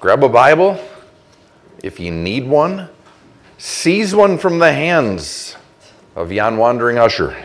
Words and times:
grab 0.00 0.22
a 0.22 0.28
Bible 0.28 0.80
if 1.82 1.98
you 1.98 2.10
need 2.10 2.46
one, 2.46 2.88
seize 3.56 4.14
one 4.14 4.38
from 4.38 4.58
the 4.58 4.72
hands 4.72 5.56
of 6.14 6.30
yon 6.30 6.56
wandering 6.56 6.98
usher, 6.98 7.36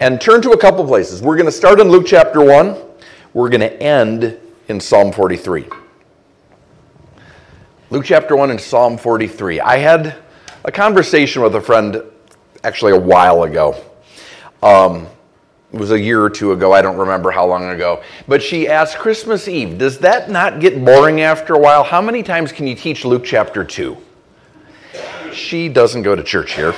and 0.00 0.20
turn 0.20 0.42
to 0.42 0.50
a 0.50 0.58
couple 0.58 0.84
places. 0.86 1.22
We're 1.22 1.36
going 1.36 1.46
to 1.46 1.52
start 1.52 1.80
in 1.80 1.88
Luke 1.88 2.06
chapter 2.06 2.42
1, 2.42 2.76
we're 3.32 3.48
going 3.48 3.60
to 3.60 3.82
end 3.82 4.38
in 4.68 4.80
Psalm 4.80 5.12
43. 5.12 5.66
Luke 7.90 8.04
chapter 8.04 8.36
1 8.36 8.50
and 8.50 8.60
Psalm 8.60 8.98
43. 8.98 9.60
I 9.60 9.76
had 9.78 10.16
a 10.64 10.72
conversation 10.72 11.42
with 11.42 11.54
a 11.54 11.60
friend 11.60 12.02
actually 12.64 12.92
a 12.92 13.00
while 13.00 13.44
ago. 13.44 13.82
Um, 14.62 15.06
it 15.74 15.80
was 15.80 15.90
a 15.90 15.98
year 15.98 16.22
or 16.22 16.30
two 16.30 16.52
ago, 16.52 16.72
I 16.72 16.82
don't 16.82 16.96
remember 16.96 17.32
how 17.32 17.44
long 17.46 17.68
ago. 17.68 18.00
But 18.28 18.40
she 18.40 18.68
asked, 18.68 18.96
Christmas 18.96 19.48
Eve, 19.48 19.76
does 19.76 19.98
that 19.98 20.30
not 20.30 20.60
get 20.60 20.84
boring 20.84 21.20
after 21.20 21.54
a 21.54 21.58
while? 21.58 21.82
How 21.82 22.00
many 22.00 22.22
times 22.22 22.52
can 22.52 22.68
you 22.68 22.76
teach 22.76 23.04
Luke 23.04 23.24
chapter 23.24 23.64
2? 23.64 23.96
She 25.32 25.68
doesn't 25.68 26.02
go 26.02 26.14
to 26.14 26.22
church 26.22 26.52
here. 26.52 26.76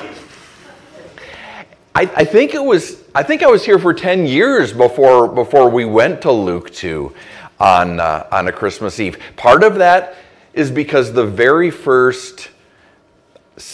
I, 1.95 2.03
I, 2.17 2.25
think 2.25 2.55
it 2.55 2.65
was, 2.65 3.03
I 3.15 3.23
think 3.23 3.43
I 3.43 3.49
was 3.49 3.67
here 3.67 3.79
for 3.79 3.93
10 3.93 4.25
years 4.25 4.73
before, 4.73 5.29
before 5.29 5.69
we 5.69 5.85
went 5.85 6.23
to 6.23 6.33
Luke 6.33 6.73
2 6.73 7.15
on, 7.61 8.01
uh, 8.01 8.27
on 8.33 8.49
a 8.49 8.53
Christmas 8.53 8.99
Eve. 8.99 9.19
Part 9.37 9.63
of 9.63 9.75
that 9.75 10.15
is 10.55 10.71
because 10.71 11.13
the 11.13 11.27
very 11.27 11.71
first, 11.71 12.49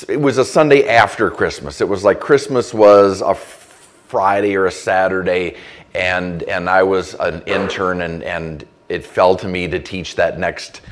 it 0.09 0.21
was 0.21 0.39
a 0.39 0.45
Sunday 0.45 0.89
after 0.89 1.31
Christmas. 1.31 1.81
It 1.81 1.89
was 1.89 2.03
like 2.03 2.19
Christmas 2.19 2.75
was 2.75 3.21
a 3.21 3.37
Friday 4.13 4.57
or 4.57 4.67
a 4.67 4.71
Saturday, 4.71 5.57
and 5.95 6.43
and 6.43 6.69
I 6.69 6.83
was 6.83 7.15
an 7.15 7.43
intern, 7.47 8.03
and 8.03 8.23
and 8.23 8.67
it 8.91 9.07
fell 9.07 9.37
to 9.37 9.49
me 9.49 9.67
to 9.69 9.81
teach 9.81 10.17
that 10.17 10.39
next 10.39 10.83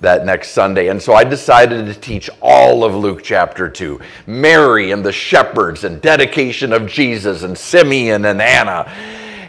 that 0.00 0.24
next 0.24 0.52
Sunday. 0.52 0.88
And 0.88 1.00
so 1.00 1.12
I 1.12 1.24
decided 1.24 1.84
to 1.84 1.94
teach 1.94 2.30
all 2.40 2.82
of 2.82 2.94
Luke 2.94 3.22
chapter 3.22 3.68
2 3.68 4.00
Mary 4.26 4.92
and 4.92 5.04
the 5.04 5.12
shepherds, 5.12 5.84
and 5.84 6.00
dedication 6.00 6.72
of 6.72 6.86
Jesus, 6.86 7.42
and 7.42 7.56
Simeon 7.56 8.24
and 8.24 8.40
Anna. 8.40 8.90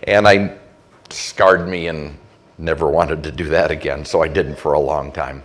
And 0.03 0.27
I 0.27 0.57
scarred 1.09 1.69
me 1.69 1.87
and 1.87 2.17
never 2.57 2.89
wanted 2.89 3.23
to 3.23 3.31
do 3.31 3.45
that 3.45 3.71
again, 3.71 4.03
so 4.03 4.21
I 4.21 4.27
didn't 4.27 4.57
for 4.57 4.73
a 4.73 4.79
long 4.79 5.09
time. 5.09 5.41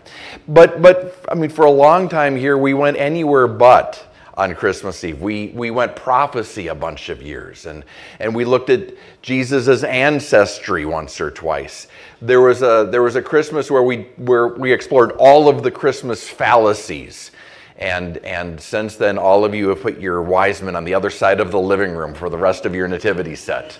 But, 0.48 0.82
but 0.82 1.24
I 1.30 1.36
mean, 1.36 1.50
for 1.50 1.66
a 1.66 1.70
long 1.70 2.08
time 2.08 2.34
here, 2.34 2.58
we 2.58 2.74
went 2.74 2.96
anywhere 2.96 3.46
but 3.46 4.04
on 4.36 4.54
Christmas 4.54 5.02
Eve. 5.02 5.20
We, 5.20 5.48
we 5.54 5.70
went 5.70 5.96
prophecy 5.96 6.68
a 6.68 6.74
bunch 6.74 7.08
of 7.08 7.22
years 7.22 7.66
and, 7.66 7.84
and 8.20 8.34
we 8.34 8.44
looked 8.44 8.68
at 8.68 8.92
Jesus' 9.22 9.82
ancestry 9.82 10.84
once 10.84 11.20
or 11.20 11.30
twice. 11.30 11.88
There 12.20 12.42
was, 12.42 12.62
a, 12.62 12.86
there 12.90 13.02
was 13.02 13.16
a 13.16 13.22
Christmas 13.22 13.70
where 13.70 13.82
we, 13.82 14.02
where 14.16 14.48
we 14.48 14.72
explored 14.72 15.12
all 15.12 15.48
of 15.48 15.62
the 15.62 15.70
Christmas 15.70 16.28
fallacies. 16.28 17.30
And, 17.78 18.18
and 18.18 18.60
since 18.60 18.96
then, 18.96 19.18
all 19.18 19.44
of 19.44 19.54
you 19.54 19.68
have 19.68 19.80
put 19.80 19.98
your 19.98 20.22
wise 20.22 20.62
men 20.62 20.76
on 20.76 20.84
the 20.84 20.94
other 20.94 21.10
side 21.10 21.40
of 21.40 21.50
the 21.50 21.60
living 21.60 21.92
room 21.92 22.14
for 22.14 22.28
the 22.28 22.38
rest 22.38 22.66
of 22.66 22.74
your 22.74 22.88
nativity 22.88 23.36
set. 23.36 23.78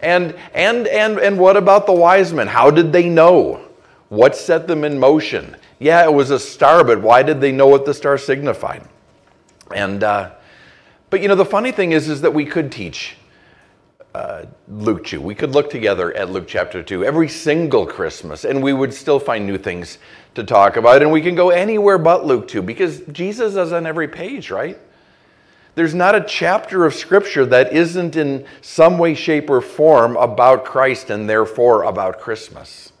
And, 0.00 0.34
and, 0.54 0.88
and, 0.88 1.18
and 1.18 1.38
what 1.38 1.56
about 1.56 1.86
the 1.86 1.92
wise 1.92 2.32
men? 2.32 2.48
How 2.48 2.70
did 2.70 2.92
they 2.92 3.08
know? 3.08 3.64
What 4.08 4.36
set 4.36 4.66
them 4.66 4.84
in 4.84 4.98
motion? 4.98 5.56
Yeah, 5.78 6.04
it 6.04 6.12
was 6.12 6.30
a 6.30 6.38
star, 6.38 6.84
but 6.84 7.00
why 7.00 7.22
did 7.22 7.40
they 7.40 7.50
know 7.50 7.66
what 7.66 7.86
the 7.86 7.94
star 7.94 8.18
signified? 8.18 8.86
And, 9.74 10.02
uh, 10.02 10.32
but 11.10 11.20
you 11.20 11.28
know, 11.28 11.34
the 11.34 11.44
funny 11.44 11.72
thing 11.72 11.92
is, 11.92 12.08
is 12.08 12.20
that 12.22 12.34
we 12.34 12.44
could 12.44 12.72
teach 12.72 13.16
uh, 14.14 14.44
Luke 14.68 15.04
2. 15.04 15.20
We 15.20 15.34
could 15.34 15.52
look 15.52 15.70
together 15.70 16.14
at 16.14 16.30
Luke 16.30 16.46
chapter 16.46 16.82
2 16.82 17.04
every 17.04 17.28
single 17.28 17.86
Christmas, 17.86 18.44
and 18.44 18.62
we 18.62 18.72
would 18.72 18.92
still 18.92 19.18
find 19.18 19.46
new 19.46 19.56
things 19.56 19.98
to 20.34 20.44
talk 20.44 20.76
about. 20.76 21.02
And 21.02 21.10
we 21.10 21.22
can 21.22 21.34
go 21.34 21.50
anywhere 21.50 21.98
but 21.98 22.26
Luke 22.26 22.48
2 22.48 22.62
because 22.62 23.00
Jesus 23.12 23.56
is 23.56 23.72
on 23.72 23.86
every 23.86 24.08
page, 24.08 24.50
right? 24.50 24.78
There's 25.74 25.94
not 25.94 26.14
a 26.14 26.20
chapter 26.20 26.84
of 26.84 26.92
Scripture 26.92 27.46
that 27.46 27.72
isn't 27.72 28.16
in 28.16 28.44
some 28.60 28.98
way, 28.98 29.14
shape, 29.14 29.48
or 29.48 29.62
form 29.62 30.16
about 30.16 30.66
Christ 30.66 31.08
and 31.08 31.28
therefore 31.28 31.84
about 31.84 32.20
Christmas. 32.20 32.92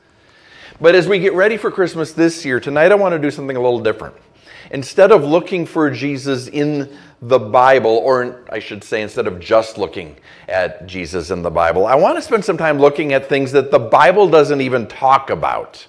But 0.80 0.94
as 0.94 1.06
we 1.06 1.18
get 1.18 1.34
ready 1.34 1.58
for 1.58 1.70
Christmas 1.70 2.12
this 2.12 2.44
year, 2.46 2.58
tonight 2.58 2.90
I 2.90 2.94
want 2.94 3.12
to 3.12 3.18
do 3.18 3.30
something 3.30 3.56
a 3.56 3.60
little 3.60 3.80
different. 3.80 4.16
Instead 4.72 5.12
of 5.12 5.22
looking 5.22 5.66
for 5.66 5.90
Jesus 5.90 6.48
in 6.48 6.96
the 7.20 7.38
Bible, 7.38 7.90
or 7.90 8.42
I 8.50 8.58
should 8.58 8.82
say, 8.82 9.02
instead 9.02 9.26
of 9.26 9.38
just 9.38 9.76
looking 9.76 10.16
at 10.48 10.86
Jesus 10.86 11.30
in 11.30 11.42
the 11.42 11.50
Bible, 11.50 11.86
I 11.86 11.94
want 11.94 12.16
to 12.16 12.22
spend 12.22 12.44
some 12.44 12.56
time 12.56 12.78
looking 12.78 13.12
at 13.12 13.28
things 13.28 13.52
that 13.52 13.70
the 13.70 13.78
Bible 13.78 14.28
doesn't 14.28 14.62
even 14.62 14.86
talk 14.88 15.28
about. 15.28 15.86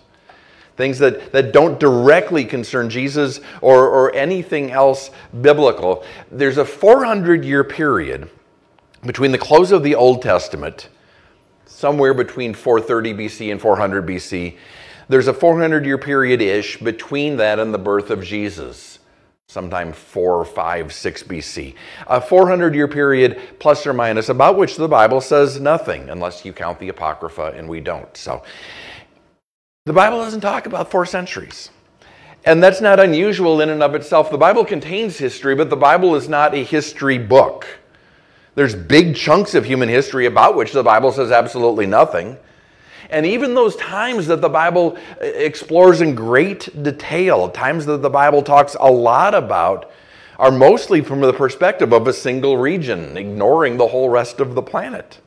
Things 0.75 0.99
that, 0.99 1.31
that 1.31 1.53
don't 1.53 1.79
directly 1.79 2.43
concern 2.43 2.89
Jesus 2.89 3.39
or, 3.61 3.87
or 3.87 4.13
anything 4.15 4.71
else 4.71 5.11
biblical. 5.41 6.03
There's 6.29 6.57
a 6.57 6.65
400 6.65 7.45
year 7.45 7.63
period 7.63 8.29
between 9.05 9.31
the 9.31 9.37
close 9.37 9.71
of 9.71 9.83
the 9.83 9.95
Old 9.95 10.21
Testament, 10.21 10.89
somewhere 11.65 12.13
between 12.13 12.53
430 12.53 13.13
BC 13.13 13.51
and 13.51 13.61
400 13.61 14.05
BC, 14.05 14.57
there's 15.13 15.27
a 15.27 15.33
400 15.33 15.85
year 15.85 15.99
period 15.99 16.41
ish 16.41 16.77
between 16.77 17.37
that 17.37 17.59
and 17.59 17.71
the 17.71 17.77
birth 17.77 18.09
of 18.09 18.23
Jesus, 18.23 18.97
sometime 19.47 19.93
4, 19.93 20.43
5, 20.43 20.91
6 20.91 21.23
BC. 21.23 21.75
A 22.07 22.19
400 22.19 22.73
year 22.73 22.87
period, 22.87 23.39
plus 23.59 23.85
or 23.85 23.93
minus, 23.93 24.29
about 24.29 24.57
which 24.57 24.75
the 24.75 24.87
Bible 24.87 25.21
says 25.21 25.59
nothing, 25.59 26.09
unless 26.09 26.43
you 26.43 26.51
count 26.51 26.79
the 26.79 26.89
Apocrypha, 26.89 27.53
and 27.55 27.69
we 27.69 27.79
don't. 27.79 28.17
So 28.17 28.41
the 29.85 29.93
Bible 29.93 30.17
doesn't 30.17 30.41
talk 30.41 30.65
about 30.65 30.89
four 30.89 31.05
centuries. 31.05 31.69
And 32.43 32.63
that's 32.63 32.81
not 32.81 32.99
unusual 32.99 33.61
in 33.61 33.69
and 33.69 33.83
of 33.83 33.93
itself. 33.93 34.31
The 34.31 34.37
Bible 34.39 34.65
contains 34.65 35.19
history, 35.19 35.53
but 35.53 35.69
the 35.69 35.75
Bible 35.75 36.15
is 36.15 36.27
not 36.27 36.55
a 36.55 36.63
history 36.63 37.19
book. 37.19 37.67
There's 38.55 38.73
big 38.73 39.15
chunks 39.15 39.53
of 39.53 39.63
human 39.63 39.89
history 39.89 40.25
about 40.25 40.55
which 40.55 40.71
the 40.71 40.81
Bible 40.81 41.11
says 41.11 41.31
absolutely 41.31 41.85
nothing. 41.85 42.35
And 43.13 43.27
even 43.27 43.53
those 43.53 43.75
times 43.75 44.25
that 44.25 44.41
the 44.41 44.49
Bible 44.49 44.97
uh, 45.21 45.25
explores 45.25 46.01
in 46.01 46.15
great 46.15 46.81
detail, 46.81 47.47
times 47.47 47.85
that 47.85 48.01
the 48.01 48.09
Bible 48.09 48.41
talks 48.41 48.75
a 48.79 48.91
lot 48.91 49.35
about, 49.35 49.91
are 50.39 50.49
mostly 50.49 51.01
from 51.01 51.21
the 51.21 51.31
perspective 51.31 51.93
of 51.93 52.07
a 52.07 52.11
single 52.11 52.57
region, 52.57 53.15
ignoring 53.15 53.77
the 53.77 53.87
whole 53.87 54.09
rest 54.09 54.39
of 54.39 54.55
the 54.55 54.63
planet. 54.63 55.19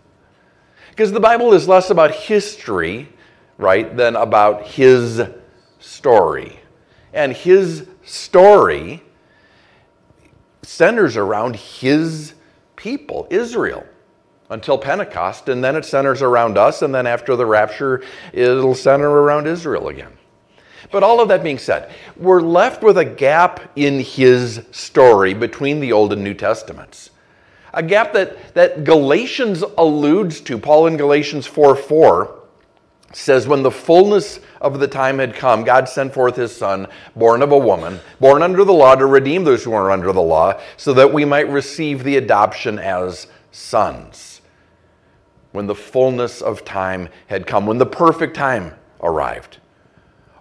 Because 0.91 1.13
the 1.13 1.21
Bible 1.21 1.53
is 1.53 1.69
less 1.69 1.91
about 1.91 2.11
history, 2.11 3.09
right, 3.57 3.97
than 3.97 4.17
about 4.17 4.67
his 4.67 5.23
story. 5.79 6.59
And 7.13 7.35
his 7.35 7.87
story 8.05 9.01
centers 10.63 11.17
around 11.17 11.55
his 11.55 12.35
people, 12.75 13.29
Israel 13.31 13.87
until 14.51 14.79
Pentecost, 14.79 15.49
and 15.49 15.63
then 15.63 15.77
it 15.77 15.85
centers 15.85 16.23
around 16.23 16.57
us, 16.57 16.83
and 16.83 16.95
then 16.95 17.07
after 17.07 17.37
the 17.37 17.47
rapture, 17.47 18.03
it'll 18.33 18.75
center 18.75 19.09
around 19.09 19.47
Israel 19.47 19.89
again. 19.89 20.13
But 20.91 21.03
all 21.03 21.21
of 21.21 21.29
that 21.29 21.43
being 21.43 21.59
said, 21.59 21.91
we're 22.17 22.41
left 22.41 22.83
with 22.83 22.99
a 22.99 23.05
gap 23.05 23.61
in 23.77 24.01
his 24.01 24.63
story 24.71 25.35
between 25.35 25.81
the 25.81 25.93
Old 25.93 26.13
and 26.13 26.23
New 26.23 26.35
Testaments. 26.35 27.11
A 27.75 27.83
gap 27.83 28.13
that, 28.13 28.55
that 28.55 28.85
Galatians 28.85 29.63
alludes 29.77 30.41
to. 30.43 30.59
Paul 30.59 30.87
in 30.87 30.97
Galatians 30.97 31.47
4 31.47 31.77
4 31.77 32.43
says, 33.13 33.47
When 33.47 33.63
the 33.63 33.71
fullness 33.71 34.41
of 34.61 34.79
the 34.79 34.89
time 34.89 35.19
had 35.19 35.35
come, 35.35 35.65
God 35.65 35.89
sent 35.89 36.15
forth 36.15 36.37
his 36.37 36.57
Son, 36.57 36.87
born 37.15 37.43
of 37.43 37.53
a 37.53 37.59
woman, 37.59 38.01
born 38.21 38.43
under 38.43 38.65
the 38.65 38.73
law, 38.73 38.95
to 38.95 39.07
redeem 39.07 39.45
those 39.45 39.65
who 39.65 39.75
are 39.75 39.91
under 39.91 40.13
the 40.13 40.23
law, 40.23 40.59
so 40.77 40.95
that 40.95 41.13
we 41.13 41.25
might 41.25 41.51
receive 41.51 42.03
the 42.03 42.17
adoption 42.17 42.79
as 42.79 43.27
sons 43.57 44.43
when 45.53 45.67
the 45.67 45.75
fullness 45.75 46.43
of 46.43 46.65
time 46.65 47.09
had 47.29 47.47
come, 47.47 47.67
when 47.67 47.79
the 47.79 47.87
perfect 47.87 48.37
time 48.37 48.75
arrived. 49.01 49.59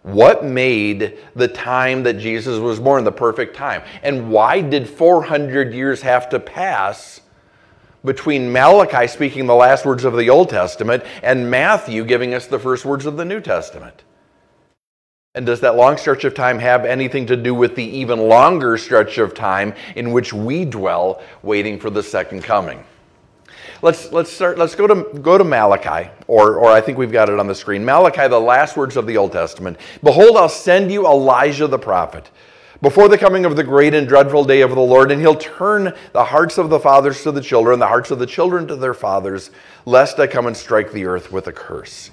What 0.03 0.43
made 0.43 1.17
the 1.35 1.47
time 1.47 2.03
that 2.03 2.19
Jesus 2.19 2.59
was 2.59 2.79
born 2.79 3.05
the 3.05 3.11
perfect 3.11 3.55
time? 3.55 3.81
And 4.03 4.29
why 4.29 4.61
did 4.61 4.87
400 4.87 5.73
years 5.73 6.01
have 6.01 6.29
to 6.29 6.39
pass 6.39 7.21
between 8.03 8.51
Malachi 8.51 9.07
speaking 9.07 9.47
the 9.47 9.55
last 9.55 9.85
words 9.85 10.03
of 10.03 10.15
the 10.15 10.29
Old 10.29 10.49
Testament 10.49 11.03
and 11.23 11.49
Matthew 11.49 12.03
giving 12.05 12.33
us 12.33 12.45
the 12.45 12.59
first 12.59 12.85
words 12.85 13.05
of 13.05 13.17
the 13.17 13.25
New 13.25 13.39
Testament? 13.39 14.03
And 15.33 15.45
does 15.45 15.61
that 15.61 15.75
long 15.75 15.97
stretch 15.97 16.23
of 16.23 16.33
time 16.33 16.59
have 16.59 16.85
anything 16.85 17.25
to 17.27 17.35
do 17.35 17.55
with 17.55 17.75
the 17.75 17.83
even 17.83 18.19
longer 18.19 18.77
stretch 18.77 19.17
of 19.17 19.33
time 19.33 19.73
in 19.95 20.11
which 20.11 20.33
we 20.33 20.65
dwell 20.65 21.21
waiting 21.41 21.79
for 21.79 21.89
the 21.89 22.03
second 22.03 22.43
coming? 22.43 22.83
Let's, 23.85 24.11
let's, 24.11 24.33
start, 24.33 24.57
let's 24.57 24.73
go, 24.73 24.87
to, 24.87 25.19
go 25.19 25.37
to 25.37 25.43
Malachi, 25.43 26.09
or, 26.25 26.55
or 26.57 26.71
I 26.71 26.81
think 26.81 26.97
we've 26.97 27.11
got 27.11 27.29
it 27.29 27.37
on 27.37 27.45
the 27.45 27.53
screen. 27.53 27.85
Malachi, 27.85 28.27
the 28.27 28.39
last 28.39 28.75
words 28.75 28.97
of 28.97 29.05
the 29.05 29.15
Old 29.15 29.31
Testament. 29.31 29.77
Behold, 30.01 30.37
I'll 30.37 30.49
send 30.49 30.91
you 30.91 31.05
Elijah 31.05 31.67
the 31.67 31.77
prophet 31.77 32.31
before 32.81 33.07
the 33.07 33.17
coming 33.19 33.45
of 33.45 33.55
the 33.55 33.63
great 33.63 33.93
and 33.93 34.07
dreadful 34.07 34.43
day 34.43 34.61
of 34.61 34.71
the 34.71 34.79
Lord, 34.79 35.11
and 35.11 35.21
he'll 35.21 35.35
turn 35.35 35.93
the 36.13 36.25
hearts 36.25 36.57
of 36.57 36.71
the 36.71 36.79
fathers 36.79 37.21
to 37.21 37.31
the 37.31 37.41
children, 37.41 37.77
the 37.77 37.85
hearts 37.85 38.09
of 38.09 38.17
the 38.17 38.25
children 38.25 38.67
to 38.69 38.75
their 38.75 38.95
fathers, 38.95 39.51
lest 39.85 40.17
I 40.19 40.25
come 40.25 40.47
and 40.47 40.57
strike 40.57 40.91
the 40.91 41.05
earth 41.05 41.31
with 41.31 41.45
a 41.45 41.53
curse. 41.53 42.09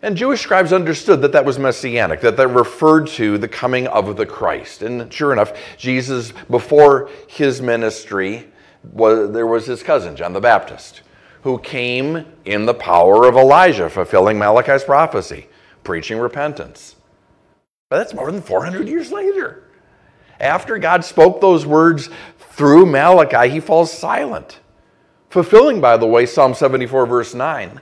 And 0.00 0.16
Jewish 0.16 0.40
scribes 0.40 0.72
understood 0.72 1.20
that 1.20 1.32
that 1.32 1.44
was 1.44 1.58
messianic, 1.58 2.22
that 2.22 2.38
that 2.38 2.48
referred 2.48 3.08
to 3.08 3.36
the 3.36 3.48
coming 3.48 3.86
of 3.88 4.16
the 4.16 4.24
Christ. 4.24 4.80
And 4.80 5.12
sure 5.12 5.34
enough, 5.34 5.52
Jesus, 5.76 6.32
before 6.48 7.10
his 7.26 7.60
ministry, 7.60 8.46
was, 8.84 9.30
there 9.32 9.46
was 9.46 9.66
his 9.66 9.82
cousin, 9.82 10.16
John 10.16 10.32
the 10.32 10.40
Baptist, 10.40 11.02
who 11.42 11.58
came 11.58 12.26
in 12.44 12.66
the 12.66 12.74
power 12.74 13.26
of 13.26 13.36
Elijah, 13.36 13.88
fulfilling 13.88 14.38
Malachi's 14.38 14.84
prophecy, 14.84 15.48
preaching 15.84 16.18
repentance. 16.18 16.96
But 17.88 17.98
that's 17.98 18.14
more 18.14 18.30
than 18.30 18.42
400 18.42 18.88
years 18.88 19.10
later. 19.10 19.64
After 20.40 20.78
God 20.78 21.04
spoke 21.04 21.40
those 21.40 21.66
words 21.66 22.10
through 22.38 22.86
Malachi, 22.86 23.50
he 23.50 23.60
falls 23.60 23.92
silent, 23.92 24.60
fulfilling, 25.30 25.80
by 25.80 25.96
the 25.96 26.06
way, 26.06 26.26
Psalm 26.26 26.54
74, 26.54 27.06
verse 27.06 27.34
9. 27.34 27.80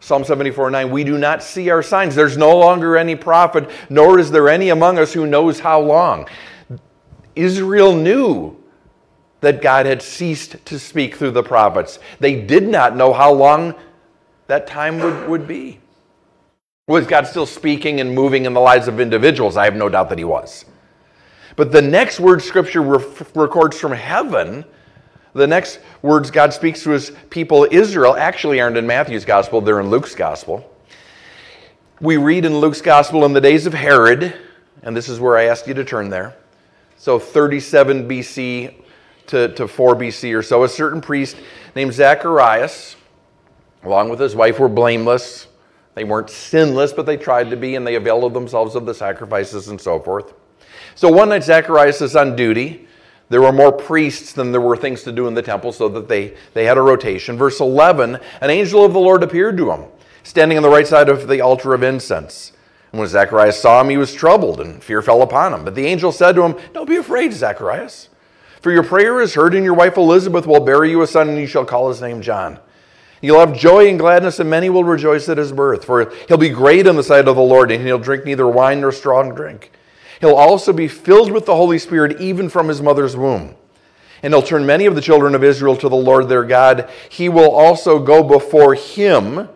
Psalm 0.00 0.24
74 0.24 0.70
9, 0.70 0.90
we 0.90 1.04
do 1.04 1.16
not 1.16 1.44
see 1.44 1.70
our 1.70 1.80
signs. 1.80 2.16
There's 2.16 2.36
no 2.36 2.56
longer 2.58 2.96
any 2.96 3.14
prophet, 3.14 3.70
nor 3.88 4.18
is 4.18 4.32
there 4.32 4.48
any 4.48 4.70
among 4.70 4.98
us 4.98 5.12
who 5.12 5.28
knows 5.28 5.60
how 5.60 5.80
long. 5.80 6.28
Israel 7.36 7.94
knew 7.94 8.61
that 9.42 9.60
God 9.60 9.84
had 9.84 10.00
ceased 10.00 10.64
to 10.64 10.78
speak 10.78 11.16
through 11.16 11.32
the 11.32 11.42
prophets. 11.42 11.98
They 12.18 12.40
did 12.40 12.66
not 12.66 12.96
know 12.96 13.12
how 13.12 13.32
long 13.32 13.74
that 14.46 14.66
time 14.66 14.98
would, 14.98 15.28
would 15.28 15.46
be. 15.46 15.78
Was 16.88 17.06
God 17.06 17.26
still 17.26 17.46
speaking 17.46 18.00
and 18.00 18.14
moving 18.14 18.46
in 18.46 18.54
the 18.54 18.60
lives 18.60 18.88
of 18.88 18.98
individuals? 18.98 19.58
I 19.58 19.64
have 19.64 19.76
no 19.76 19.90
doubt 19.90 20.08
that 20.08 20.18
He 20.18 20.24
was. 20.24 20.64
But 21.56 21.70
the 21.70 21.82
next 21.82 22.18
word 22.18 22.40
Scripture 22.40 22.80
re- 22.80 23.04
records 23.34 23.78
from 23.78 23.92
heaven 23.92 24.64
the 25.34 25.46
next 25.46 25.80
words 26.02 26.30
God 26.30 26.52
speaks 26.52 26.82
to 26.82 26.90
his 26.90 27.10
people, 27.30 27.66
Israel, 27.70 28.14
actually 28.16 28.60
aren't 28.60 28.76
in 28.76 28.86
Matthew's 28.86 29.24
gospel, 29.24 29.60
they're 29.60 29.80
in 29.80 29.88
Luke's 29.88 30.14
gospel. 30.14 30.68
We 32.00 32.16
read 32.16 32.44
in 32.44 32.58
Luke's 32.58 32.80
gospel 32.80 33.24
in 33.24 33.32
the 33.32 33.40
days 33.40 33.66
of 33.66 33.72
Herod, 33.72 34.34
and 34.82 34.96
this 34.96 35.08
is 35.08 35.20
where 35.20 35.38
I 35.38 35.44
asked 35.44 35.66
you 35.66 35.74
to 35.74 35.84
turn 35.84 36.10
there. 36.10 36.36
So 36.98 37.18
37 37.18 38.08
BC 38.08 38.81
to, 39.28 39.48
to 39.54 39.68
4 39.68 39.96
BC 39.96 40.36
or 40.36 40.42
so, 40.42 40.64
a 40.64 40.68
certain 40.68 41.00
priest 41.00 41.36
named 41.74 41.92
Zacharias, 41.92 42.96
along 43.82 44.08
with 44.08 44.20
his 44.20 44.34
wife, 44.34 44.58
were 44.58 44.68
blameless. 44.68 45.48
They 45.94 46.04
weren't 46.04 46.30
sinless, 46.30 46.92
but 46.92 47.06
they 47.06 47.16
tried 47.16 47.50
to 47.50 47.56
be, 47.56 47.76
and 47.76 47.86
they 47.86 47.96
availed 47.96 48.32
themselves 48.34 48.74
of 48.74 48.86
the 48.86 48.94
sacrifices 48.94 49.68
and 49.68 49.80
so 49.80 50.00
forth. 50.00 50.34
So 50.94 51.10
one 51.10 51.28
night, 51.30 51.44
Zacharias 51.44 52.00
is 52.00 52.16
on 52.16 52.36
duty 52.36 52.88
there 53.32 53.40
were 53.40 53.50
more 53.50 53.72
priests 53.72 54.34
than 54.34 54.52
there 54.52 54.60
were 54.60 54.76
things 54.76 55.04
to 55.04 55.10
do 55.10 55.26
in 55.26 55.32
the 55.32 55.40
temple, 55.40 55.72
so 55.72 55.88
that 55.88 56.06
they, 56.06 56.36
they 56.52 56.66
had 56.66 56.76
a 56.76 56.82
rotation. 56.82 57.38
Verse 57.38 57.60
11 57.60 58.18
An 58.42 58.50
angel 58.50 58.84
of 58.84 58.92
the 58.92 59.00
Lord 59.00 59.22
appeared 59.22 59.56
to 59.56 59.72
him, 59.72 59.86
standing 60.22 60.58
on 60.58 60.62
the 60.62 60.68
right 60.68 60.86
side 60.86 61.08
of 61.08 61.26
the 61.26 61.40
altar 61.40 61.72
of 61.72 61.82
incense. 61.82 62.52
And 62.90 63.00
when 63.00 63.08
Zacharias 63.08 63.58
saw 63.58 63.80
him, 63.80 63.88
he 63.88 63.96
was 63.96 64.12
troubled, 64.12 64.60
and 64.60 64.84
fear 64.84 65.00
fell 65.00 65.22
upon 65.22 65.54
him. 65.54 65.64
But 65.64 65.74
the 65.74 65.86
angel 65.86 66.12
said 66.12 66.34
to 66.34 66.42
him, 66.42 66.56
Don't 66.74 66.86
be 66.86 66.96
afraid, 66.96 67.32
Zacharias, 67.32 68.10
for 68.62 68.70
your 68.70 68.84
prayer 68.84 69.20
is 69.20 69.34
heard, 69.34 69.54
and 69.54 69.64
your 69.64 69.74
wife 69.74 69.96
Elizabeth 69.96 70.46
will 70.46 70.60
bear 70.60 70.84
you 70.84 71.02
a 71.02 71.06
son, 71.06 71.28
and 71.28 71.38
you 71.38 71.46
shall 71.46 71.64
call 71.64 71.88
his 71.88 72.00
name 72.00 72.22
John. 72.22 72.60
You'll 73.20 73.40
have 73.40 73.56
joy 73.56 73.88
and 73.88 73.98
gladness, 73.98 74.38
and 74.38 74.48
many 74.48 74.70
will 74.70 74.84
rejoice 74.84 75.28
at 75.28 75.38
his 75.38 75.52
birth, 75.52 75.84
for 75.84 76.12
he'll 76.28 76.38
be 76.38 76.48
great 76.48 76.86
in 76.86 76.96
the 76.96 77.02
sight 77.02 77.26
of 77.28 77.36
the 77.36 77.42
Lord, 77.42 77.72
and 77.72 77.84
he'll 77.84 77.98
drink 77.98 78.24
neither 78.24 78.46
wine 78.46 78.80
nor 78.80 78.92
strong 78.92 79.34
drink. 79.34 79.72
He'll 80.20 80.36
also 80.36 80.72
be 80.72 80.86
filled 80.86 81.32
with 81.32 81.46
the 81.46 81.56
Holy 81.56 81.78
Spirit 81.78 82.20
even 82.20 82.48
from 82.48 82.68
his 82.68 82.80
mother's 82.80 83.16
womb. 83.16 83.56
And 84.22 84.32
he'll 84.32 84.42
turn 84.42 84.64
many 84.64 84.86
of 84.86 84.94
the 84.94 85.00
children 85.00 85.34
of 85.34 85.42
Israel 85.42 85.76
to 85.76 85.88
the 85.88 85.96
Lord 85.96 86.28
their 86.28 86.44
God. 86.44 86.88
He 87.08 87.28
will 87.28 87.50
also 87.50 87.98
go 87.98 88.22
before 88.22 88.74
him, 88.74 89.48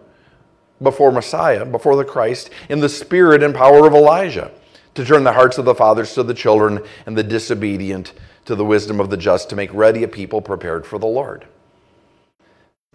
before 0.83 1.13
Messiah, 1.13 1.65
before 1.65 1.95
the 1.95 2.05
Christ, 2.05 2.51
in 2.69 2.81
the 2.81 2.89
spirit 2.89 3.45
and 3.45 3.55
power 3.55 3.87
of 3.87 3.95
Elijah, 3.95 4.51
to 4.95 5.05
turn 5.05 5.23
the 5.23 5.33
hearts 5.33 5.59
of 5.59 5.65
the 5.65 5.75
fathers 5.75 6.15
to 6.15 6.25
the 6.25 6.35
children 6.35 6.83
and 7.07 7.17
the 7.17 7.23
disobedient 7.23 8.13
to 8.47 8.55
the 8.55 8.65
wisdom 8.65 9.01
of 9.01 9.11
the 9.11 9.17
just, 9.17 9.51
to 9.51 9.57
make 9.57 9.73
ready 9.73 10.03
a 10.03 10.09
people 10.09 10.41
prepared 10.41 10.87
for 10.87 10.99
the 10.99 11.07
Lord. 11.07 11.47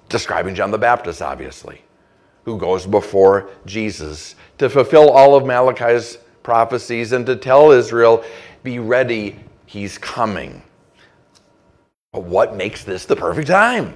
Describing 0.10 0.56
John 0.56 0.72
the 0.72 0.78
Baptist, 0.78 1.22
obviously, 1.22 1.82
who 2.44 2.58
goes 2.58 2.86
before 2.86 3.50
Jesus 3.66 4.36
to 4.58 4.70
fulfill 4.70 5.10
all 5.10 5.36
of 5.36 5.46
Malachi's 5.46 6.18
prophecies 6.44 7.12
and 7.12 7.26
to 7.26 7.36
tell 7.36 7.72
Israel, 7.72 8.24
be 8.64 8.80
ready, 8.80 9.38
he's 9.66 9.98
coming. 9.98 10.62
But 12.12 12.24
what 12.24 12.56
makes 12.56 12.84
this 12.84 13.06
the 13.06 13.16
perfect 13.16 13.48
time? 13.48 13.96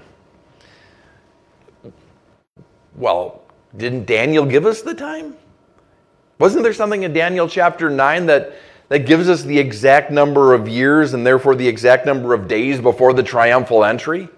Well, 2.96 3.42
didn't 3.75 4.06
Daniel 4.06 4.46
give 4.46 4.66
us 4.66 4.81
the 4.81 4.94
time? 4.94 5.36
Wasn't 6.40 6.63
there 6.63 6.74
something 6.74 7.04
in 7.04 7.13
Daniel 7.13 7.48
chapter 7.48 7.90
9 7.90 8.25
that, 8.28 8.54
that 8.89 8.99
gives 8.99 9.29
us 9.29 9.43
the 9.43 9.57
exact 9.57 10.11
number 10.11 10.53
of 10.53 10.67
years 10.67 11.13
and 11.13 11.25
therefore 11.25 11.55
the 11.55 11.67
exact 11.67 12.05
number 12.05 12.33
of 12.33 12.47
days 12.47 12.79
before 12.79 13.13
the 13.13 13.23
triumphal 13.23 13.83
entry? 13.83 14.29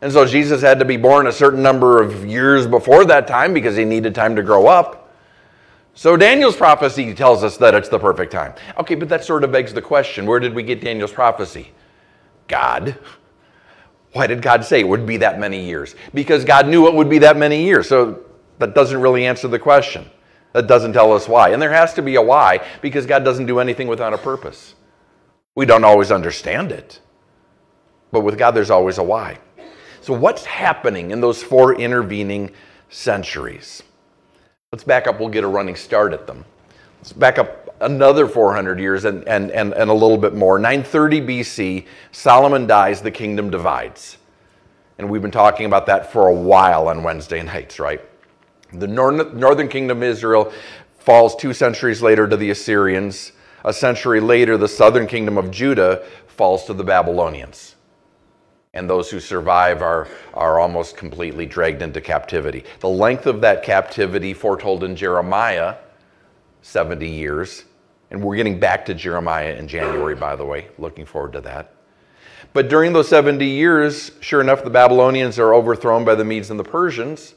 And 0.00 0.12
so 0.12 0.26
Jesus 0.26 0.60
had 0.60 0.78
to 0.80 0.84
be 0.84 0.96
born 0.96 1.26
a 1.26 1.32
certain 1.32 1.62
number 1.62 2.02
of 2.02 2.26
years 2.26 2.66
before 2.66 3.04
that 3.06 3.26
time 3.26 3.54
because 3.54 3.76
he 3.76 3.84
needed 3.84 4.14
time 4.14 4.36
to 4.36 4.42
grow 4.42 4.66
up. 4.66 5.04
So 5.94 6.16
Daniel's 6.16 6.56
prophecy 6.56 7.14
tells 7.14 7.44
us 7.44 7.56
that 7.58 7.74
it's 7.74 7.88
the 7.88 7.98
perfect 7.98 8.32
time. 8.32 8.52
Okay, 8.78 8.96
but 8.96 9.08
that 9.08 9.24
sort 9.24 9.44
of 9.44 9.52
begs 9.52 9.72
the 9.72 9.80
question 9.82 10.26
where 10.26 10.40
did 10.40 10.54
we 10.54 10.62
get 10.62 10.80
Daniel's 10.80 11.12
prophecy? 11.12 11.72
God. 12.48 12.98
Why 14.12 14.26
did 14.26 14.42
God 14.42 14.64
say 14.64 14.80
it 14.80 14.88
would 14.88 15.06
be 15.06 15.16
that 15.18 15.38
many 15.40 15.64
years? 15.64 15.94
Because 16.12 16.44
God 16.44 16.68
knew 16.68 16.86
it 16.86 16.94
would 16.94 17.08
be 17.08 17.18
that 17.18 17.36
many 17.36 17.64
years. 17.64 17.88
So 17.88 18.20
that 18.58 18.74
doesn't 18.74 19.00
really 19.00 19.26
answer 19.26 19.48
the 19.48 19.58
question. 19.58 20.10
That 20.54 20.68
doesn't 20.68 20.92
tell 20.92 21.12
us 21.12 21.28
why. 21.28 21.50
And 21.50 21.60
there 21.60 21.72
has 21.72 21.94
to 21.94 22.02
be 22.02 22.14
a 22.14 22.22
why 22.22 22.64
because 22.80 23.06
God 23.06 23.24
doesn't 23.24 23.46
do 23.46 23.58
anything 23.58 23.88
without 23.88 24.14
a 24.14 24.18
purpose. 24.18 24.74
We 25.56 25.66
don't 25.66 25.84
always 25.84 26.12
understand 26.12 26.72
it. 26.72 27.00
But 28.12 28.20
with 28.20 28.38
God, 28.38 28.52
there's 28.52 28.70
always 28.70 28.98
a 28.98 29.02
why. 29.02 29.38
So, 30.00 30.14
what's 30.14 30.44
happening 30.44 31.10
in 31.10 31.20
those 31.20 31.42
four 31.42 31.74
intervening 31.74 32.52
centuries? 32.88 33.82
Let's 34.70 34.84
back 34.84 35.08
up, 35.08 35.18
we'll 35.18 35.28
get 35.28 35.44
a 35.44 35.48
running 35.48 35.74
start 35.74 36.12
at 36.12 36.26
them. 36.26 36.44
Let's 36.98 37.12
back 37.12 37.38
up 37.38 37.74
another 37.80 38.28
400 38.28 38.78
years 38.78 39.04
and, 39.04 39.26
and, 39.26 39.50
and, 39.50 39.72
and 39.72 39.90
a 39.90 39.94
little 39.94 40.16
bit 40.16 40.34
more. 40.34 40.58
930 40.58 41.20
BC, 41.20 41.86
Solomon 42.12 42.66
dies, 42.66 43.02
the 43.02 43.10
kingdom 43.10 43.50
divides. 43.50 44.18
And 44.98 45.10
we've 45.10 45.22
been 45.22 45.30
talking 45.32 45.66
about 45.66 45.86
that 45.86 46.12
for 46.12 46.28
a 46.28 46.34
while 46.34 46.86
on 46.88 47.02
Wednesday 47.02 47.42
nights, 47.54 47.80
right? 47.80 48.00
The 48.74 48.86
northern 48.86 49.68
kingdom 49.68 49.98
of 49.98 50.02
Israel 50.04 50.52
falls 50.98 51.36
two 51.36 51.52
centuries 51.52 52.02
later 52.02 52.26
to 52.26 52.36
the 52.36 52.50
Assyrians. 52.50 53.32
A 53.64 53.72
century 53.72 54.20
later, 54.20 54.56
the 54.56 54.68
southern 54.68 55.06
kingdom 55.06 55.38
of 55.38 55.50
Judah 55.50 56.04
falls 56.26 56.64
to 56.64 56.74
the 56.74 56.84
Babylonians 56.84 57.74
and 58.74 58.90
those 58.90 59.10
who 59.10 59.20
survive 59.20 59.80
are, 59.80 60.08
are 60.34 60.58
almost 60.58 60.96
completely 60.96 61.46
dragged 61.46 61.80
into 61.80 62.00
captivity. 62.00 62.64
The 62.80 62.88
length 62.88 63.26
of 63.26 63.40
that 63.40 63.62
captivity, 63.62 64.34
foretold 64.34 64.82
in 64.82 64.96
Jeremiah, 64.96 65.76
70 66.62 67.08
years. 67.08 67.64
And 68.10 68.22
we're 68.22 68.36
getting 68.36 68.58
back 68.58 68.84
to 68.86 68.94
Jeremiah 68.94 69.54
in 69.54 69.68
January, 69.68 70.16
by 70.16 70.36
the 70.36 70.44
way. 70.44 70.68
Looking 70.76 71.06
forward 71.06 71.32
to 71.34 71.40
that. 71.42 71.72
But 72.52 72.68
during 72.68 72.92
those 72.92 73.08
70 73.08 73.44
years, 73.46 74.12
sure 74.20 74.40
enough, 74.40 74.62
the 74.64 74.70
Babylonians 74.70 75.38
are 75.38 75.54
overthrown 75.54 76.04
by 76.04 76.14
the 76.14 76.24
Medes 76.24 76.50
and 76.50 76.58
the 76.58 76.64
Persians. 76.64 77.34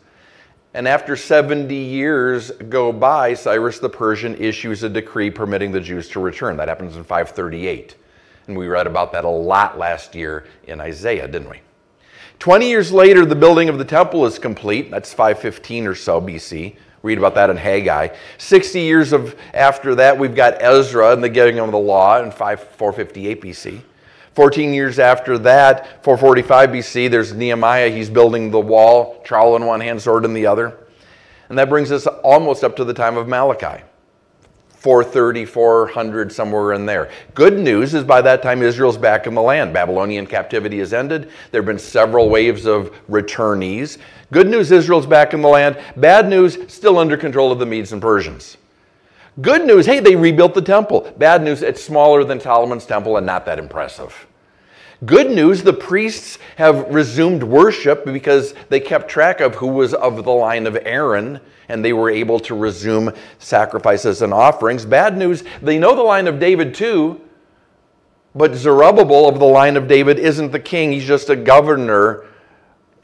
And 0.78 0.88
after 0.88 1.16
70 1.16 1.74
years 1.74 2.52
go 2.52 2.94
by, 2.94 3.34
Cyrus 3.34 3.80
the 3.80 3.90
Persian 3.90 4.36
issues 4.36 4.84
a 4.84 4.90
decree 4.90 5.32
permitting 5.32 5.72
the 5.72 5.82
Jews 5.82 6.08
to 6.10 6.20
return. 6.20 6.56
That 6.58 6.68
happens 6.68 6.96
in 6.96 7.04
538. 7.04 7.96
And 8.46 8.56
we 8.56 8.68
read 8.68 8.86
about 8.86 9.12
that 9.14 9.26
a 9.26 9.28
lot 9.28 9.80
last 9.80 10.14
year 10.14 10.46
in 10.68 10.80
Isaiah, 10.80 11.28
didn't 11.28 11.50
we? 11.50 11.62
20 12.38 12.70
years 12.70 12.92
later, 12.92 13.26
the 13.26 13.36
building 13.36 13.70
of 13.70 13.80
the 13.80 13.86
temple 13.86 14.24
is 14.28 14.38
complete. 14.38 14.92
That's 14.92 15.12
515 15.12 15.88
or 15.88 15.96
so 15.96 16.22
BC. 16.22 16.76
Read 17.02 17.18
about 17.18 17.34
that 17.34 17.50
in 17.50 17.58
Haggai. 17.58 18.10
60 18.38 18.80
years 18.80 19.14
of 19.14 19.36
after 19.56 19.96
that, 19.96 20.16
we've 20.16 20.36
got 20.36 20.62
Ezra 20.62 21.12
and 21.12 21.24
the 21.24 21.30
giving 21.30 21.58
of 21.58 21.72
the 21.72 21.80
law 21.80 22.22
in 22.22 22.30
5, 22.30 22.60
458 22.62 23.42
BC. 23.42 23.82
14 24.38 24.72
years 24.72 25.00
after 25.00 25.40
that, 25.40 26.04
445 26.04 26.70
BC, 26.70 27.10
there's 27.10 27.34
Nehemiah. 27.34 27.90
He's 27.90 28.08
building 28.08 28.52
the 28.52 28.60
wall, 28.60 29.20
trowel 29.24 29.56
in 29.56 29.66
one 29.66 29.82
hand, 29.82 30.00
sword 30.00 30.26
in 30.26 30.34
the 30.36 30.46
other. 30.46 30.78
And 31.50 31.58
that 31.58 31.70
brings 31.70 31.92
us 31.92 32.06
almost 32.06 32.64
up 32.64 32.76
to 32.76 32.84
the 32.84 32.94
time 32.94 33.18
of 33.18 33.28
Malachi. 33.28 33.84
430, 34.70 35.44
400, 35.44 36.32
somewhere 36.32 36.74
in 36.74 36.86
there. 36.86 37.10
Good 37.34 37.58
news 37.58 37.96
is 37.96 38.04
by 38.04 38.22
that 38.22 38.44
time 38.44 38.62
Israel's 38.62 38.96
back 38.96 39.26
in 39.26 39.34
the 39.34 39.42
land. 39.42 39.74
Babylonian 39.74 40.28
captivity 40.28 40.78
has 40.78 40.94
ended. 40.94 41.32
There 41.50 41.64
have 41.64 41.66
been 41.66 41.80
several 41.80 42.30
waves 42.30 42.68
of 42.68 42.94
returnees. 43.10 43.98
Good 44.32 44.50
news 44.50 44.70
Israel's 44.70 45.08
back 45.08 45.34
in 45.34 45.42
the 45.42 45.50
land. 45.50 45.80
Bad 45.96 46.30
news, 46.30 46.60
still 46.72 47.00
under 47.00 47.18
control 47.18 47.52
of 47.52 47.58
the 47.58 47.66
Medes 47.66 47.92
and 47.92 48.00
Persians. 48.00 48.58
Good 49.40 49.66
news, 49.66 49.86
hey, 49.86 50.00
they 50.00 50.16
rebuilt 50.16 50.56
the 50.56 50.62
temple. 50.62 51.14
Bad 51.18 51.44
news, 51.44 51.62
it's 51.62 51.84
smaller 51.84 52.24
than 52.24 52.40
Solomon's 52.40 52.86
temple 52.86 53.18
and 53.18 53.26
not 53.26 53.46
that 53.46 53.60
impressive. 53.60 54.26
Good 55.06 55.30
news 55.30 55.62
the 55.62 55.74
priests 55.74 56.40
have 56.56 56.92
resumed 56.92 57.44
worship 57.44 58.04
because 58.04 58.56
they 58.70 58.80
kept 58.80 59.10
track 59.10 59.42
of 59.42 59.54
who 59.54 59.68
was 59.68 59.94
of 59.94 60.24
the 60.24 60.32
line 60.32 60.66
of 60.66 60.76
Aaron 60.82 61.40
and 61.70 61.86
they 61.86 61.94
were 61.94 62.10
able 62.10 62.40
to 62.40 62.56
resume 62.56 63.14
sacrifices 63.38 64.24
and 64.24 64.34
offerings. 64.34 64.86
Bad 64.86 65.16
news 65.16 65.44
they 65.62 65.78
know 65.78 65.96
the 65.96 66.02
line 66.02 66.28
of 66.28 66.40
David 66.40 66.74
too, 66.74 67.22
but 68.34 68.56
Zerubbabel 68.56 69.30
of 69.30 69.38
the 69.38 69.46
line 69.46 69.78
of 69.78 69.88
David 69.88 70.18
isn't 70.18 70.52
the 70.52 70.60
king, 70.60 70.92
he's 70.92 71.06
just 71.06 71.30
a 71.30 71.36
governor, 71.36 72.26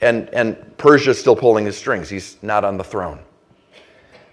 and, 0.02 0.30
and 0.30 0.78
Persia's 0.78 1.20
still 1.20 1.36
pulling 1.36 1.66
his 1.66 1.78
strings. 1.78 2.10
He's 2.10 2.38
not 2.42 2.64
on 2.64 2.78
the 2.78 2.84
throne. 2.84 3.20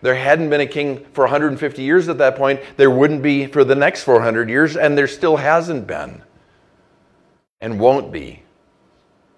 There 0.03 0.15
hadn't 0.15 0.51
been 0.51 0.61
a 0.61 0.67
king 0.67 1.05
for 1.13 1.25
150 1.25 1.83
years 1.83 2.09
at 2.09 2.19
that 2.19 2.37
point. 2.37 2.61
There 2.77 2.91
wouldn't 2.91 3.23
be 3.23 3.47
for 3.47 3.65
the 3.65 3.75
next 3.75 4.05
400 4.05 4.49
years, 4.49 4.77
and 4.77 4.97
there 4.97 5.07
still 5.07 5.37
hasn't 5.37 5.87
been 5.87 6.23
and 7.61 7.79
won't 7.79 8.11
be 8.11 8.43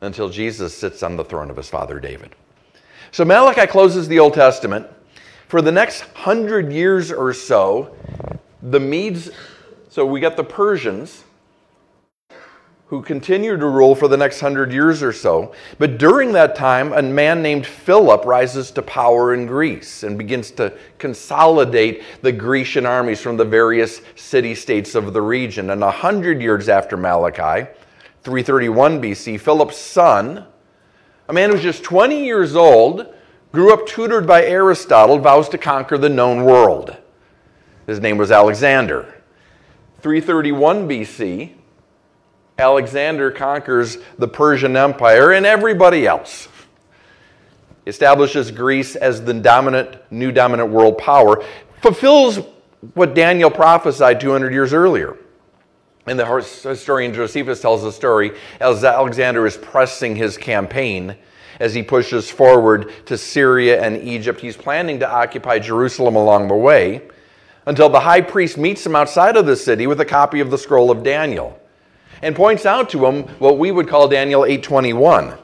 until 0.00 0.28
Jesus 0.28 0.76
sits 0.76 1.02
on 1.02 1.16
the 1.16 1.24
throne 1.24 1.50
of 1.50 1.56
his 1.56 1.68
father 1.68 1.98
David. 1.98 2.34
So 3.10 3.24
Malachi 3.24 3.66
closes 3.66 4.08
the 4.08 4.18
Old 4.18 4.34
Testament. 4.34 4.86
For 5.48 5.60
the 5.60 5.72
next 5.72 6.00
hundred 6.14 6.72
years 6.72 7.12
or 7.12 7.34
so, 7.34 7.94
the 8.62 8.80
Medes, 8.80 9.30
so 9.90 10.06
we 10.06 10.18
got 10.18 10.36
the 10.36 10.44
Persians, 10.44 11.21
who 12.92 13.00
continued 13.00 13.58
to 13.58 13.66
rule 13.68 13.94
for 13.94 14.06
the 14.06 14.18
next 14.18 14.38
hundred 14.38 14.70
years 14.70 15.02
or 15.02 15.14
so. 15.14 15.54
But 15.78 15.96
during 15.96 16.30
that 16.32 16.54
time, 16.54 16.92
a 16.92 17.00
man 17.00 17.40
named 17.40 17.64
Philip 17.64 18.26
rises 18.26 18.70
to 18.72 18.82
power 18.82 19.32
in 19.32 19.46
Greece 19.46 20.02
and 20.02 20.18
begins 20.18 20.50
to 20.50 20.76
consolidate 20.98 22.02
the 22.20 22.32
Grecian 22.32 22.84
armies 22.84 23.22
from 23.22 23.38
the 23.38 23.46
various 23.46 24.02
city 24.14 24.54
states 24.54 24.94
of 24.94 25.14
the 25.14 25.22
region. 25.22 25.70
And 25.70 25.82
a 25.82 25.90
hundred 25.90 26.42
years 26.42 26.68
after 26.68 26.98
Malachi, 26.98 27.66
331 28.24 29.00
BC, 29.00 29.40
Philip's 29.40 29.78
son, 29.78 30.44
a 31.28 31.32
man 31.32 31.48
who's 31.48 31.62
just 31.62 31.82
20 31.82 32.22
years 32.22 32.54
old, 32.54 33.06
grew 33.52 33.72
up 33.72 33.86
tutored 33.86 34.26
by 34.26 34.44
Aristotle, 34.44 35.18
vows 35.18 35.48
to 35.48 35.56
conquer 35.56 35.96
the 35.96 36.10
known 36.10 36.44
world. 36.44 36.94
His 37.86 38.00
name 38.00 38.18
was 38.18 38.30
Alexander. 38.30 39.22
331 40.02 40.86
BC, 40.86 41.54
Alexander 42.58 43.30
conquers 43.30 43.98
the 44.18 44.28
Persian 44.28 44.76
Empire 44.76 45.32
and 45.32 45.46
everybody 45.46 46.06
else. 46.06 46.48
Establishes 47.86 48.50
Greece 48.50 48.94
as 48.94 49.24
the 49.24 49.34
dominant, 49.34 49.96
new 50.12 50.30
dominant 50.30 50.70
world 50.70 50.98
power, 50.98 51.44
fulfills 51.80 52.38
what 52.94 53.14
Daniel 53.14 53.50
prophesied 53.50 54.20
200 54.20 54.52
years 54.52 54.72
earlier. 54.72 55.16
And 56.06 56.18
the 56.18 56.26
historian 56.26 57.14
Josephus 57.14 57.60
tells 57.60 57.82
the 57.82 57.92
story 57.92 58.32
as 58.60 58.84
Alexander 58.84 59.46
is 59.46 59.56
pressing 59.56 60.16
his 60.16 60.36
campaign 60.36 61.16
as 61.60 61.74
he 61.74 61.82
pushes 61.82 62.28
forward 62.28 62.92
to 63.06 63.16
Syria 63.16 63.80
and 63.80 63.96
Egypt. 63.96 64.40
He's 64.40 64.56
planning 64.56 64.98
to 65.00 65.08
occupy 65.08 65.58
Jerusalem 65.58 66.16
along 66.16 66.48
the 66.48 66.56
way 66.56 67.02
until 67.66 67.88
the 67.88 68.00
high 68.00 68.20
priest 68.20 68.58
meets 68.58 68.84
him 68.84 68.96
outside 68.96 69.36
of 69.36 69.46
the 69.46 69.56
city 69.56 69.86
with 69.86 70.00
a 70.00 70.04
copy 70.04 70.40
of 70.40 70.50
the 70.50 70.58
scroll 70.58 70.90
of 70.90 71.02
Daniel 71.02 71.58
and 72.22 72.36
points 72.36 72.64
out 72.64 72.88
to 72.90 73.04
him 73.04 73.24
what 73.38 73.58
we 73.58 73.70
would 73.70 73.88
call 73.88 74.08
Daniel 74.08 74.44
8:21. 74.44 75.36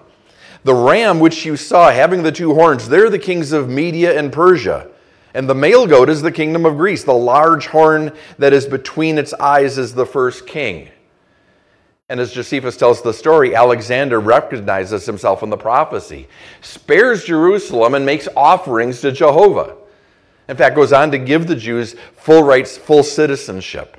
The 0.64 0.74
ram 0.74 1.20
which 1.20 1.44
you 1.44 1.56
saw 1.56 1.90
having 1.90 2.22
the 2.22 2.32
two 2.32 2.54
horns, 2.54 2.88
they're 2.88 3.10
the 3.10 3.18
kings 3.18 3.52
of 3.52 3.68
Media 3.68 4.16
and 4.16 4.32
Persia. 4.32 4.86
And 5.34 5.48
the 5.48 5.54
male 5.54 5.86
goat 5.86 6.08
is 6.08 6.22
the 6.22 6.32
kingdom 6.32 6.64
of 6.64 6.78
Greece. 6.78 7.04
The 7.04 7.12
large 7.12 7.66
horn 7.66 8.12
that 8.38 8.52
is 8.52 8.66
between 8.66 9.18
its 9.18 9.34
eyes 9.34 9.78
is 9.78 9.94
the 9.94 10.06
first 10.06 10.46
king. 10.46 10.88
And 12.08 12.18
as 12.18 12.32
Josephus 12.32 12.76
tells 12.76 13.02
the 13.02 13.12
story, 13.12 13.54
Alexander 13.54 14.18
recognizes 14.18 15.04
himself 15.04 15.42
in 15.42 15.50
the 15.50 15.58
prophecy, 15.58 16.26
spares 16.62 17.24
Jerusalem, 17.24 17.94
and 17.94 18.06
makes 18.06 18.26
offerings 18.34 19.02
to 19.02 19.12
Jehovah. 19.12 19.76
In 20.48 20.56
fact, 20.56 20.74
goes 20.74 20.94
on 20.94 21.10
to 21.10 21.18
give 21.18 21.46
the 21.46 21.54
Jews 21.54 21.94
full 22.16 22.42
rights, 22.42 22.78
full 22.78 23.02
citizenship 23.02 23.98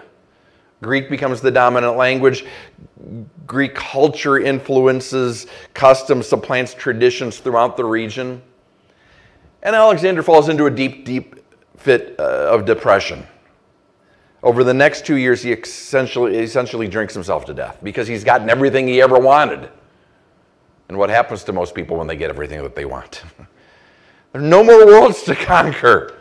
Greek 0.81 1.07
becomes 1.07 1.39
the 1.39 1.51
dominant 1.51 1.97
language. 1.97 2.45
Greek 3.45 3.75
culture 3.75 4.39
influences 4.39 5.45
customs, 5.75 6.27
supplants 6.27 6.73
traditions 6.73 7.37
throughout 7.37 7.77
the 7.77 7.85
region. 7.85 8.41
And 9.61 9.75
Alexander 9.75 10.23
falls 10.23 10.49
into 10.49 10.65
a 10.65 10.71
deep, 10.71 11.05
deep 11.05 11.35
fit 11.77 12.15
uh, 12.17 12.49
of 12.49 12.65
depression. 12.65 13.27
Over 14.43 14.63
the 14.63 14.73
next 14.73 15.05
two 15.05 15.15
years, 15.15 15.41
he 15.41 15.51
essentially, 15.51 16.37
essentially 16.37 16.87
drinks 16.87 17.13
himself 17.13 17.45
to 17.45 17.53
death 17.53 17.79
because 17.81 18.07
he's 18.07 18.23
gotten 18.23 18.49
everything 18.49 18.87
he 18.87 19.01
ever 19.01 19.17
wanted. 19.17 19.69
And 20.89 20.97
what 20.97 21.09
happens 21.09 21.43
to 21.45 21.53
most 21.53 21.75
people 21.75 21.97
when 21.97 22.07
they 22.07 22.15
get 22.15 22.29
everything 22.29 22.61
that 22.63 22.75
they 22.75 22.85
want? 22.85 23.23
there 24.31 24.41
are 24.41 24.45
no 24.45 24.63
more 24.63 24.85
worlds 24.85 25.23
to 25.23 25.35
conquer. 25.35 26.15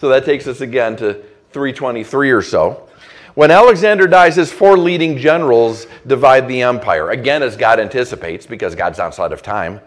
So 0.00 0.08
that 0.08 0.24
takes 0.24 0.46
us 0.46 0.60
again 0.60 0.96
to 0.96 1.14
323 1.52 2.30
or 2.30 2.42
so. 2.42 2.88
When 3.34 3.50
Alexander 3.52 4.08
dies, 4.08 4.34
his 4.34 4.52
four 4.52 4.76
leading 4.76 5.16
generals 5.16 5.86
divide 6.06 6.48
the 6.48 6.62
empire, 6.62 7.10
again 7.10 7.42
as 7.42 7.56
God 7.56 7.78
anticipates, 7.78 8.46
because 8.46 8.74
God's 8.74 8.98
outside 8.98 9.32
of 9.32 9.42
time. 9.42 9.80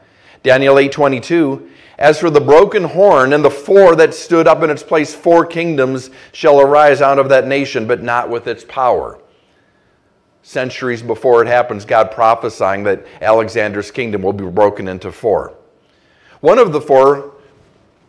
Daniel 0.44 0.76
8:22 0.76 1.70
As 1.98 2.20
for 2.20 2.30
the 2.30 2.42
broken 2.42 2.84
horn 2.84 3.34
and 3.34 3.46
the 3.46 3.52
four 3.52 3.96
that 3.96 4.14
stood 4.14 4.48
up 4.48 4.64
in 4.64 4.70
its 4.70 4.84
place 4.84 5.14
four 5.14 5.46
kingdoms 5.46 6.10
shall 6.32 6.60
arise 6.60 7.02
out 7.02 7.20
of 7.20 7.30
that 7.30 7.48
nation 7.48 7.86
but 7.86 8.02
not 8.02 8.30
with 8.30 8.48
its 8.48 8.64
power. 8.64 9.20
Centuries 10.42 11.04
before 11.04 11.44
it 11.44 11.48
happens 11.48 11.86
God 11.86 12.10
prophesying 12.10 12.84
that 12.84 13.06
Alexander's 13.22 13.92
kingdom 13.92 14.24
will 14.24 14.34
be 14.34 14.46
broken 14.46 14.88
into 14.88 15.12
four. 15.12 15.54
One 16.40 16.58
of 16.58 16.74
the 16.74 16.82
four 16.82 17.36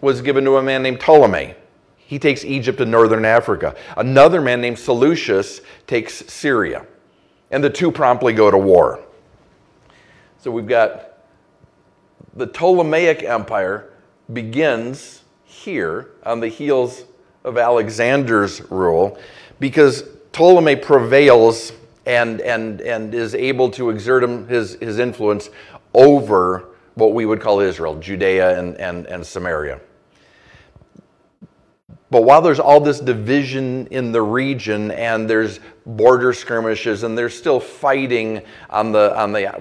was 0.00 0.22
given 0.22 0.44
to 0.44 0.56
a 0.56 0.62
man 0.62 0.82
named 0.82 1.00
Ptolemy. 1.00 1.54
He 1.98 2.18
takes 2.18 2.44
Egypt 2.44 2.80
and 2.80 2.90
northern 2.90 3.24
Africa. 3.24 3.74
Another 3.96 4.40
man 4.40 4.60
named 4.60 4.78
Seleucus 4.78 5.60
takes 5.86 6.14
Syria. 6.32 6.86
And 7.50 7.62
the 7.62 7.70
two 7.70 7.92
promptly 7.92 8.32
go 8.32 8.50
to 8.50 8.56
war. 8.58 9.00
So 10.38 10.50
we've 10.50 10.66
got 10.66 11.11
the 12.34 12.46
Ptolemaic 12.46 13.22
Empire 13.22 13.90
begins 14.32 15.22
here 15.44 16.10
on 16.24 16.40
the 16.40 16.48
heels 16.48 17.04
of 17.44 17.58
Alexander's 17.58 18.60
rule 18.70 19.18
because 19.60 20.04
Ptolemy 20.32 20.76
prevails 20.76 21.72
and, 22.06 22.40
and, 22.40 22.80
and 22.80 23.14
is 23.14 23.34
able 23.34 23.70
to 23.70 23.90
exert 23.90 24.28
his, 24.48 24.74
his 24.74 24.98
influence 24.98 25.50
over 25.94 26.68
what 26.94 27.12
we 27.12 27.26
would 27.26 27.40
call 27.40 27.60
Israel, 27.60 27.98
Judea 27.98 28.58
and, 28.58 28.76
and, 28.76 29.06
and 29.06 29.26
Samaria. 29.26 29.80
But 32.10 32.24
while 32.24 32.42
there's 32.42 32.60
all 32.60 32.80
this 32.80 33.00
division 33.00 33.86
in 33.86 34.12
the 34.12 34.20
region 34.20 34.90
and 34.90 35.28
there's 35.28 35.60
border 35.86 36.34
skirmishes 36.34 37.04
and 37.04 37.16
there's 37.16 37.34
still 37.34 37.58
fighting 37.58 38.42
on 38.68 38.92
the, 38.92 39.18
on 39.18 39.32
the 39.32 39.54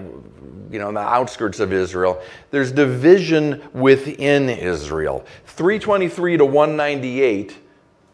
you 0.72 0.78
know, 0.78 0.88
on 0.88 0.94
the 0.94 1.00
outskirts 1.00 1.60
of 1.60 1.72
Israel. 1.72 2.20
There's 2.50 2.72
division 2.72 3.62
within 3.74 4.48
Israel. 4.48 5.24
323 5.46 6.38
to 6.38 6.44
198 6.46 7.58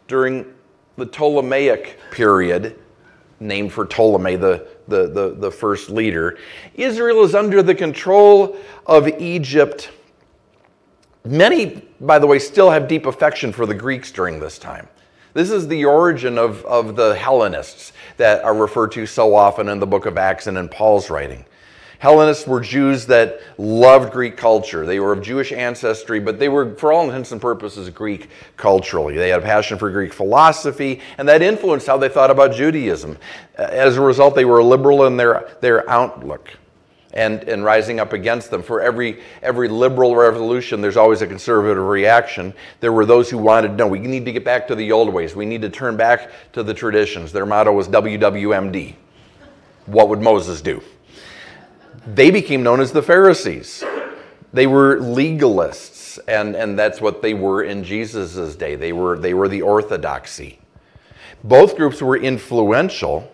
during 0.09 0.45
the 0.97 1.07
Ptolemaic 1.07 1.99
period, 2.11 2.77
named 3.39 3.73
for 3.73 3.87
Ptolemy, 3.87 4.35
the, 4.35 4.67
the, 4.89 5.07
the, 5.07 5.37
the 5.39 5.51
first 5.51 5.89
leader, 5.89 6.37
Israel 6.75 7.23
is 7.23 7.37
under 7.37 7.63
the 7.63 7.75
control 7.75 8.57
of 8.87 9.07
Egypt. 9.07 9.93
Many, 11.25 11.83
by 12.01 12.19
the 12.19 12.27
way, 12.27 12.41
still 12.41 12.71
have 12.71 12.89
deep 12.89 13.07
affection 13.07 13.53
for 13.53 13.65
the 13.67 13.75
Greeks 13.75 14.11
during 14.11 14.41
this 14.41 14.59
time. 14.59 14.89
This 15.35 15.51
is 15.53 15.69
the 15.69 15.85
origin 15.85 16.37
of, 16.37 16.65
of 16.65 16.97
the 16.97 17.15
Hellenists 17.15 17.93
that 18.17 18.43
are 18.43 18.55
referred 18.55 18.91
to 18.93 19.07
so 19.07 19.37
often 19.37 19.69
in 19.69 19.79
the 19.79 19.87
book 19.87 20.07
of 20.07 20.19
Acts 20.19 20.49
and 20.49 20.59
in 20.59 20.69
Paul's 20.69 21.11
writing. 21.11 21.45
Hellenists 21.99 22.47
were 22.47 22.61
Jews 22.61 23.07
that 23.07 23.41
loved 23.59 24.13
Greek 24.13 24.37
culture. 24.37 24.87
They 24.87 25.01
were 25.01 25.13
of 25.13 25.21
Jewish 25.21 25.51
ancestry, 25.51 26.21
but 26.21 26.39
they 26.39 26.49
were, 26.49 26.77
for 26.77 26.93
all 26.93 27.05
intents 27.05 27.33
and 27.33 27.41
purposes, 27.41 27.91
Greek 27.91 28.31
culturally. 28.57 29.17
They 29.17 29.31
had 29.31 29.41
a 29.41 29.45
passion 29.45 29.79
for 29.79 29.91
Greek 29.91 30.13
philosophy, 30.13 31.01
and 31.19 31.29
that 31.29 31.43
influenced 31.43 31.89
how 31.89 31.97
they 31.97 32.09
thought 32.09 32.31
about 32.31 32.55
Judaism. 32.55 33.19
Uh, 33.59 33.63
as 33.63 33.97
a 33.97 34.01
result, 34.01 34.37
they 34.37 34.45
were 34.45 34.63
liberal 34.63 35.07
in 35.07 35.17
their, 35.17 35.51
their 35.61 35.89
outlook 35.91 36.51
and, 37.15 37.43
and 37.49 37.65
rising 37.65 37.99
up 37.99 38.13
against 38.13 38.53
them. 38.53 38.63
For 38.63 38.81
every, 38.81 39.21
every 39.43 39.67
liberal 39.67 40.15
revolution, 40.15 40.81
there's 40.81 40.97
always 40.97 41.21
a 41.21 41.27
conservative 41.27 41.83
reaction. 41.83 42.55
There 42.79 42.93
were 42.93 43.07
those 43.07 43.29
who 43.29 43.39
wanted, 43.39 43.77
no, 43.77 43.89
we 43.89 43.99
need 43.99 44.25
to 44.25 44.33
get 44.33 44.45
back 44.45 44.69
to 44.69 44.77
the 44.77 44.93
old 44.93 45.13
ways. 45.13 45.35
We 45.35 45.47
need 45.47 45.63
to 45.63 45.71
turn 45.71 45.97
back 45.97 46.31
to 46.53 46.63
the 46.63 46.75
traditions. 46.75 47.33
Their 47.33 47.47
motto 47.47 47.73
was 47.73 47.89
WWMD. 47.89 48.95
What 49.87 50.09
would 50.11 50.21
Moses 50.21 50.61
do? 50.61 50.81
They 52.15 52.31
became 52.31 52.63
known 52.63 52.81
as 52.81 52.93
the 52.93 53.03
Pharisees. 53.03 53.85
They 54.53 54.67
were 54.67 54.97
legalists, 54.97 56.19
and, 56.27 56.57
and 56.57 56.79
that's 56.79 57.01
what 57.01 57.21
they 57.21 57.35
were 57.35 57.63
in 57.63 57.85
Jesus' 57.85 58.57
day. 58.57 58.77
They 58.77 58.93
were, 58.93 59.19
they 59.19 59.35
were 59.35 59.49
the 59.49 59.63
orthodoxy. 59.63 60.59
Both 61.45 61.77
groups 61.77 62.01
were 62.01 62.17
influential, 62.17 63.31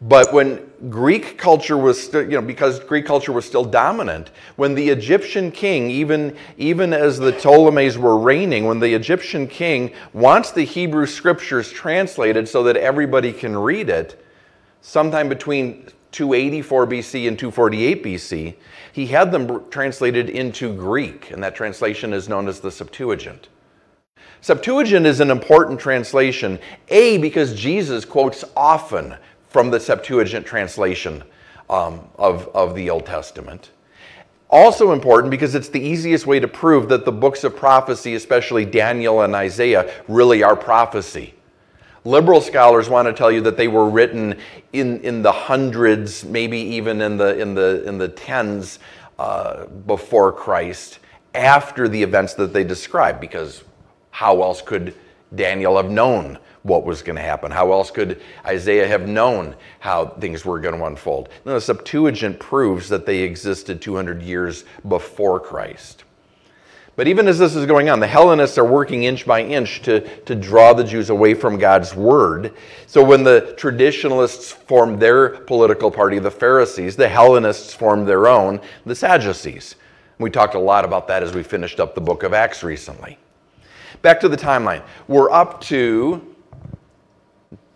but 0.00 0.32
when 0.32 0.70
Greek 0.88 1.38
culture 1.38 1.76
was 1.76 2.00
still, 2.00 2.22
you 2.22 2.40
know, 2.40 2.42
because 2.42 2.78
Greek 2.78 3.04
culture 3.04 3.32
was 3.32 3.44
still 3.44 3.64
dominant, 3.64 4.30
when 4.54 4.76
the 4.76 4.88
Egyptian 4.88 5.50
king, 5.50 5.90
even, 5.90 6.36
even 6.56 6.92
as 6.92 7.18
the 7.18 7.32
Ptolemies 7.32 7.98
were 7.98 8.16
reigning, 8.16 8.64
when 8.64 8.78
the 8.78 8.94
Egyptian 8.94 9.48
king 9.48 9.92
wants 10.12 10.52
the 10.52 10.62
Hebrew 10.62 11.04
scriptures 11.04 11.72
translated 11.72 12.48
so 12.48 12.62
that 12.62 12.76
everybody 12.76 13.32
can 13.32 13.58
read 13.58 13.88
it, 13.88 14.24
sometime 14.82 15.28
between 15.28 15.88
284 16.12 16.86
BC 16.86 17.28
and 17.28 17.38
248 17.38 18.02
BC, 18.02 18.54
he 18.92 19.06
had 19.06 19.30
them 19.30 19.68
translated 19.70 20.30
into 20.30 20.74
Greek, 20.74 21.30
and 21.30 21.42
that 21.42 21.54
translation 21.54 22.12
is 22.12 22.28
known 22.28 22.48
as 22.48 22.60
the 22.60 22.70
Septuagint. 22.70 23.48
Septuagint 24.40 25.06
is 25.06 25.20
an 25.20 25.30
important 25.30 25.80
translation, 25.80 26.58
A, 26.88 27.18
because 27.18 27.54
Jesus 27.54 28.04
quotes 28.04 28.44
often 28.56 29.16
from 29.48 29.70
the 29.70 29.80
Septuagint 29.80 30.46
translation 30.46 31.22
um, 31.68 32.08
of, 32.16 32.48
of 32.54 32.74
the 32.74 32.88
Old 32.90 33.06
Testament. 33.06 33.70
Also 34.50 34.92
important 34.92 35.30
because 35.30 35.54
it's 35.54 35.68
the 35.68 35.80
easiest 35.80 36.26
way 36.26 36.40
to 36.40 36.48
prove 36.48 36.88
that 36.88 37.04
the 37.04 37.12
books 37.12 37.44
of 37.44 37.54
prophecy, 37.54 38.14
especially 38.14 38.64
Daniel 38.64 39.22
and 39.22 39.34
Isaiah, 39.34 39.92
really 40.08 40.42
are 40.42 40.56
prophecy. 40.56 41.34
Liberal 42.08 42.40
scholars 42.40 42.88
want 42.88 43.06
to 43.06 43.12
tell 43.12 43.30
you 43.30 43.42
that 43.42 43.58
they 43.58 43.68
were 43.68 43.86
written 43.86 44.38
in, 44.72 44.98
in 45.02 45.20
the 45.20 45.30
hundreds, 45.30 46.24
maybe 46.24 46.56
even 46.56 47.02
in 47.02 47.18
the, 47.18 47.38
in 47.38 47.52
the, 47.52 47.86
in 47.86 47.98
the 47.98 48.08
tens 48.08 48.78
uh, 49.18 49.66
before 49.66 50.32
Christ, 50.32 51.00
after 51.34 51.86
the 51.86 52.02
events 52.02 52.32
that 52.34 52.54
they 52.54 52.64
describe, 52.64 53.20
because 53.20 53.62
how 54.10 54.42
else 54.42 54.62
could 54.62 54.94
Daniel 55.34 55.76
have 55.76 55.90
known 55.90 56.38
what 56.62 56.86
was 56.86 57.02
going 57.02 57.16
to 57.16 57.22
happen? 57.22 57.50
How 57.50 57.72
else 57.72 57.90
could 57.90 58.22
Isaiah 58.46 58.88
have 58.88 59.06
known 59.06 59.54
how 59.80 60.06
things 60.06 60.46
were 60.46 60.60
going 60.60 60.78
to 60.78 60.86
unfold? 60.86 61.28
the 61.44 61.60
Septuagint 61.60 62.40
proves 62.40 62.88
that 62.88 63.04
they 63.04 63.18
existed 63.18 63.82
200 63.82 64.22
years 64.22 64.64
before 64.88 65.38
Christ. 65.38 66.04
But 66.98 67.06
even 67.06 67.28
as 67.28 67.38
this 67.38 67.54
is 67.54 67.64
going 67.64 67.88
on, 67.88 68.00
the 68.00 68.08
Hellenists 68.08 68.58
are 68.58 68.64
working 68.64 69.04
inch 69.04 69.24
by 69.24 69.40
inch 69.40 69.82
to, 69.82 70.00
to 70.24 70.34
draw 70.34 70.72
the 70.72 70.82
Jews 70.82 71.10
away 71.10 71.32
from 71.32 71.56
God's 71.56 71.94
word. 71.94 72.52
So 72.88 73.04
when 73.04 73.22
the 73.22 73.54
traditionalists 73.56 74.50
formed 74.50 74.98
their 74.98 75.28
political 75.28 75.92
party, 75.92 76.18
the 76.18 76.32
Pharisees, 76.32 76.96
the 76.96 77.08
Hellenists 77.08 77.72
formed 77.72 78.08
their 78.08 78.26
own, 78.26 78.60
the 78.84 78.96
Sadducees. 78.96 79.76
We 80.18 80.28
talked 80.28 80.56
a 80.56 80.58
lot 80.58 80.84
about 80.84 81.06
that 81.06 81.22
as 81.22 81.32
we 81.32 81.44
finished 81.44 81.78
up 81.78 81.94
the 81.94 82.00
book 82.00 82.24
of 82.24 82.34
Acts 82.34 82.64
recently. 82.64 83.16
Back 84.02 84.18
to 84.18 84.28
the 84.28 84.36
timeline. 84.36 84.82
We're 85.06 85.30
up 85.30 85.60
to, 85.66 86.34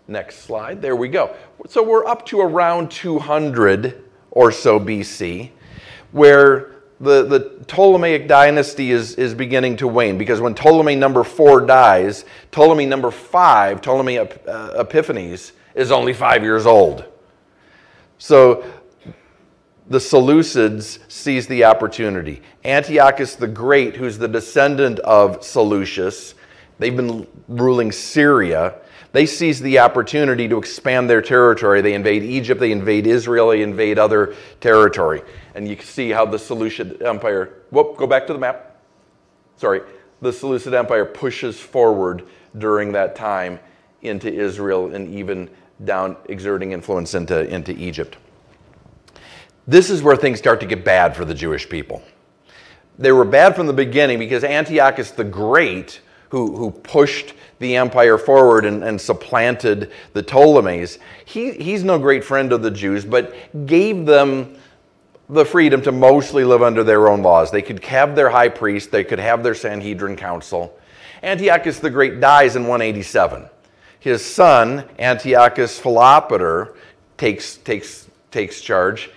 next 0.08 0.40
slide, 0.40 0.82
there 0.82 0.96
we 0.96 1.06
go. 1.06 1.32
So 1.68 1.80
we're 1.80 2.06
up 2.06 2.26
to 2.26 2.40
around 2.40 2.90
200 2.90 4.02
or 4.32 4.50
so 4.50 4.80
BC, 4.80 5.50
where 6.10 6.71
the, 7.02 7.24
the 7.24 7.40
Ptolemaic 7.66 8.28
dynasty 8.28 8.92
is, 8.92 9.16
is 9.16 9.34
beginning 9.34 9.76
to 9.78 9.88
wane 9.88 10.16
because 10.16 10.40
when 10.40 10.54
Ptolemy 10.54 10.94
number 10.94 11.24
four 11.24 11.60
dies, 11.60 12.24
Ptolemy 12.52 12.86
number 12.86 13.10
five, 13.10 13.82
Ptolemy 13.82 14.18
uh, 14.18 14.26
Epiphanes, 14.80 15.52
is 15.74 15.90
only 15.90 16.12
five 16.12 16.44
years 16.44 16.64
old. 16.64 17.04
So 18.18 18.64
the 19.88 19.98
Seleucids 19.98 21.00
seize 21.10 21.48
the 21.48 21.64
opportunity. 21.64 22.40
Antiochus 22.64 23.34
the 23.34 23.48
Great, 23.48 23.96
who's 23.96 24.16
the 24.16 24.28
descendant 24.28 25.00
of 25.00 25.42
Seleucus, 25.42 26.34
they've 26.78 26.96
been 26.96 27.26
ruling 27.48 27.90
Syria. 27.90 28.76
They 29.10 29.26
seize 29.26 29.60
the 29.60 29.80
opportunity 29.80 30.48
to 30.48 30.58
expand 30.58 31.10
their 31.10 31.20
territory. 31.20 31.80
They 31.80 31.94
invade 31.94 32.22
Egypt, 32.22 32.60
they 32.60 32.72
invade 32.72 33.06
Israel, 33.06 33.48
they 33.48 33.62
invade 33.62 33.98
other 33.98 34.34
territory 34.60 35.22
and 35.54 35.68
you 35.68 35.76
can 35.76 35.86
see 35.86 36.10
how 36.10 36.24
the 36.24 36.38
Seleucid 36.38 37.02
Empire, 37.02 37.62
whoop, 37.70 37.96
go 37.96 38.06
back 38.06 38.26
to 38.26 38.32
the 38.32 38.38
map. 38.38 38.76
Sorry, 39.56 39.80
the 40.20 40.32
Seleucid 40.32 40.74
Empire 40.74 41.04
pushes 41.04 41.60
forward 41.60 42.24
during 42.58 42.92
that 42.92 43.14
time 43.14 43.58
into 44.02 44.32
Israel 44.32 44.94
and 44.94 45.12
even 45.14 45.50
down 45.84 46.16
exerting 46.26 46.72
influence 46.72 47.14
into, 47.14 47.46
into 47.48 47.72
Egypt. 47.72 48.16
This 49.66 49.90
is 49.90 50.02
where 50.02 50.16
things 50.16 50.38
start 50.38 50.60
to 50.60 50.66
get 50.66 50.84
bad 50.84 51.14
for 51.14 51.24
the 51.24 51.34
Jewish 51.34 51.68
people. 51.68 52.02
They 52.98 53.12
were 53.12 53.24
bad 53.24 53.54
from 53.54 53.66
the 53.66 53.72
beginning 53.72 54.18
because 54.18 54.44
Antiochus 54.44 55.12
the 55.12 55.24
Great, 55.24 56.00
who, 56.32 56.56
who 56.56 56.70
pushed 56.70 57.34
the 57.58 57.76
empire 57.76 58.16
forward 58.16 58.64
and, 58.64 58.82
and 58.82 58.98
supplanted 58.98 59.92
the 60.14 60.22
Ptolemies, 60.22 60.98
he, 61.26 61.52
he's 61.52 61.84
no 61.84 61.98
great 61.98 62.24
friend 62.24 62.54
of 62.54 62.62
the 62.62 62.70
Jews, 62.70 63.04
but 63.04 63.34
gave 63.66 64.06
them 64.06 64.56
the 65.28 65.44
freedom 65.44 65.82
to 65.82 65.92
mostly 65.92 66.42
live 66.42 66.62
under 66.62 66.82
their 66.82 67.10
own 67.10 67.20
laws. 67.20 67.50
They 67.50 67.60
could 67.60 67.84
have 67.84 68.16
their 68.16 68.30
high 68.30 68.48
priest, 68.48 68.90
they 68.90 69.04
could 69.04 69.18
have 69.18 69.42
their 69.42 69.54
Sanhedrin 69.54 70.16
council. 70.16 70.80
Antiochus 71.22 71.80
the 71.80 71.90
Great 71.90 72.18
dies 72.18 72.56
in 72.56 72.62
187. 72.62 73.46
His 74.00 74.24
son, 74.24 74.88
Antiochus 74.98 75.78
Philopator, 75.78 76.76
takes, 77.18 77.58
takes, 77.58 78.08
takes 78.30 78.62
charge. 78.62 79.10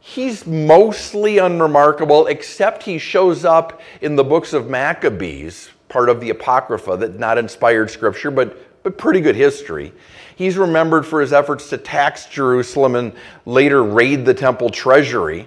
He's 0.00 0.46
mostly 0.46 1.38
unremarkable, 1.38 2.26
except 2.26 2.82
he 2.82 2.98
shows 2.98 3.46
up 3.46 3.80
in 4.02 4.14
the 4.14 4.24
books 4.24 4.52
of 4.52 4.68
Maccabees, 4.68 5.70
part 5.90 6.08
of 6.08 6.20
the 6.20 6.30
Apocrypha, 6.30 6.96
that 6.96 7.18
not 7.18 7.36
inspired 7.36 7.90
scripture, 7.90 8.30
but, 8.30 8.82
but 8.82 8.96
pretty 8.96 9.20
good 9.20 9.36
history. 9.36 9.92
He's 10.36 10.56
remembered 10.56 11.04
for 11.04 11.20
his 11.20 11.34
efforts 11.34 11.68
to 11.68 11.76
tax 11.76 12.24
Jerusalem 12.26 12.94
and 12.94 13.12
later 13.44 13.84
raid 13.84 14.24
the 14.24 14.32
temple 14.32 14.70
treasury. 14.70 15.46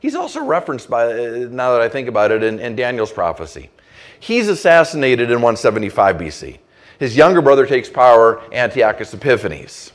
He's 0.00 0.14
also 0.14 0.44
referenced 0.44 0.90
by, 0.90 1.06
uh, 1.06 1.48
now 1.50 1.72
that 1.72 1.80
I 1.80 1.88
think 1.88 2.08
about 2.08 2.30
it, 2.30 2.42
in, 2.42 2.58
in 2.58 2.76
Daniel's 2.76 3.12
prophecy. 3.12 3.70
He's 4.20 4.48
assassinated 4.48 5.30
in 5.30 5.36
175 5.36 6.16
BC. 6.16 6.58
His 6.98 7.16
younger 7.16 7.40
brother 7.40 7.66
takes 7.66 7.88
power, 7.88 8.42
Antiochus 8.52 9.14
Epiphanes. 9.14 9.92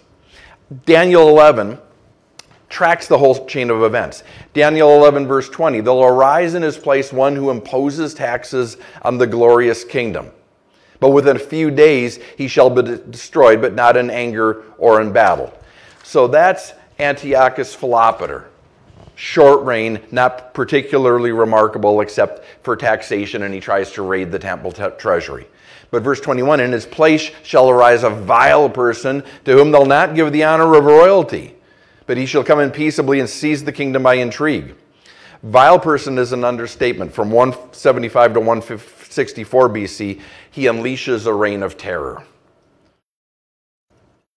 Daniel 0.85 1.29
11 1.29 1.77
tracks 2.69 3.07
the 3.07 3.17
whole 3.17 3.45
chain 3.47 3.69
of 3.69 3.83
events. 3.83 4.23
Daniel 4.53 4.95
11, 4.95 5.27
verse 5.27 5.49
20 5.49 5.81
There'll 5.81 6.03
arise 6.03 6.53
in 6.53 6.61
his 6.61 6.77
place 6.77 7.11
one 7.11 7.35
who 7.35 7.49
imposes 7.49 8.13
taxes 8.13 8.77
on 9.01 9.17
the 9.17 9.27
glorious 9.27 9.83
kingdom. 9.83 10.31
But 10.99 11.09
within 11.09 11.35
a 11.35 11.39
few 11.39 11.71
days 11.71 12.19
he 12.37 12.47
shall 12.47 12.69
be 12.69 12.81
destroyed, 13.09 13.61
but 13.61 13.73
not 13.73 13.97
in 13.97 14.09
anger 14.09 14.63
or 14.77 15.01
in 15.01 15.11
battle. 15.11 15.53
So 16.03 16.27
that's 16.27 16.73
Antiochus 16.99 17.75
Philopator. 17.75 18.45
Short 19.15 19.65
reign, 19.65 19.99
not 20.11 20.53
particularly 20.53 21.31
remarkable 21.31 21.99
except 21.99 22.45
for 22.63 22.77
taxation, 22.77 23.43
and 23.43 23.53
he 23.53 23.59
tries 23.59 23.91
to 23.91 24.01
raid 24.01 24.31
the 24.31 24.39
temple 24.39 24.71
te- 24.71 24.89
treasury. 24.97 25.45
But 25.91 26.03
verse 26.03 26.21
21 26.21 26.59
In 26.59 26.71
his 26.71 26.85
place 26.85 27.31
shall 27.43 27.69
arise 27.69 28.03
a 28.03 28.09
vile 28.09 28.69
person 28.69 29.23
to 29.45 29.53
whom 29.53 29.71
they'll 29.71 29.85
not 29.85 30.15
give 30.15 30.31
the 30.31 30.43
honor 30.43 30.73
of 30.75 30.85
royalty, 30.85 31.55
but 32.09 32.17
he 32.17 32.25
shall 32.25 32.43
come 32.43 32.59
in 32.59 32.71
peaceably 32.71 33.19
and 33.19 33.29
seize 33.29 33.63
the 33.63 33.71
kingdom 33.71 34.01
by 34.01 34.15
intrigue. 34.15 34.73
Vile 35.43 35.77
person 35.77 36.17
is 36.17 36.31
an 36.31 36.43
understatement. 36.43 37.13
From 37.13 37.29
175 37.29 38.33
to 38.33 38.39
164 38.39 39.69
BC, 39.69 40.19
he 40.49 40.63
unleashes 40.63 41.27
a 41.27 41.33
reign 41.35 41.61
of 41.61 41.77
terror. 41.77 42.23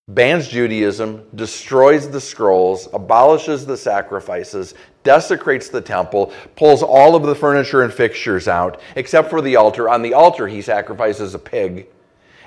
Bans 0.06 0.48
Judaism, 0.48 1.26
destroys 1.34 2.10
the 2.10 2.20
scrolls, 2.20 2.90
abolishes 2.92 3.64
the 3.64 3.78
sacrifices, 3.78 4.74
desecrates 5.02 5.70
the 5.70 5.80
temple, 5.80 6.30
pulls 6.56 6.82
all 6.82 7.16
of 7.16 7.22
the 7.22 7.34
furniture 7.34 7.84
and 7.84 7.94
fixtures 7.94 8.48
out, 8.48 8.82
except 8.96 9.30
for 9.30 9.40
the 9.40 9.56
altar. 9.56 9.88
On 9.88 10.02
the 10.02 10.12
altar, 10.12 10.46
he 10.46 10.60
sacrifices 10.60 11.34
a 11.34 11.38
pig, 11.38 11.86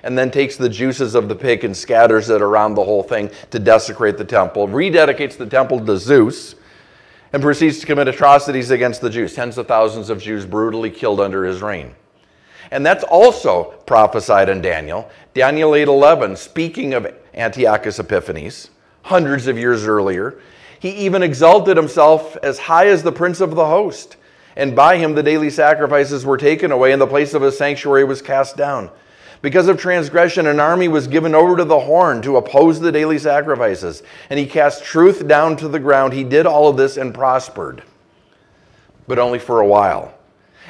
and 0.06 0.16
then 0.16 0.30
takes 0.30 0.56
the 0.56 0.70
juices 0.70 1.16
of 1.16 1.28
the 1.28 1.36
pig 1.36 1.64
and 1.64 1.76
scatters 1.76 2.30
it 2.30 2.40
around 2.40 2.76
the 2.76 2.84
whole 2.84 3.02
thing 3.02 3.32
to 3.50 3.58
desecrate 3.58 4.20
the 4.20 4.24
temple, 4.24 4.68
rededicates 4.68 5.36
the 5.36 5.48
temple 5.48 5.84
to 5.84 5.98
Zeus, 5.98 6.54
and 7.34 7.42
proceeds 7.42 7.80
to 7.80 7.88
commit 7.88 8.08
atrocities 8.08 8.70
against 8.70 9.02
the 9.02 9.10
Jews. 9.10 9.34
Tens 9.34 9.58
of 9.58 9.68
thousands 9.68 10.12
of 10.12 10.22
Jews 10.22 10.46
brutally 10.46 10.92
killed 10.92 11.20
under 11.20 11.44
his 11.44 11.64
reign. 11.64 11.96
And 12.70 12.86
that's 12.86 13.04
also 13.04 13.74
prophesied 13.88 14.48
in 14.48 14.62
Daniel. 14.62 15.10
Daniel 15.34 15.72
8:11, 15.72 16.36
speaking 16.38 16.94
of 16.94 17.12
Antiochus 17.34 17.98
Epiphanes, 17.98 18.70
hundreds 19.02 19.48
of 19.48 19.58
years 19.58 19.88
earlier, 19.88 20.36
he 20.80 20.90
even 20.92 21.24
exalted 21.24 21.78
himself 21.78 22.38
as 22.44 22.60
high 22.60 22.88
as 22.88 23.02
the 23.02 23.12
prince 23.12 23.42
of 23.42 23.56
the 23.56 23.66
host. 23.66 24.18
And 24.56 24.76
by 24.76 24.98
him 24.98 25.16
the 25.16 25.24
daily 25.24 25.50
sacrifices 25.50 26.26
were 26.26 26.38
taken 26.38 26.72
away, 26.72 26.92
and 26.92 27.02
the 27.02 27.08
place 27.08 27.34
of 27.34 27.42
his 27.42 27.58
sanctuary 27.58 28.04
was 28.04 28.22
cast 28.22 28.56
down. 28.56 28.92
Because 29.46 29.68
of 29.68 29.78
transgression, 29.78 30.48
an 30.48 30.60
army 30.60 30.88
was 30.88 31.06
given 31.06 31.36
over 31.36 31.56
to 31.56 31.64
the 31.64 31.82
horn 31.82 32.20
to 32.24 32.38
oppose 32.38 32.80
the 32.80 32.92
daily 32.92 33.20
sacrifices. 33.20 34.02
And 34.32 34.40
he 34.40 34.48
cast 34.48 34.84
truth 34.84 35.28
down 35.28 35.56
to 35.58 35.68
the 35.68 35.78
ground. 35.78 36.14
He 36.14 36.24
did 36.24 36.48
all 36.48 36.68
of 36.68 36.78
this 36.78 36.98
and 36.98 37.14
prospered, 37.14 37.84
but 39.08 39.20
only 39.20 39.38
for 39.38 39.62
a 39.62 39.68
while. 39.68 40.16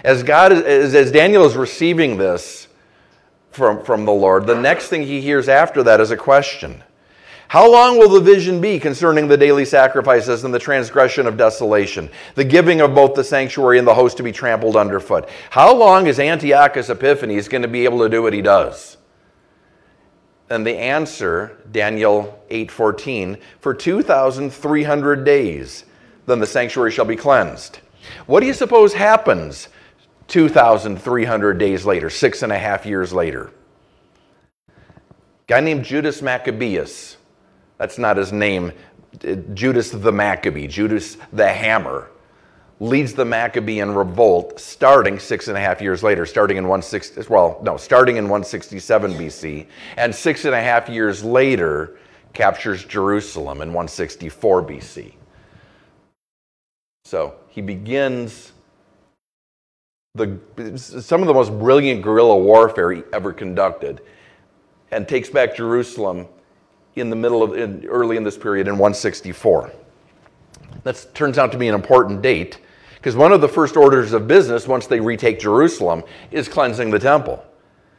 As, 0.03 0.23
God, 0.23 0.51
as, 0.51 0.93
as 0.93 1.09
Daniel 1.09 1.45
is 1.45 1.55
receiving 1.55 2.17
this 2.17 2.67
from, 3.51 3.81
from 3.81 4.03
the 4.03 4.11
Lord, 4.11 4.45
the 4.45 4.59
next 4.59 4.89
thing 4.89 5.03
he 5.03 5.21
hears 5.21 5.47
after 5.47 5.81
that 5.83 6.01
is 6.01 6.11
a 6.11 6.17
question 6.17 6.83
how 7.47 7.71
long 7.71 7.97
will 7.97 8.09
the 8.09 8.19
vision 8.19 8.59
be 8.59 8.79
concerning 8.79 9.27
the 9.27 9.37
daily 9.37 9.65
sacrifices 9.65 10.43
and 10.43 10.53
the 10.53 10.59
transgression 10.59 11.27
of 11.27 11.37
desolation, 11.37 12.09
the 12.33 12.43
giving 12.43 12.81
of 12.81 12.95
both 12.95 13.13
the 13.13 13.23
sanctuary 13.23 13.77
and 13.77 13.87
the 13.87 13.93
host 13.93 14.17
to 14.17 14.23
be 14.23 14.31
trampled 14.31 14.75
underfoot? 14.75 15.29
How 15.51 15.73
long 15.73 16.07
is 16.07 16.19
Antiochus 16.19 16.89
Epiphanes 16.89 17.47
going 17.47 17.61
to 17.61 17.67
be 17.67 17.85
able 17.85 17.99
to 17.99 18.09
do 18.09 18.23
what 18.23 18.33
he 18.33 18.41
does? 18.41 18.97
And 20.49 20.65
the 20.65 20.77
answer, 20.77 21.57
Daniel 21.71 22.43
8:14, 22.49 23.37
for 23.59 23.73
2,300 23.73 25.23
days, 25.23 25.85
then 26.25 26.39
the 26.39 26.45
sanctuary 26.45 26.91
shall 26.91 27.05
be 27.05 27.15
cleansed. 27.15 27.79
What 28.27 28.41
do 28.41 28.47
you 28.47 28.53
suppose 28.53 28.93
happens 28.93 29.69
2,300 30.27 31.57
days 31.57 31.85
later, 31.85 32.09
six 32.09 32.43
and 32.43 32.51
a 32.51 32.57
half 32.57 32.85
years 32.85 33.13
later? 33.13 33.51
guy 35.47 35.59
named 35.59 35.85
Judas 35.85 36.21
Maccabeus 36.21 37.17
that's 37.77 37.97
not 37.97 38.17
his 38.17 38.31
name. 38.31 38.71
Uh, 39.27 39.35
Judas 39.53 39.89
the 39.89 40.11
Maccabee, 40.11 40.67
Judas 40.67 41.17
the 41.33 41.47
Hammer, 41.47 42.09
leads 42.79 43.13
the 43.13 43.25
Maccabean 43.25 43.93
revolt 43.93 44.59
starting 44.59 45.17
six 45.17 45.47
and 45.47 45.57
a 45.57 45.61
half 45.61 45.81
years 45.81 46.03
later, 46.03 46.25
starting 46.25 46.57
in 46.57 46.63
160, 46.65 47.21
well, 47.29 47.59
no, 47.63 47.77
starting 47.77 48.17
in 48.17 48.25
167 48.25 49.13
BC, 49.13 49.67
and 49.97 50.13
six 50.13 50.45
and 50.45 50.53
a 50.53 50.61
half 50.61 50.89
years 50.89 51.23
later 51.23 51.97
captures 52.33 52.83
Jerusalem 52.83 53.61
in 53.61 53.69
164 53.69 54.63
BC. 54.63 55.13
So 57.05 57.35
he 57.47 57.61
begins 57.61 58.51
the, 60.15 60.39
some 60.77 61.21
of 61.21 61.27
the 61.27 61.33
most 61.33 61.57
brilliant 61.57 62.01
guerrilla 62.01 62.37
warfare 62.37 62.91
he 62.91 63.03
ever 63.13 63.31
conducted 63.31 64.01
and 64.91 65.07
takes 65.07 65.29
back 65.29 65.55
Jerusalem 65.55 66.27
in 66.95 67.09
the 67.09 67.15
middle 67.15 67.43
of, 67.43 67.55
in, 67.57 67.85
early 67.85 68.17
in 68.17 68.23
this 68.23 68.37
period 68.37 68.67
in 68.67 68.73
164. 68.73 69.71
That 70.83 71.05
turns 71.13 71.37
out 71.37 71.51
to 71.51 71.57
be 71.57 71.67
an 71.67 71.75
important 71.75 72.21
date 72.21 72.59
because 72.95 73.15
one 73.15 73.31
of 73.31 73.41
the 73.41 73.47
first 73.47 73.77
orders 73.77 74.13
of 74.13 74.27
business 74.27 74.67
once 74.67 74.87
they 74.87 74.99
retake 74.99 75.39
Jerusalem 75.39 76.03
is 76.31 76.47
cleansing 76.47 76.89
the 76.89 76.99
temple, 76.99 77.43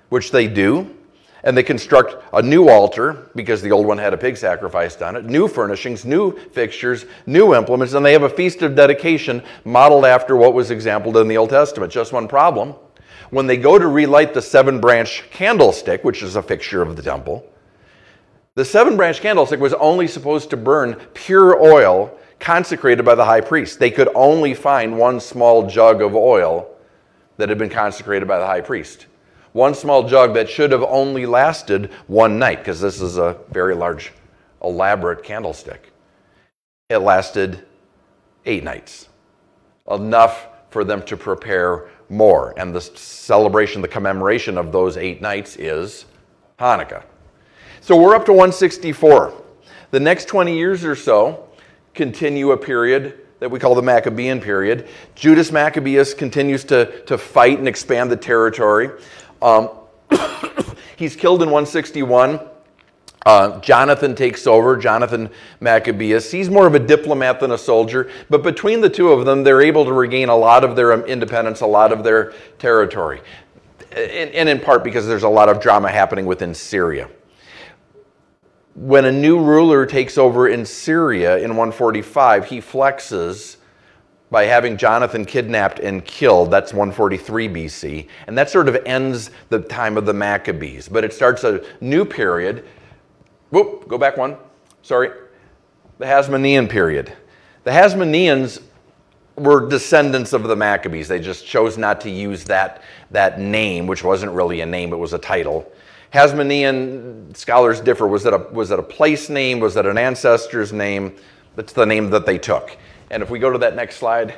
which 0.08 0.30
they 0.30 0.48
do. 0.48 0.92
And 1.44 1.56
they 1.56 1.62
construct 1.62 2.16
a 2.32 2.42
new 2.42 2.68
altar 2.68 3.30
because 3.36 3.62
the 3.62 3.70
old 3.70 3.86
one 3.86 3.98
had 3.98 4.12
a 4.12 4.16
pig 4.16 4.36
sacrificed 4.36 5.00
on 5.00 5.14
it, 5.14 5.24
new 5.26 5.46
furnishings, 5.46 6.04
new 6.04 6.36
fixtures, 6.50 7.04
new 7.24 7.54
implements, 7.54 7.94
and 7.94 8.04
they 8.04 8.14
have 8.14 8.24
a 8.24 8.28
feast 8.28 8.62
of 8.62 8.74
dedication 8.74 9.44
modeled 9.64 10.06
after 10.06 10.34
what 10.34 10.54
was 10.54 10.72
exampled 10.72 11.16
in 11.18 11.28
the 11.28 11.36
Old 11.36 11.50
Testament. 11.50 11.92
Just 11.92 12.12
one 12.12 12.26
problem. 12.26 12.74
When 13.30 13.46
they 13.46 13.56
go 13.58 13.78
to 13.78 13.86
relight 13.86 14.34
the 14.34 14.42
seven 14.42 14.80
branch 14.80 15.22
candlestick, 15.30 16.02
which 16.02 16.20
is 16.20 16.34
a 16.34 16.42
fixture 16.42 16.82
of 16.82 16.96
the 16.96 17.02
temple, 17.02 17.48
the 18.56 18.64
seven 18.64 18.96
branch 18.96 19.20
candlestick 19.20 19.60
was 19.60 19.74
only 19.74 20.08
supposed 20.08 20.50
to 20.50 20.56
burn 20.56 20.94
pure 21.14 21.62
oil 21.62 22.18
consecrated 22.40 23.04
by 23.04 23.14
the 23.14 23.24
high 23.24 23.40
priest. 23.40 23.78
They 23.78 23.90
could 23.90 24.08
only 24.14 24.54
find 24.54 24.98
one 24.98 25.20
small 25.20 25.66
jug 25.66 26.02
of 26.02 26.16
oil 26.16 26.68
that 27.36 27.50
had 27.50 27.58
been 27.58 27.70
consecrated 27.70 28.26
by 28.26 28.38
the 28.38 28.46
high 28.46 28.62
priest. 28.62 29.06
One 29.52 29.74
small 29.74 30.08
jug 30.08 30.34
that 30.34 30.48
should 30.48 30.72
have 30.72 30.82
only 30.82 31.26
lasted 31.26 31.90
one 32.06 32.38
night, 32.38 32.58
because 32.58 32.80
this 32.80 33.00
is 33.00 33.18
a 33.18 33.38
very 33.50 33.74
large, 33.74 34.12
elaborate 34.62 35.22
candlestick. 35.22 35.92
It 36.88 36.98
lasted 36.98 37.64
eight 38.44 38.64
nights, 38.64 39.08
enough 39.90 40.48
for 40.70 40.84
them 40.84 41.02
to 41.02 41.16
prepare 41.16 41.88
more. 42.08 42.54
And 42.56 42.74
the 42.74 42.80
celebration, 42.80 43.82
the 43.82 43.88
commemoration 43.88 44.56
of 44.56 44.72
those 44.72 44.96
eight 44.96 45.20
nights 45.20 45.56
is 45.56 46.06
Hanukkah. 46.58 47.02
So 47.86 47.96
we're 47.96 48.16
up 48.16 48.24
to 48.24 48.32
164. 48.32 49.32
The 49.92 50.00
next 50.00 50.24
20 50.24 50.58
years 50.58 50.84
or 50.84 50.96
so 50.96 51.48
continue 51.94 52.50
a 52.50 52.56
period 52.56 53.20
that 53.38 53.48
we 53.48 53.60
call 53.60 53.76
the 53.76 53.82
Maccabean 53.82 54.40
period. 54.40 54.88
Judas 55.14 55.52
Maccabeus 55.52 56.12
continues 56.12 56.64
to, 56.64 57.04
to 57.04 57.16
fight 57.16 57.60
and 57.60 57.68
expand 57.68 58.10
the 58.10 58.16
territory. 58.16 58.90
Um, 59.40 59.70
he's 60.96 61.14
killed 61.14 61.44
in 61.44 61.50
161. 61.50 62.40
Uh, 63.24 63.60
Jonathan 63.60 64.16
takes 64.16 64.48
over, 64.48 64.76
Jonathan 64.76 65.30
Maccabeus. 65.60 66.32
He's 66.32 66.50
more 66.50 66.66
of 66.66 66.74
a 66.74 66.80
diplomat 66.80 67.38
than 67.38 67.52
a 67.52 67.58
soldier, 67.58 68.10
but 68.28 68.42
between 68.42 68.80
the 68.80 68.90
two 68.90 69.12
of 69.12 69.24
them, 69.24 69.44
they're 69.44 69.62
able 69.62 69.84
to 69.84 69.92
regain 69.92 70.28
a 70.28 70.36
lot 70.36 70.64
of 70.64 70.74
their 70.74 71.06
independence, 71.06 71.60
a 71.60 71.66
lot 71.66 71.92
of 71.92 72.02
their 72.02 72.32
territory. 72.58 73.20
And, 73.92 74.30
and 74.30 74.48
in 74.48 74.58
part 74.58 74.82
because 74.82 75.06
there's 75.06 75.22
a 75.22 75.28
lot 75.28 75.48
of 75.48 75.60
drama 75.60 75.88
happening 75.88 76.26
within 76.26 76.52
Syria 76.52 77.08
when 78.76 79.06
a 79.06 79.12
new 79.12 79.42
ruler 79.42 79.86
takes 79.86 80.18
over 80.18 80.48
in 80.48 80.66
Syria 80.66 81.38
in 81.38 81.50
145, 81.50 82.44
he 82.44 82.60
flexes 82.60 83.56
by 84.30 84.44
having 84.44 84.76
Jonathan 84.76 85.24
kidnapped 85.24 85.78
and 85.78 86.04
killed. 86.04 86.50
That's 86.50 86.74
143 86.74 87.48
BC. 87.48 88.08
And 88.26 88.36
that 88.36 88.50
sort 88.50 88.68
of 88.68 88.76
ends 88.84 89.30
the 89.48 89.60
time 89.60 89.96
of 89.96 90.04
the 90.04 90.12
Maccabees. 90.12 90.88
But 90.88 91.04
it 91.04 91.14
starts 91.14 91.42
a 91.44 91.64
new 91.80 92.04
period. 92.04 92.66
Whoop, 93.50 93.88
go 93.88 93.96
back 93.96 94.18
one. 94.18 94.36
Sorry. 94.82 95.10
The 95.98 96.04
Hasmonean 96.04 96.68
period. 96.68 97.14
The 97.64 97.70
Hasmoneans 97.70 98.60
were 99.36 99.66
descendants 99.68 100.34
of 100.34 100.42
the 100.42 100.56
Maccabees. 100.56 101.08
They 101.08 101.18
just 101.18 101.46
chose 101.46 101.78
not 101.78 102.02
to 102.02 102.10
use 102.10 102.44
that, 102.44 102.82
that 103.10 103.40
name, 103.40 103.86
which 103.86 104.04
wasn't 104.04 104.32
really 104.32 104.60
a 104.60 104.66
name, 104.66 104.92
it 104.92 104.96
was 104.96 105.14
a 105.14 105.18
title. 105.18 105.70
Hasmonean 106.16 107.36
scholars 107.36 107.80
differ. 107.80 108.06
Was 108.06 108.22
that 108.22 108.32
a, 108.32 108.38
was 108.50 108.70
it 108.70 108.78
a 108.78 108.82
place 108.82 109.28
name? 109.28 109.60
Was 109.60 109.74
that 109.74 109.84
an 109.84 109.98
ancestor's 109.98 110.72
name? 110.72 111.14
That's 111.56 111.74
the 111.74 111.84
name 111.84 112.08
that 112.10 112.24
they 112.24 112.38
took. 112.38 112.76
And 113.10 113.22
if 113.22 113.28
we 113.28 113.38
go 113.38 113.50
to 113.50 113.58
that 113.58 113.76
next 113.76 113.96
slide, 113.96 114.34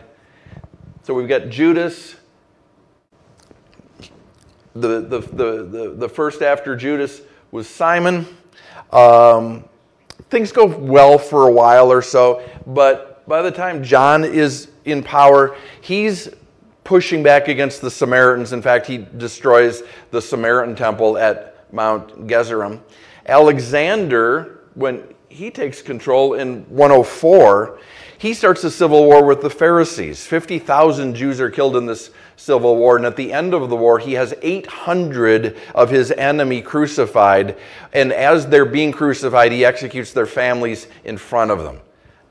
so 1.04 1.14
we've 1.14 1.28
got 1.28 1.48
Judas. 1.48 2.16
The, 4.74 5.00
the, 5.00 5.20
the, 5.20 5.62
the, 5.64 5.94
the 5.96 6.08
first 6.08 6.42
after 6.42 6.74
Judas 6.74 7.22
was 7.52 7.68
Simon. 7.68 8.26
Um, 8.92 9.64
things 10.30 10.50
go 10.50 10.66
well 10.66 11.16
for 11.16 11.46
a 11.46 11.52
while 11.52 11.92
or 11.92 12.02
so, 12.02 12.42
but 12.66 13.26
by 13.28 13.40
the 13.40 13.50
time 13.52 13.84
John 13.84 14.24
is 14.24 14.68
in 14.84 15.02
power, 15.02 15.56
he's 15.80 16.28
pushing 16.82 17.22
back 17.22 17.48
against 17.48 17.82
the 17.82 17.90
Samaritans. 17.90 18.52
In 18.52 18.62
fact, 18.62 18.86
he 18.86 19.06
destroys 19.16 19.82
the 20.10 20.20
Samaritan 20.20 20.74
temple 20.74 21.18
at 21.18 21.57
Mount 21.72 22.26
Gerizim. 22.26 22.82
Alexander, 23.26 24.60
when 24.74 25.02
he 25.28 25.50
takes 25.50 25.82
control 25.82 26.34
in 26.34 26.62
104, 26.68 27.78
he 28.18 28.34
starts 28.34 28.64
a 28.64 28.70
civil 28.70 29.04
war 29.04 29.24
with 29.24 29.42
the 29.42 29.50
Pharisees. 29.50 30.26
50,000 30.26 31.14
Jews 31.14 31.40
are 31.40 31.50
killed 31.50 31.76
in 31.76 31.86
this 31.86 32.10
civil 32.36 32.76
war, 32.76 32.96
and 32.96 33.06
at 33.06 33.14
the 33.14 33.32
end 33.32 33.54
of 33.54 33.68
the 33.70 33.76
war, 33.76 33.98
he 33.98 34.14
has 34.14 34.34
800 34.42 35.56
of 35.74 35.90
his 35.90 36.10
enemy 36.12 36.60
crucified, 36.60 37.56
and 37.92 38.12
as 38.12 38.46
they're 38.46 38.64
being 38.64 38.90
crucified, 38.90 39.52
he 39.52 39.64
executes 39.64 40.12
their 40.12 40.26
families 40.26 40.88
in 41.04 41.16
front 41.16 41.50
of 41.50 41.62
them. 41.62 41.80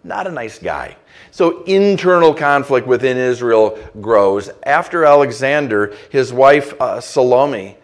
Not 0.04 0.28
a 0.28 0.32
nice 0.32 0.60
guy. 0.60 0.98
So 1.32 1.64
internal 1.64 2.34
conflict 2.34 2.88
within 2.88 3.18
Israel 3.18 3.78
grows. 4.02 4.50
After 4.64 5.06
Alexander, 5.06 5.94
his 6.10 6.34
wife 6.34 6.80
uh, 6.82 7.00
Salome 7.00 7.78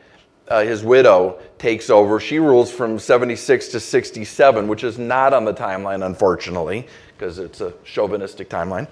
uh, 0.48 0.64
his 0.64 0.84
widow, 0.84 1.40
takes 1.58 1.90
over. 1.90 2.20
She 2.20 2.40
rules 2.40 2.72
from 2.72 3.00
76 3.00 3.70
to 3.70 3.80
67, 3.80 4.68
which 4.68 4.84
is 4.84 4.98
not 4.98 5.34
on 5.34 5.46
the 5.46 5.54
timeline, 5.54 6.06
unfortunately, 6.06 6.88
because 7.18 7.40
it's 7.40 7.62
a 7.62 7.74
chauvinistic 7.84 8.50
timeline. 8.50 8.88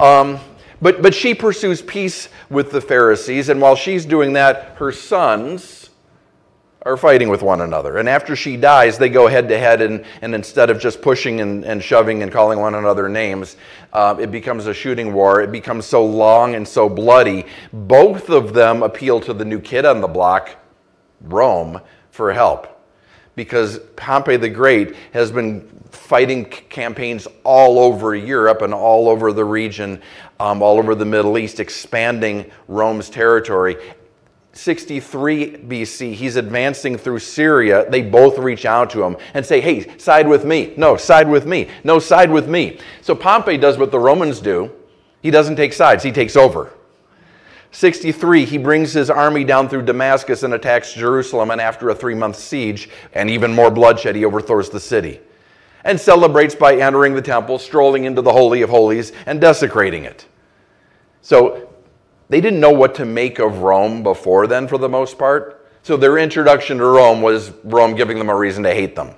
Um, 0.00 0.38
but, 0.80 1.02
but 1.02 1.14
she 1.14 1.34
pursues 1.34 1.82
peace 1.82 2.28
with 2.50 2.70
the 2.70 2.80
Pharisees, 2.80 3.48
and 3.48 3.60
while 3.60 3.76
she's 3.76 4.04
doing 4.04 4.32
that, 4.34 4.76
her 4.76 4.92
sons 4.92 5.90
are 6.82 6.96
fighting 6.96 7.28
with 7.28 7.42
one 7.42 7.60
another. 7.60 7.98
And 7.98 8.08
after 8.08 8.36
she 8.36 8.56
dies, 8.56 8.96
they 8.96 9.08
go 9.08 9.26
head 9.26 9.48
to 9.48 9.58
head, 9.58 9.82
and, 9.82 10.04
and 10.22 10.34
instead 10.34 10.70
of 10.70 10.78
just 10.78 11.02
pushing 11.02 11.40
and, 11.40 11.64
and 11.64 11.82
shoving 11.82 12.22
and 12.22 12.30
calling 12.30 12.60
one 12.60 12.76
another 12.76 13.08
names, 13.08 13.56
uh, 13.92 14.16
it 14.18 14.30
becomes 14.30 14.66
a 14.66 14.72
shooting 14.72 15.12
war. 15.12 15.42
It 15.42 15.50
becomes 15.50 15.84
so 15.84 16.06
long 16.06 16.54
and 16.54 16.66
so 16.66 16.88
bloody. 16.88 17.44
Both 17.72 18.30
of 18.30 18.54
them 18.54 18.82
appeal 18.82 19.20
to 19.22 19.34
the 19.34 19.44
new 19.44 19.60
kid 19.60 19.84
on 19.84 20.00
the 20.00 20.08
block, 20.08 20.56
Rome 21.22 21.80
for 22.10 22.32
help 22.32 22.78
because 23.34 23.78
Pompey 23.94 24.36
the 24.36 24.48
Great 24.48 24.96
has 25.12 25.30
been 25.30 25.60
fighting 25.90 26.44
campaigns 26.44 27.28
all 27.44 27.78
over 27.78 28.14
Europe 28.14 28.62
and 28.62 28.74
all 28.74 29.08
over 29.08 29.32
the 29.32 29.44
region, 29.44 30.02
um, 30.40 30.60
all 30.60 30.78
over 30.78 30.94
the 30.94 31.04
Middle 31.04 31.38
East, 31.38 31.60
expanding 31.60 32.50
Rome's 32.66 33.08
territory. 33.08 33.76
63 34.54 35.52
BC, 35.52 36.14
he's 36.14 36.34
advancing 36.34 36.98
through 36.98 37.20
Syria. 37.20 37.88
They 37.88 38.02
both 38.02 38.38
reach 38.38 38.64
out 38.64 38.90
to 38.90 39.04
him 39.04 39.16
and 39.34 39.46
say, 39.46 39.60
Hey, 39.60 39.96
side 39.98 40.26
with 40.26 40.44
me. 40.44 40.74
No, 40.76 40.96
side 40.96 41.28
with 41.28 41.46
me. 41.46 41.68
No, 41.84 42.00
side 42.00 42.30
with 42.30 42.48
me. 42.48 42.78
So 43.02 43.14
Pompey 43.14 43.56
does 43.56 43.78
what 43.78 43.92
the 43.92 44.00
Romans 44.00 44.40
do. 44.40 44.72
He 45.22 45.30
doesn't 45.30 45.56
take 45.56 45.72
sides, 45.72 46.02
he 46.02 46.10
takes 46.10 46.34
over. 46.34 46.72
63, 47.70 48.44
he 48.44 48.58
brings 48.58 48.92
his 48.92 49.10
army 49.10 49.44
down 49.44 49.68
through 49.68 49.82
Damascus 49.82 50.42
and 50.42 50.54
attacks 50.54 50.94
Jerusalem, 50.94 51.50
and 51.50 51.60
after 51.60 51.90
a 51.90 51.94
three 51.94 52.14
month 52.14 52.36
siege 52.36 52.88
and 53.12 53.28
even 53.30 53.54
more 53.54 53.70
bloodshed, 53.70 54.16
he 54.16 54.24
overthrows 54.24 54.70
the 54.70 54.80
city 54.80 55.20
and 55.84 56.00
celebrates 56.00 56.54
by 56.54 56.76
entering 56.76 57.14
the 57.14 57.22
temple, 57.22 57.58
strolling 57.58 58.04
into 58.04 58.20
the 58.22 58.32
Holy 58.32 58.62
of 58.62 58.70
Holies, 58.70 59.12
and 59.26 59.40
desecrating 59.40 60.04
it. 60.04 60.26
So 61.22 61.72
they 62.28 62.40
didn't 62.40 62.60
know 62.60 62.72
what 62.72 62.94
to 62.96 63.04
make 63.04 63.38
of 63.38 63.58
Rome 63.58 64.02
before 64.02 64.46
then, 64.46 64.68
for 64.68 64.78
the 64.78 64.88
most 64.88 65.18
part. 65.18 65.66
So 65.82 65.96
their 65.96 66.18
introduction 66.18 66.78
to 66.78 66.84
Rome 66.84 67.22
was 67.22 67.52
Rome 67.64 67.94
giving 67.94 68.18
them 68.18 68.28
a 68.28 68.36
reason 68.36 68.62
to 68.64 68.74
hate 68.74 68.96
them. 68.96 69.14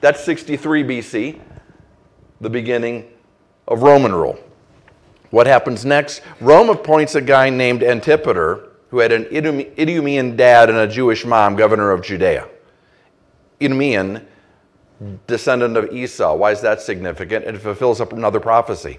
That's 0.00 0.24
63 0.24 0.82
BC, 0.82 1.40
the 2.40 2.50
beginning 2.50 3.08
of 3.68 3.82
Roman 3.82 4.12
rule. 4.12 4.38
What 5.32 5.46
happens 5.46 5.86
next? 5.86 6.20
Rome 6.42 6.68
appoints 6.68 7.14
a 7.14 7.22
guy 7.22 7.48
named 7.48 7.82
Antipater, 7.82 8.68
who 8.90 8.98
had 8.98 9.12
an 9.12 9.24
Idumean 9.32 10.36
dad 10.36 10.68
and 10.68 10.76
a 10.76 10.86
Jewish 10.86 11.24
mom, 11.24 11.56
governor 11.56 11.90
of 11.90 12.02
Judea. 12.02 12.46
Idumean, 13.58 14.26
descendant 15.26 15.78
of 15.78 15.90
Esau. 15.90 16.36
Why 16.36 16.52
is 16.52 16.60
that 16.60 16.82
significant? 16.82 17.46
It 17.46 17.56
fulfills 17.56 18.02
another 18.02 18.40
prophecy. 18.40 18.98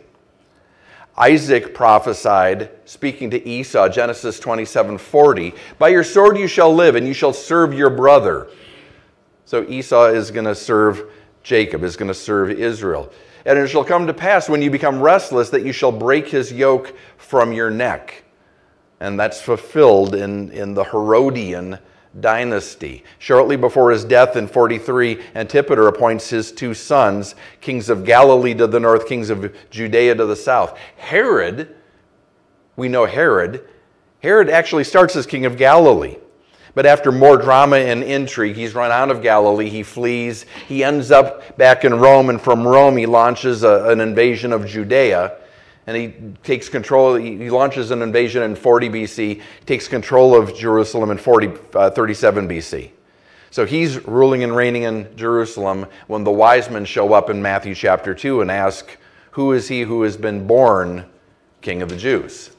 Isaac 1.15 1.76
prophesied, 1.76 2.72
speaking 2.86 3.30
to 3.30 3.48
Esau, 3.48 3.88
Genesis 3.89 4.39
27 4.39 4.98
40, 4.98 5.54
By 5.78 5.89
your 5.89 6.04
sword 6.04 6.39
you 6.39 6.48
shall 6.48 6.74
live, 6.74 6.96
and 6.96 7.06
you 7.06 7.13
shall 7.13 7.32
serve 7.32 7.76
your 7.76 7.91
brother. 7.91 8.50
So 9.46 9.63
Esau 9.69 10.06
is 10.06 10.32
going 10.32 10.48
to 10.48 10.56
serve 10.56 11.12
Jacob, 11.43 11.84
is 11.84 11.96
going 11.96 12.08
to 12.08 12.15
serve 12.15 12.50
Israel. 12.50 13.12
And 13.46 13.60
it 13.60 13.68
shall 13.68 13.84
come 13.84 14.08
to 14.08 14.14
pass 14.14 14.48
when 14.48 14.62
you 14.62 14.72
become 14.72 15.02
restless 15.02 15.50
that 15.50 15.66
you 15.66 15.74
shall 15.74 15.92
break 15.92 16.28
his 16.30 16.52
yoke 16.52 16.96
from 17.18 17.52
your 17.52 17.70
neck. 17.70 18.24
And 19.00 19.20
that's 19.20 19.42
fulfilled 19.42 20.16
in, 20.16 20.50
in 20.52 20.74
the 20.74 20.86
Herodian 20.86 21.80
dynasty. 22.20 23.04
Shortly 23.20 23.58
before 23.58 23.92
his 23.92 24.06
death 24.06 24.36
in 24.36 24.48
43, 24.48 25.20
Antipater 25.36 25.88
appoints 25.88 26.30
his 26.30 26.52
two 26.52 26.74
sons, 26.74 27.36
kings 27.60 27.90
of 27.90 28.06
Galilee 28.06 28.54
to 28.54 28.68
the 28.68 28.80
north, 28.80 29.08
kings 29.08 29.30
of 29.30 29.54
Judea 29.72 30.16
to 30.16 30.26
the 30.26 30.36
south. 30.36 30.78
Herod, 30.96 31.76
we 32.76 32.88
know 32.88 33.06
Herod, 33.06 33.68
Herod 34.22 34.50
actually 34.50 34.86
starts 34.86 35.16
as 35.18 35.26
king 35.26 35.46
of 35.46 35.58
Galilee. 35.58 36.16
But 36.76 36.86
after 36.86 37.12
more 37.12 37.38
drama 37.38 37.78
and 37.78 38.04
intrigue, 38.04 38.56
he's 38.56 38.74
run 38.74 38.92
out 38.92 39.12
of 39.12 39.22
Galilee. 39.22 39.70
He 39.70 39.84
flees. 39.84 40.46
He 40.68 40.84
ends 40.84 41.12
up 41.12 41.56
back 41.58 41.86
in 41.86 41.94
Rome, 41.94 42.30
and 42.30 42.42
from 42.42 42.68
Rome, 42.68 42.98
he 42.98 43.06
launches 43.06 43.64
a, 43.64 43.90
an 43.90 44.00
invasion 44.00 44.52
of 44.52 44.66
Judea 44.66 45.38
and 45.86 45.98
he 45.98 46.14
takes 46.44 46.70
control. 46.70 47.16
He 47.16 47.50
launches 47.50 47.92
an 47.92 48.02
invasion 48.02 48.44
in 48.44 48.56
40 48.56 48.90
BC, 48.90 49.42
takes 49.66 49.88
control 49.88 50.36
of 50.36 50.56
Jerusalem 50.56 51.12
in 51.12 51.18
40, 51.18 51.52
uh, 51.76 51.90
37 51.90 52.48
BC. 52.48 52.92
So 53.52 53.66
he's 53.66 54.04
ruling 54.08 54.44
and 54.44 54.56
reigning 54.56 54.84
in 54.84 55.16
Jerusalem 55.16 55.86
when 56.08 56.24
the 56.24 56.32
wise 56.32 56.70
men 56.70 56.86
show 56.86 57.14
up 57.14 57.30
in 57.30 57.42
Matthew 57.42 57.76
chapter 57.76 58.16
2 58.16 58.42
and 58.42 58.50
ask, 58.50 58.98
Who 59.32 59.52
is 59.52 59.68
he 59.68 59.82
who 59.82 60.04
has 60.04 60.18
been 60.18 60.48
born 60.48 61.06
king 61.62 61.82
of 61.82 61.90
the 61.90 61.98
Jews? 61.98 62.52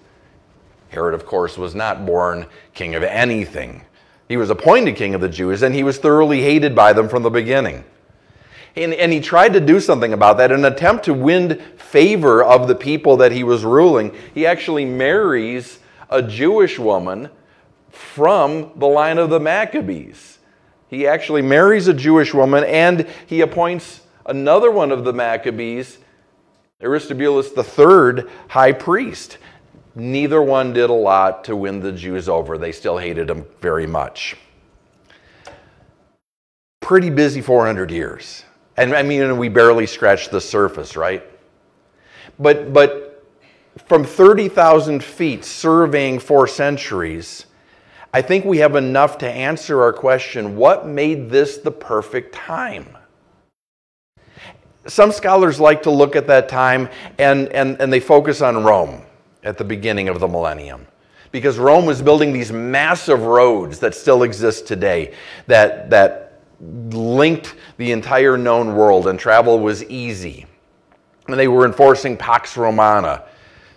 Herod, 0.91 1.15
of 1.15 1.27
course, 1.27 1.59
was 1.59 1.75
not 1.75 2.07
born 2.07 2.47
king 2.75 2.95
of 2.95 3.03
anything. 3.03 3.85
He 4.29 4.37
was 4.37 4.51
appointed 4.51 4.97
king 4.97 5.15
of 5.15 5.21
the 5.21 5.29
Jews, 5.29 5.63
and 5.63 5.75
he 5.75 5.83
was 5.83 5.99
thoroughly 5.99 6.43
hated 6.43 6.75
by 6.75 6.93
them 6.93 7.09
from 7.09 7.23
the 7.23 7.31
beginning. 7.31 7.85
And, 8.77 8.93
and 8.95 9.13
he 9.13 9.21
tried 9.21 9.53
to 9.53 9.61
do 9.61 9.79
something 9.79 10.13
about 10.13 10.39
that. 10.39 10.51
In 10.51 10.65
an 10.65 10.73
attempt 10.73 11.05
to 11.05 11.15
win 11.15 11.61
favor 11.77 12.43
of 12.43 12.67
the 12.67 12.75
people 12.75 13.17
that 13.19 13.33
he 13.33 13.45
was 13.45 13.65
ruling, 13.65 14.15
he 14.35 14.47
actually 14.47 14.85
marries 14.85 15.79
a 16.11 16.23
Jewish 16.23 16.79
woman 16.79 17.31
from 17.91 18.73
the 18.77 18.87
line 18.87 19.19
of 19.19 19.31
the 19.31 19.39
Maccabees. 19.39 20.39
He 20.89 21.07
actually 21.07 21.43
marries 21.43 21.87
a 21.89 21.95
Jewish 21.95 22.35
woman 22.35 22.65
and 22.65 23.07
he 23.27 23.41
appoints 23.41 24.01
another 24.27 24.71
one 24.71 24.91
of 24.91 25.05
the 25.05 25.13
Maccabees, 25.13 25.99
Aristobulus 26.81 27.51
III, 27.57 28.25
high 28.49 28.73
priest. 28.73 29.39
Neither 29.95 30.43
one 30.43 30.73
did 30.73 30.91
a 30.91 30.95
lot 30.95 31.45
to 31.45 31.55
win 31.55 31.81
the 31.81 31.93
Jews 31.93 32.29
over. 32.29 32.59
They 32.59 32.73
still 32.73 32.99
hated 32.99 33.31
him 33.31 33.47
very 33.61 33.87
much. 33.87 34.37
Pretty 36.81 37.11
busy 37.11 37.41
400 37.41 37.91
years. 37.91 38.45
And 38.77 38.93
I 38.95 39.03
mean, 39.03 39.39
we 39.39 39.49
barely 39.49 39.87
scratched 39.87 40.33
the 40.33 40.41
surface, 40.41 40.97
right? 40.97 41.23
But, 42.39 42.73
but 42.73 43.25
from 43.87 44.05
30,000 44.05 45.03
feet 45.03 45.45
surveying 45.45 46.19
four 46.19 46.49
centuries, 46.49 47.47
I 48.13 48.21
think 48.21 48.45
we 48.45 48.59
have 48.59 48.75
enough 48.75 49.19
to 49.19 49.31
answer 49.31 49.81
our 49.83 49.93
question 49.93 50.57
what 50.57 50.87
made 50.87 51.31
this 51.31 51.59
the 51.59 51.71
perfect 51.71 52.35
time? 52.35 52.97
Some 54.87 55.13
scholars 55.13 55.61
like 55.61 55.85
to 55.85 55.91
look 55.91 56.17
at 56.17 56.27
that 56.27 56.49
time 56.49 56.89
and, 57.19 57.49
and, 57.51 57.81
and 57.81 57.93
they 57.93 58.01
focus 58.01 58.43
on 58.43 58.65
Rome 58.65 59.03
at 59.45 59.59
the 59.59 59.65
beginning 59.65 60.09
of 60.09 60.21
the 60.21 60.29
millennium 60.29 60.87
because 61.35 61.59
Rome 61.59 61.85
was 61.85 62.01
building 62.01 62.33
these 62.33 62.53
massive 62.53 63.23
roads 63.23 63.81
that 63.81 63.93
still 63.93 64.23
exist 64.23 64.69
today 64.69 65.13
that, 65.49 65.91
that 65.91 66.41
linked 66.61 67.57
the 67.77 67.91
entire 67.91 68.39
known 68.39 68.77
world, 68.77 69.09
and 69.09 69.19
travel 69.19 69.59
was 69.59 69.83
easy. 69.87 70.47
And 71.27 71.37
they 71.37 71.49
were 71.49 71.67
enforcing 71.67 72.17
Pax 72.17 72.57
Romana. 72.57 73.25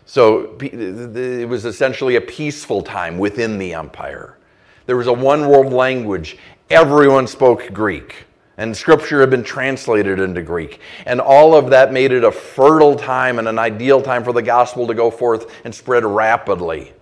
So 0.05 0.55
it 0.61 1.49
was 1.49 1.65
essentially 1.65 2.17
a 2.17 2.21
peaceful 2.21 2.83
time 2.83 3.17
within 3.17 3.57
the 3.57 3.73
empire. 3.73 4.37
There 4.85 4.95
was 4.95 5.07
a 5.07 5.13
one 5.13 5.47
world 5.47 5.73
language. 5.73 6.37
Everyone 6.69 7.25
spoke 7.25 7.73
Greek, 7.73 8.26
and 8.57 8.75
scripture 8.75 9.19
had 9.21 9.29
been 9.29 9.43
translated 9.43 10.19
into 10.19 10.41
Greek. 10.41 10.79
And 11.05 11.21
all 11.21 11.55
of 11.55 11.69
that 11.69 11.93
made 11.93 12.11
it 12.11 12.23
a 12.23 12.31
fertile 12.31 12.95
time 12.95 13.37
and 13.37 13.47
an 13.47 13.59
ideal 13.59 14.01
time 14.01 14.23
for 14.23 14.33
the 14.33 14.41
gospel 14.41 14.87
to 14.87 14.95
go 14.95 15.11
forth 15.11 15.51
and 15.63 15.73
spread 15.73 16.03
rapidly. 16.03 16.93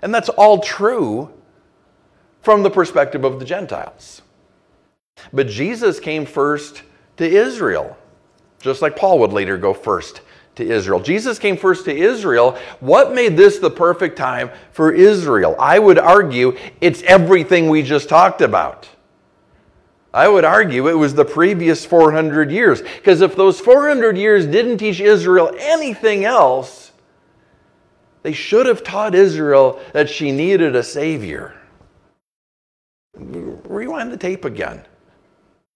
And 0.00 0.14
that's 0.14 0.30
all 0.30 0.58
true 0.60 1.30
from 2.40 2.62
the 2.62 2.70
perspective 2.70 3.24
of 3.24 3.38
the 3.38 3.44
Gentiles. 3.44 4.22
But 5.32 5.48
Jesus 5.48 6.00
came 6.00 6.24
first 6.24 6.82
to 7.18 7.28
Israel, 7.28 7.96
just 8.60 8.82
like 8.82 8.96
Paul 8.96 9.18
would 9.20 9.32
later 9.32 9.58
go 9.58 9.74
first 9.74 10.22
to 10.56 10.68
Israel. 10.68 11.00
Jesus 11.00 11.38
came 11.38 11.56
first 11.56 11.84
to 11.84 11.96
Israel. 11.96 12.58
What 12.80 13.14
made 13.14 13.36
this 13.36 13.58
the 13.58 13.70
perfect 13.70 14.16
time 14.16 14.50
for 14.72 14.92
Israel? 14.92 15.56
I 15.58 15.78
would 15.78 15.98
argue 15.98 16.56
it's 16.80 17.02
everything 17.02 17.68
we 17.68 17.82
just 17.82 18.08
talked 18.08 18.40
about. 18.40 18.88
I 20.14 20.28
would 20.28 20.44
argue 20.44 20.88
it 20.88 20.94
was 20.94 21.14
the 21.14 21.24
previous 21.24 21.86
400 21.86 22.50
years. 22.50 22.82
Because 22.82 23.22
if 23.22 23.34
those 23.34 23.60
400 23.60 24.16
years 24.18 24.46
didn't 24.46 24.78
teach 24.78 25.00
Israel 25.00 25.54
anything 25.58 26.24
else, 26.24 26.92
they 28.22 28.32
should 28.32 28.66
have 28.66 28.84
taught 28.84 29.14
Israel 29.14 29.80
that 29.92 30.10
she 30.10 30.30
needed 30.30 30.76
a 30.76 30.82
Savior. 30.82 31.54
Rewind 33.14 34.12
the 34.12 34.16
tape 34.16 34.44
again. 34.44 34.84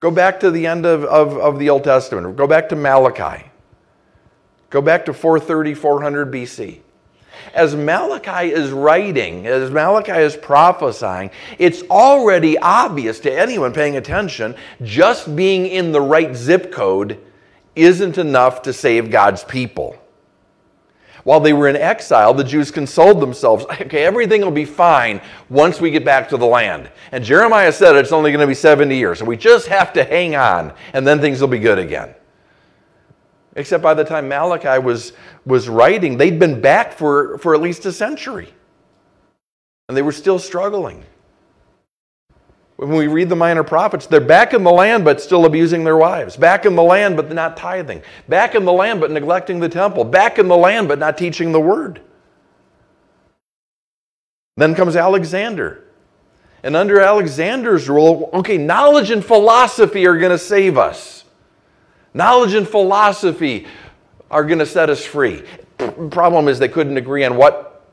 Go 0.01 0.11
back 0.11 0.40
to 0.40 0.51
the 0.51 0.66
end 0.66 0.85
of, 0.85 1.05
of, 1.05 1.37
of 1.38 1.59
the 1.59 1.70
Old 1.70 1.85
Testament. 1.85 2.37
Go 2.37 2.46
back 2.46 2.68
to 2.68 2.77
Malachi. 2.77 3.51
Go 4.68 4.83
back 4.83 5.07
to 5.07 5.14
430, 5.14 5.75
400 5.75 6.31
BC. 6.33 6.81
As 7.54 7.74
Malachi 7.74 8.52
is 8.52 8.70
writing, 8.70 9.46
as 9.46 9.70
Malachi 9.70 10.12
is 10.12 10.37
prophesying, 10.37 11.30
it's 11.59 11.82
already 11.85 12.59
obvious 12.59 13.20
to 13.20 13.32
anyone 13.32 13.72
paying 13.72 13.96
attention 13.96 14.54
just 14.82 15.35
being 15.35 15.66
in 15.66 15.92
the 15.92 16.00
right 16.00 16.35
zip 16.35 16.72
code 16.72 17.18
isn't 17.74 18.18
enough 18.18 18.62
to 18.62 18.72
save 18.72 19.11
God's 19.11 19.44
people. 19.44 19.96
While 21.26 21.40
they 21.40 21.52
were 21.52 21.66
in 21.66 21.74
exile, 21.74 22.32
the 22.35 22.44
Jews 22.44 22.70
consoled 22.70 23.20
themselves 23.20 23.64
okay, 23.80 24.04
everything 24.04 24.42
will 24.42 24.52
be 24.52 24.64
fine 24.64 25.20
once 25.48 25.80
we 25.80 25.90
get 25.90 26.04
back 26.04 26.28
to 26.28 26.37
the 26.37 26.46
land. 26.46 26.88
And 27.11 27.24
Jeremiah 27.24 27.72
said 27.72 27.96
it's 27.96 28.12
only 28.12 28.30
going 28.30 28.40
to 28.40 28.46
be 28.46 28.54
70 28.54 28.96
years, 28.96 29.18
so 29.18 29.24
we 29.24 29.37
just 29.37 29.66
have 29.66 29.92
to 29.94 30.04
hang 30.04 30.37
on, 30.37 30.72
and 30.92 31.06
then 31.06 31.20
things 31.20 31.40
will 31.40 31.48
be 31.48 31.59
good 31.59 31.80
again. 31.80 32.14
Except 33.56 33.82
by 33.82 33.94
the 33.94 34.04
time 34.04 34.28
Malachi 34.28 34.78
was, 34.78 35.14
was 35.46 35.68
writing, 35.68 36.18
they'd 36.18 36.38
been 36.38 36.60
back 36.60 36.92
for, 36.92 37.38
for 37.38 37.54
at 37.54 37.62
least 37.62 37.86
a 37.86 37.92
century. 37.92 38.52
And 39.88 39.96
they 39.96 40.02
were 40.02 40.12
still 40.12 40.38
struggling. 40.38 41.04
When 42.76 42.90
we 42.90 43.06
read 43.06 43.30
the 43.30 43.36
minor 43.36 43.64
prophets, 43.64 44.06
they're 44.06 44.20
back 44.20 44.52
in 44.52 44.62
the 44.62 44.70
land 44.70 45.06
but 45.06 45.22
still 45.22 45.46
abusing 45.46 45.84
their 45.84 45.96
wives. 45.96 46.36
Back 46.36 46.66
in 46.66 46.76
the 46.76 46.82
land 46.82 47.16
but 47.16 47.32
not 47.32 47.56
tithing. 47.56 48.02
Back 48.28 48.54
in 48.54 48.66
the 48.66 48.72
land 48.72 49.00
but 49.00 49.10
neglecting 49.10 49.58
the 49.58 49.70
temple. 49.70 50.04
Back 50.04 50.38
in 50.38 50.48
the 50.48 50.56
land 50.56 50.86
but 50.86 50.98
not 50.98 51.16
teaching 51.16 51.52
the 51.52 51.60
word. 51.60 52.02
Then 54.58 54.74
comes 54.74 54.96
Alexander. 54.96 55.84
And 56.62 56.76
under 56.76 57.00
Alexander's 57.00 57.88
rule, 57.88 58.28
okay, 58.34 58.58
knowledge 58.58 59.10
and 59.10 59.24
philosophy 59.24 60.06
are 60.06 60.18
going 60.18 60.32
to 60.32 60.38
save 60.38 60.76
us. 60.76 61.15
Knowledge 62.16 62.55
and 62.55 62.66
philosophy 62.66 63.66
are 64.31 64.42
going 64.42 64.59
to 64.59 64.64
set 64.64 64.88
us 64.88 65.05
free. 65.05 65.42
Problem 66.11 66.48
is, 66.48 66.59
they 66.59 66.66
couldn't 66.66 66.96
agree 66.96 67.24
on 67.24 67.37
what 67.37 67.85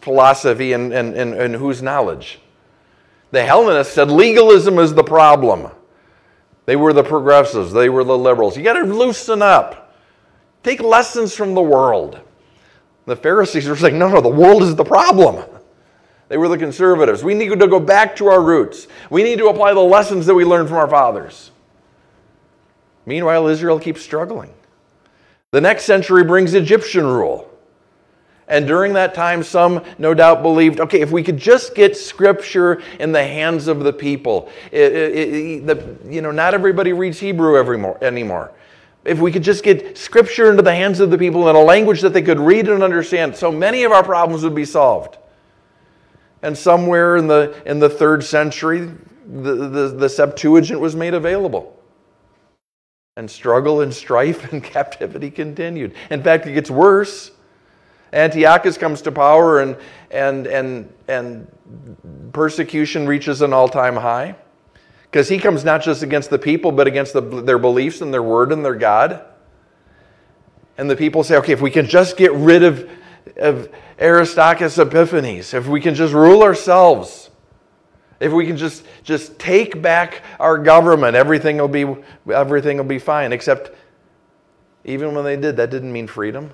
philosophy 0.00 0.72
and, 0.72 0.92
and, 0.92 1.14
and, 1.14 1.32
and 1.34 1.54
whose 1.54 1.80
knowledge. 1.80 2.40
The 3.30 3.44
Hellenists 3.44 3.94
said 3.94 4.10
legalism 4.10 4.80
is 4.80 4.94
the 4.94 5.04
problem. 5.04 5.70
They 6.66 6.74
were 6.74 6.92
the 6.92 7.04
progressives, 7.04 7.72
they 7.72 7.88
were 7.88 8.02
the 8.02 8.18
liberals. 8.18 8.56
You 8.56 8.64
got 8.64 8.72
to 8.72 8.82
loosen 8.82 9.42
up. 9.42 9.94
Take 10.64 10.80
lessons 10.80 11.32
from 11.32 11.54
the 11.54 11.62
world. 11.62 12.18
The 13.06 13.14
Pharisees 13.14 13.68
were 13.68 13.76
saying, 13.76 13.96
no, 13.96 14.08
no, 14.08 14.20
the 14.20 14.28
world 14.28 14.64
is 14.64 14.74
the 14.74 14.84
problem. 14.84 15.44
They 16.26 16.36
were 16.36 16.48
the 16.48 16.58
conservatives. 16.58 17.22
We 17.22 17.34
need 17.34 17.50
to 17.50 17.68
go 17.68 17.78
back 17.78 18.16
to 18.16 18.26
our 18.26 18.42
roots. 18.42 18.88
We 19.08 19.22
need 19.22 19.38
to 19.38 19.46
apply 19.46 19.72
the 19.74 19.80
lessons 19.80 20.26
that 20.26 20.34
we 20.34 20.44
learned 20.44 20.68
from 20.68 20.78
our 20.78 20.88
fathers. 20.88 21.52
Meanwhile, 23.06 23.48
Israel 23.48 23.78
keeps 23.78 24.02
struggling. 24.02 24.52
The 25.50 25.60
next 25.60 25.84
century 25.84 26.24
brings 26.24 26.54
Egyptian 26.54 27.06
rule. 27.06 27.48
And 28.48 28.66
during 28.66 28.92
that 28.94 29.14
time, 29.14 29.42
some 29.42 29.82
no 29.98 30.14
doubt 30.14 30.42
believed 30.42 30.80
okay, 30.80 31.00
if 31.00 31.10
we 31.10 31.22
could 31.22 31.38
just 31.38 31.74
get 31.74 31.96
scripture 31.96 32.82
in 32.98 33.12
the 33.12 33.22
hands 33.22 33.68
of 33.68 33.80
the 33.80 33.92
people, 33.92 34.50
it, 34.70 34.92
it, 34.92 35.34
it, 35.34 35.66
the, 35.66 36.12
you 36.12 36.20
know, 36.20 36.30
not 36.30 36.52
everybody 36.52 36.92
reads 36.92 37.18
Hebrew 37.18 37.56
anymore. 38.02 38.52
If 39.04 39.18
we 39.18 39.32
could 39.32 39.42
just 39.42 39.64
get 39.64 39.98
scripture 39.98 40.50
into 40.50 40.62
the 40.62 40.74
hands 40.74 41.00
of 41.00 41.10
the 41.10 41.18
people 41.18 41.48
in 41.48 41.56
a 41.56 41.60
language 41.60 42.00
that 42.02 42.12
they 42.12 42.22
could 42.22 42.38
read 42.38 42.68
and 42.68 42.82
understand, 42.82 43.34
so 43.34 43.50
many 43.50 43.84
of 43.84 43.92
our 43.92 44.04
problems 44.04 44.44
would 44.44 44.54
be 44.54 44.64
solved. 44.64 45.18
And 46.42 46.56
somewhere 46.56 47.16
in 47.16 47.26
the, 47.28 47.60
in 47.66 47.78
the 47.78 47.88
third 47.88 48.22
century, 48.22 48.90
the, 49.26 49.54
the, 49.68 49.88
the 49.88 50.08
Septuagint 50.08 50.80
was 50.80 50.94
made 50.94 51.14
available. 51.14 51.81
And 53.16 53.30
struggle 53.30 53.82
and 53.82 53.92
strife 53.92 54.52
and 54.52 54.64
captivity 54.64 55.30
continued. 55.30 55.94
In 56.10 56.22
fact, 56.22 56.46
it 56.46 56.52
gets 56.52 56.70
worse. 56.70 57.30
Antiochus 58.12 58.78
comes 58.78 59.02
to 59.02 59.12
power 59.12 59.60
and, 59.60 59.76
and, 60.10 60.46
and, 60.46 60.92
and 61.08 62.32
persecution 62.32 63.06
reaches 63.06 63.42
an 63.42 63.52
all 63.52 63.68
time 63.68 63.96
high. 63.96 64.34
Because 65.10 65.28
he 65.28 65.38
comes 65.38 65.62
not 65.62 65.82
just 65.82 66.02
against 66.02 66.30
the 66.30 66.38
people, 66.38 66.72
but 66.72 66.86
against 66.86 67.12
the, 67.12 67.20
their 67.20 67.58
beliefs 67.58 68.00
and 68.00 68.14
their 68.14 68.22
word 68.22 68.50
and 68.50 68.64
their 68.64 68.74
God. 68.74 69.22
And 70.78 70.88
the 70.88 70.96
people 70.96 71.22
say, 71.22 71.36
okay, 71.36 71.52
if 71.52 71.60
we 71.60 71.70
can 71.70 71.86
just 71.86 72.16
get 72.16 72.32
rid 72.32 72.62
of, 72.62 72.88
of 73.36 73.68
Antiochus 73.98 74.78
Epiphanes, 74.78 75.52
if 75.52 75.68
we 75.68 75.82
can 75.82 75.94
just 75.94 76.14
rule 76.14 76.42
ourselves, 76.42 77.28
if 78.22 78.32
we 78.32 78.46
can 78.46 78.56
just, 78.56 78.84
just 79.02 79.38
take 79.38 79.82
back 79.82 80.22
our 80.38 80.56
government, 80.56 81.16
everything 81.16 81.56
will, 81.58 81.68
be, 81.68 81.84
everything 82.32 82.76
will 82.76 82.84
be 82.84 83.00
fine. 83.00 83.32
Except, 83.32 83.72
even 84.84 85.14
when 85.14 85.24
they 85.24 85.36
did, 85.36 85.56
that 85.56 85.70
didn't 85.70 85.92
mean 85.92 86.06
freedom. 86.06 86.50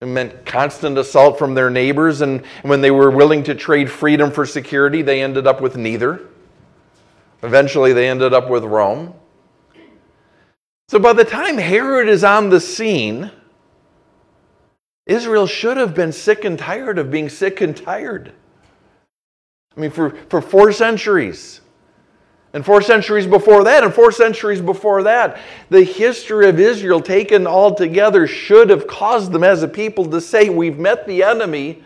It 0.00 0.06
meant 0.06 0.46
constant 0.46 0.96
assault 0.96 1.38
from 1.38 1.54
their 1.54 1.68
neighbors, 1.68 2.22
and 2.22 2.44
when 2.62 2.80
they 2.80 2.90
were 2.90 3.10
willing 3.10 3.42
to 3.44 3.54
trade 3.54 3.90
freedom 3.90 4.30
for 4.30 4.46
security, 4.46 5.02
they 5.02 5.22
ended 5.22 5.46
up 5.46 5.60
with 5.60 5.76
neither. 5.76 6.22
Eventually, 7.42 7.92
they 7.92 8.08
ended 8.08 8.32
up 8.32 8.48
with 8.48 8.64
Rome. 8.64 9.12
So 10.88 10.98
by 10.98 11.12
the 11.12 11.24
time 11.24 11.58
Herod 11.58 12.08
is 12.08 12.24
on 12.24 12.48
the 12.48 12.60
scene, 12.60 13.30
Israel 15.06 15.46
should 15.46 15.76
have 15.76 15.94
been 15.94 16.12
sick 16.12 16.44
and 16.44 16.58
tired 16.58 16.98
of 16.98 17.10
being 17.10 17.28
sick 17.28 17.60
and 17.60 17.76
tired. 17.76 18.32
I 19.76 19.80
mean, 19.80 19.90
for, 19.90 20.10
for 20.28 20.40
four 20.40 20.72
centuries. 20.72 21.60
And 22.52 22.64
four 22.64 22.82
centuries 22.82 23.28
before 23.28 23.62
that, 23.64 23.84
and 23.84 23.94
four 23.94 24.10
centuries 24.10 24.60
before 24.60 25.04
that, 25.04 25.38
the 25.68 25.84
history 25.84 26.48
of 26.48 26.58
Israel 26.58 27.00
taken 27.00 27.46
all 27.46 27.74
together 27.74 28.26
should 28.26 28.70
have 28.70 28.88
caused 28.88 29.30
them 29.30 29.44
as 29.44 29.62
a 29.62 29.68
people 29.68 30.04
to 30.06 30.20
say, 30.20 30.48
We've 30.48 30.78
met 30.78 31.06
the 31.06 31.22
enemy, 31.22 31.84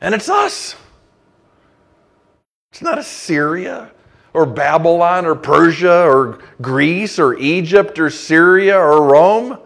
and 0.00 0.14
it's 0.14 0.30
us. 0.30 0.74
It's 2.72 2.80
not 2.80 2.98
Assyria 2.98 3.90
or 4.32 4.46
Babylon 4.46 5.26
or 5.26 5.34
Persia 5.34 6.04
or 6.04 6.38
Greece 6.62 7.18
or 7.18 7.36
Egypt 7.38 7.98
or 7.98 8.08
Syria 8.08 8.78
or 8.78 9.02
Rome. 9.06 9.58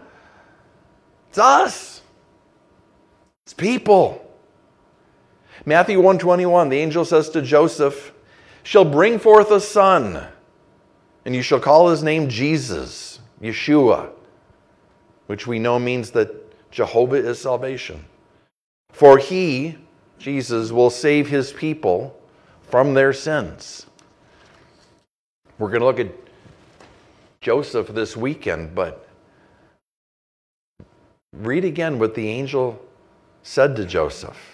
It's 1.29 1.39
us. 1.39 2.03
It's 3.45 3.55
people. 3.55 4.22
Matthew 5.65 5.99
121, 5.99 6.69
the 6.71 6.79
angel 6.79 7.05
says 7.05 7.31
to 7.31 7.43
Joseph, 7.43 8.13
shall 8.65 8.85
bring 8.85 9.19
forth 9.19 9.51
a 9.51 9.61
son, 9.61 10.27
and 11.25 11.37
you 11.37 11.43
shall 11.43 11.61
call 11.61 11.89
his 11.89 12.03
name 12.03 12.29
Jesus, 12.29 13.21
Yeshua, 13.41 14.11
which 15.27 15.47
we 15.47 15.59
know 15.59 15.79
means 15.79 16.11
that 16.13 16.71
Jehovah 16.73 17.17
is 17.17 17.41
salvation. 17.41 18.05
For 18.91 19.19
he, 19.19 19.79
Jesus, 20.19 20.73
will 20.73 20.91
save 20.91 21.29
his 21.29 21.53
people 21.53 22.19
from 22.69 22.95
their 22.95 23.13
sins. 23.13 23.87
We're 25.59 25.69
going 25.69 25.81
to 25.81 25.87
look 25.87 26.01
at 26.01 26.13
Joseph 27.41 27.89
this 27.89 28.17
weekend, 28.17 28.75
but 28.75 29.09
read 31.33 31.65
again 31.65 31.99
what 31.99 32.15
the 32.15 32.29
angel 32.29 32.85
said 33.43 33.77
to 33.77 33.85
Joseph. 33.85 34.52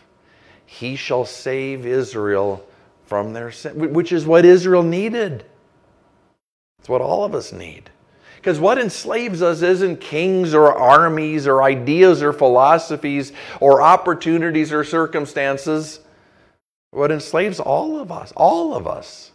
He 0.70 0.96
shall 0.96 1.24
save 1.24 1.87
Israel 1.87 2.62
from 3.07 3.33
their 3.33 3.50
sin, 3.50 3.94
which 3.94 4.12
is 4.12 4.26
what 4.26 4.44
Israel 4.44 4.83
needed. 4.83 5.46
It's 6.78 6.90
what 6.90 7.00
all 7.00 7.24
of 7.24 7.35
us 7.35 7.54
need. 7.54 7.88
Because 8.37 8.61
what 8.61 8.76
enslaves 8.76 9.40
us 9.40 9.62
isn't 9.62 10.02
kings 10.02 10.52
or 10.52 10.70
armies 10.70 11.46
or 11.46 11.62
ideas 11.62 12.22
or 12.22 12.35
philosophies 12.35 13.33
or 13.61 13.81
opportunities 13.81 14.70
or 14.70 14.85
circumstances. 14.85 16.00
What 16.90 17.11
enslaves 17.11 17.61
all 17.61 17.98
of 17.98 18.12
us, 18.12 18.31
all 18.37 18.74
of 18.74 18.87
us, 18.87 19.33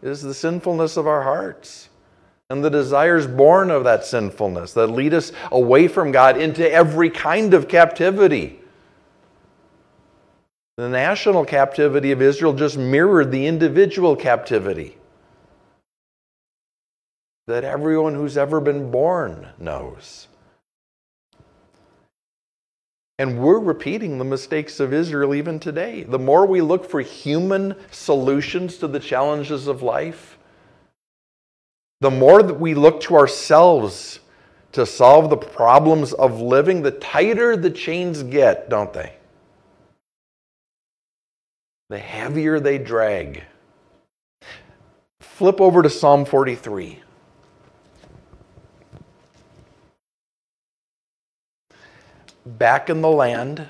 is 0.00 0.22
the 0.22 0.32
sinfulness 0.32 0.96
of 0.96 1.06
our 1.06 1.24
hearts 1.24 1.90
and 2.48 2.64
the 2.64 2.70
desires 2.70 3.26
born 3.26 3.70
of 3.70 3.84
that 3.84 4.06
sinfulness 4.06 4.72
that 4.72 4.86
lead 4.86 5.12
us 5.12 5.30
away 5.52 5.88
from 5.88 6.10
God 6.10 6.38
into 6.38 6.68
every 6.72 7.10
kind 7.10 7.52
of 7.52 7.68
captivity. 7.68 8.60
The 10.76 10.88
national 10.88 11.44
captivity 11.44 12.10
of 12.10 12.20
Israel 12.20 12.52
just 12.52 12.76
mirrored 12.76 13.30
the 13.30 13.46
individual 13.46 14.16
captivity 14.16 14.96
that 17.46 17.62
everyone 17.62 18.14
who's 18.14 18.36
ever 18.36 18.60
been 18.60 18.90
born 18.90 19.48
knows. 19.58 20.28
And 23.18 23.38
we're 23.38 23.60
repeating 23.60 24.18
the 24.18 24.24
mistakes 24.24 24.80
of 24.80 24.92
Israel 24.92 25.34
even 25.34 25.60
today. 25.60 26.02
The 26.02 26.18
more 26.18 26.46
we 26.46 26.60
look 26.60 26.84
for 26.84 27.00
human 27.00 27.76
solutions 27.92 28.78
to 28.78 28.88
the 28.88 28.98
challenges 28.98 29.68
of 29.68 29.82
life, 29.82 30.38
the 32.00 32.10
more 32.10 32.42
that 32.42 32.58
we 32.58 32.74
look 32.74 33.00
to 33.02 33.14
ourselves 33.14 34.18
to 34.72 34.84
solve 34.84 35.30
the 35.30 35.36
problems 35.36 36.12
of 36.14 36.40
living, 36.40 36.82
the 36.82 36.90
tighter 36.90 37.56
the 37.56 37.70
chains 37.70 38.24
get, 38.24 38.68
don't 38.68 38.92
they? 38.92 39.12
The 41.90 41.98
heavier 41.98 42.60
they 42.60 42.78
drag. 42.78 43.44
Flip 45.20 45.60
over 45.60 45.82
to 45.82 45.90
Psalm 45.90 46.24
43. 46.24 47.00
Back 52.46 52.90
in 52.90 53.00
the 53.00 53.08
land, 53.08 53.68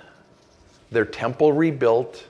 their 0.90 1.04
temple 1.04 1.52
rebuilt, 1.52 2.26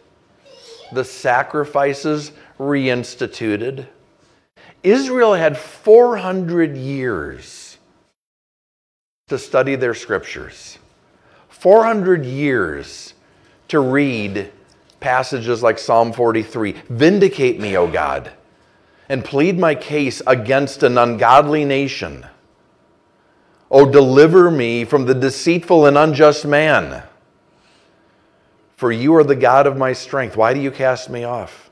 the 0.92 1.05
sacrifices 1.05 2.33
reinstituted. 2.59 3.87
Israel 4.83 5.35
had 5.35 5.57
400 5.57 6.77
years 6.77 7.79
to 9.29 9.38
study 9.38 9.75
their 9.77 9.94
scriptures, 9.94 10.79
400 11.49 12.25
years 12.25 13.14
to 13.68 13.81
read 13.81 14.53
passages 15.05 15.62
like 15.62 15.78
Psalm 15.78 16.14
43 16.14 16.72
Vindicate 16.88 17.61
me, 17.61 17.76
O 17.76 17.86
God, 17.86 18.32
and 19.07 19.22
plead 19.22 19.59
my 19.59 19.74
case 19.74 20.22
against 20.26 20.82
an 20.82 20.96
ungodly 20.96 21.66
nation. 21.66 22.26
O 23.70 23.84
deliver 23.84 24.50
me 24.50 24.86
from 24.86 25.05
the 25.05 25.14
deceitful 25.14 25.84
and 25.84 25.98
unjust 25.98 26.46
man. 26.46 27.02
For 28.76 28.90
you 28.90 29.14
are 29.16 29.24
the 29.24 29.36
God 29.36 29.66
of 29.66 29.76
my 29.76 29.92
strength. 29.92 30.38
Why 30.38 30.55
do 30.55 30.61
you 30.61 30.70
cast 30.70 31.11
me 31.11 31.22
off? 31.22 31.70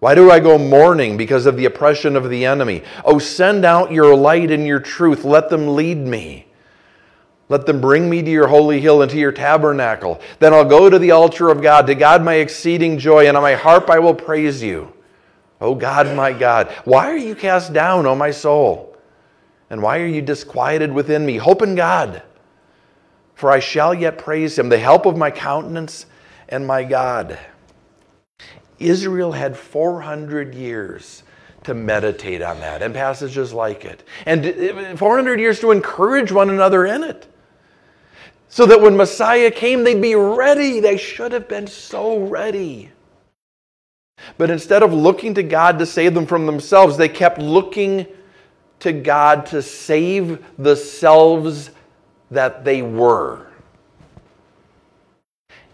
Why 0.00 0.14
do 0.14 0.30
I 0.30 0.38
go 0.38 0.58
mourning 0.58 1.16
because 1.16 1.46
of 1.46 1.56
the 1.56 1.64
oppression 1.64 2.16
of 2.16 2.28
the 2.28 2.44
enemy? 2.44 2.82
Oh, 3.02 3.18
send 3.18 3.64
out 3.64 3.92
your 3.92 4.14
light 4.14 4.50
and 4.50 4.66
your 4.66 4.78
truth. 4.78 5.24
Let 5.24 5.48
them 5.48 5.74
lead 5.74 5.96
me. 5.96 6.47
Let 7.48 7.64
them 7.64 7.80
bring 7.80 8.10
me 8.10 8.22
to 8.22 8.30
your 8.30 8.46
holy 8.46 8.80
hill 8.80 9.00
and 9.00 9.10
to 9.10 9.18
your 9.18 9.32
tabernacle. 9.32 10.20
Then 10.38 10.52
I'll 10.52 10.64
go 10.64 10.90
to 10.90 10.98
the 10.98 11.12
altar 11.12 11.48
of 11.48 11.62
God, 11.62 11.86
to 11.86 11.94
God 11.94 12.22
my 12.22 12.34
exceeding 12.34 12.98
joy, 12.98 13.26
and 13.26 13.36
on 13.36 13.42
my 13.42 13.54
harp 13.54 13.88
I 13.88 13.98
will 13.98 14.14
praise 14.14 14.62
you. 14.62 14.92
O 15.60 15.74
God, 15.74 16.14
my 16.14 16.32
God, 16.32 16.68
why 16.84 17.10
are 17.10 17.16
you 17.16 17.34
cast 17.34 17.72
down, 17.72 18.06
O 18.06 18.14
my 18.14 18.30
soul? 18.30 18.96
And 19.70 19.82
why 19.82 20.00
are 20.00 20.06
you 20.06 20.22
disquieted 20.22 20.92
within 20.92 21.26
me? 21.26 21.36
Hope 21.36 21.62
in 21.62 21.74
God, 21.74 22.22
for 23.34 23.50
I 23.50 23.58
shall 23.58 23.94
yet 23.94 24.18
praise 24.18 24.58
him, 24.58 24.68
the 24.68 24.78
help 24.78 25.04
of 25.04 25.16
my 25.16 25.30
countenance 25.30 26.06
and 26.48 26.66
my 26.66 26.84
God. 26.84 27.38
Israel 28.78 29.32
had 29.32 29.56
400 29.56 30.54
years 30.54 31.22
to 31.64 31.74
meditate 31.74 32.40
on 32.40 32.60
that 32.60 32.82
and 32.82 32.94
passages 32.94 33.52
like 33.52 33.84
it, 33.84 34.04
and 34.24 34.46
uh, 34.46 34.96
400 34.96 35.40
years 35.40 35.60
to 35.60 35.72
encourage 35.72 36.30
one 36.30 36.50
another 36.50 36.86
in 36.86 37.02
it. 37.02 37.26
So 38.48 38.66
that 38.66 38.80
when 38.80 38.96
Messiah 38.96 39.50
came, 39.50 39.84
they'd 39.84 40.00
be 40.00 40.14
ready. 40.14 40.80
They 40.80 40.96
should 40.96 41.32
have 41.32 41.48
been 41.48 41.66
so 41.66 42.18
ready. 42.18 42.90
But 44.36 44.50
instead 44.50 44.82
of 44.82 44.92
looking 44.92 45.34
to 45.34 45.42
God 45.42 45.78
to 45.78 45.86
save 45.86 46.14
them 46.14 46.26
from 46.26 46.46
themselves, 46.46 46.96
they 46.96 47.08
kept 47.08 47.38
looking 47.38 48.06
to 48.80 48.92
God 48.92 49.46
to 49.46 49.62
save 49.62 50.44
the 50.58 50.76
selves 50.76 51.70
that 52.30 52.64
they 52.64 52.82
were. 52.82 53.46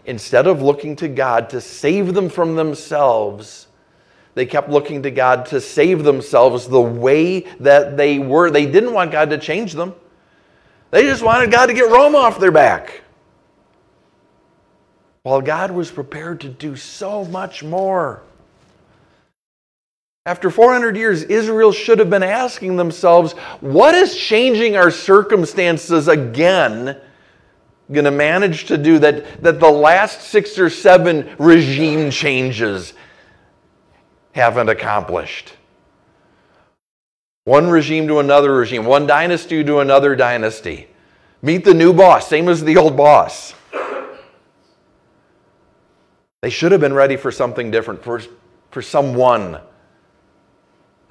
Instead 0.05 0.45
of 0.47 0.61
looking 0.61 0.95
to 0.97 1.07
God 1.07 1.49
to 1.49 1.61
save 1.61 2.13
them 2.13 2.29
from 2.29 2.55
themselves, 2.55 3.67
they 4.35 4.45
kept 4.45 4.69
looking 4.69 5.01
to 5.03 5.11
God 5.11 5.45
to 5.47 5.61
save 5.61 6.03
themselves 6.03 6.67
the 6.67 6.81
way 6.81 7.41
that 7.59 7.97
they 7.97 8.19
were. 8.19 8.51
They 8.51 8.65
didn't 8.65 8.93
want 8.93 9.11
God 9.11 9.29
to 9.31 9.37
change 9.37 9.73
them, 9.73 9.95
they 10.95 11.03
just 11.03 11.21
wanted 11.21 11.51
God 11.51 11.65
to 11.65 11.73
get 11.73 11.91
Rome 11.91 12.15
off 12.15 12.39
their 12.39 12.53
back. 12.53 13.01
While 15.23 15.41
God 15.41 15.71
was 15.71 15.91
prepared 15.91 16.39
to 16.39 16.47
do 16.47 16.77
so 16.77 17.25
much 17.25 17.65
more. 17.65 18.23
After 20.25 20.49
400 20.49 20.95
years, 20.95 21.23
Israel 21.23 21.73
should 21.73 21.99
have 21.99 22.09
been 22.09 22.23
asking 22.23 22.77
themselves, 22.77 23.33
what 23.59 23.93
is 23.93 24.15
changing 24.15 24.77
our 24.77 24.89
circumstances 24.89 26.07
again 26.07 26.97
going 27.91 28.05
to 28.05 28.11
manage 28.11 28.67
to 28.67 28.77
do 28.77 28.97
that, 28.99 29.43
that 29.43 29.59
the 29.59 29.69
last 29.69 30.21
six 30.21 30.57
or 30.57 30.69
seven 30.69 31.29
regime 31.37 32.09
changes 32.09 32.93
haven't 34.31 34.69
accomplished? 34.69 35.55
One 37.45 37.69
regime 37.69 38.07
to 38.07 38.17
another 38.17 38.55
regime, 38.55 38.85
one 38.85 39.05
dynasty 39.05 39.63
to 39.63 39.79
another 39.79 40.15
dynasty. 40.15 40.87
Meet 41.43 41.63
the 41.63 41.75
new 41.75 41.93
boss, 41.93 42.27
same 42.27 42.49
as 42.49 42.63
the 42.63 42.75
old 42.75 42.97
boss. 42.97 43.53
They 46.41 46.49
should 46.49 46.71
have 46.71 46.81
been 46.81 46.93
ready 46.93 47.17
for 47.17 47.31
something 47.31 47.69
different, 47.69 48.03
for, 48.03 48.19
for 48.71 48.81
someone 48.81 49.59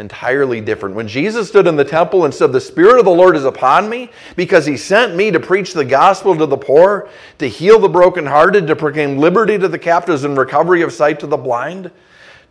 entirely 0.00 0.60
different. 0.60 0.96
When 0.96 1.06
Jesus 1.06 1.46
stood 1.46 1.68
in 1.68 1.76
the 1.76 1.84
temple 1.84 2.24
and 2.24 2.34
said, 2.34 2.52
The 2.52 2.60
Spirit 2.60 2.98
of 2.98 3.04
the 3.04 3.12
Lord 3.12 3.36
is 3.36 3.44
upon 3.44 3.88
me 3.88 4.10
because 4.34 4.66
he 4.66 4.76
sent 4.76 5.14
me 5.14 5.30
to 5.30 5.38
preach 5.38 5.72
the 5.72 5.84
gospel 5.84 6.36
to 6.36 6.46
the 6.46 6.56
poor, 6.56 7.08
to 7.38 7.48
heal 7.48 7.78
the 7.78 7.88
brokenhearted, 7.88 8.66
to 8.66 8.74
proclaim 8.74 9.18
liberty 9.18 9.56
to 9.56 9.68
the 9.68 9.78
captives 9.78 10.24
and 10.24 10.36
recovery 10.36 10.82
of 10.82 10.92
sight 10.92 11.20
to 11.20 11.28
the 11.28 11.36
blind, 11.36 11.92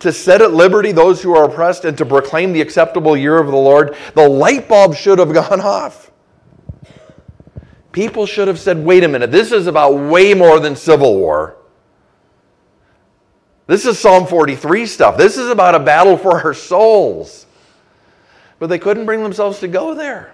to 0.04 0.14
set 0.14 0.41
at 0.41 0.54
liberty 0.54 0.91
those 0.91 1.22
who 1.22 1.36
are 1.36 1.45
oppressed, 1.45 1.86
and 1.86 1.97
to 1.97 2.06
proclaim 2.06 2.54
the 2.54 2.62
acceptable 2.62 3.18
year 3.18 3.38
of 3.39 3.47
the 3.47 3.58
Lord, 3.58 3.95
the 4.14 4.28
light 4.28 4.68
bulb 4.68 4.95
should 4.95 5.20
have 5.20 5.34
gone 5.34 5.62
off. 5.62 6.12
People 7.91 8.26
should 8.26 8.47
have 8.47 8.60
said, 8.60 8.84
Wait 8.84 9.04
a 9.04 9.08
minute, 9.08 9.32
this 9.32 9.51
is 9.51 9.68
about 9.68 9.95
way 9.95 10.34
more 10.34 10.60
than 10.60 10.76
civil 10.76 11.18
war. 11.18 11.58
This 13.66 13.86
is 13.86 13.97
Psalm 13.97 14.28
43 14.28 14.86
stuff. 14.86 15.18
This 15.18 15.38
is 15.38 15.49
about 15.49 15.74
a 15.74 15.80
battle 15.80 16.18
for 16.18 16.41
our 16.41 16.54
souls. 16.54 17.45
But 18.60 18.68
they 18.68 18.80
couldn't 18.80 19.06
bring 19.06 19.24
themselves 19.24 19.60
to 19.60 19.68
go 19.68 19.93
there. 19.93 20.34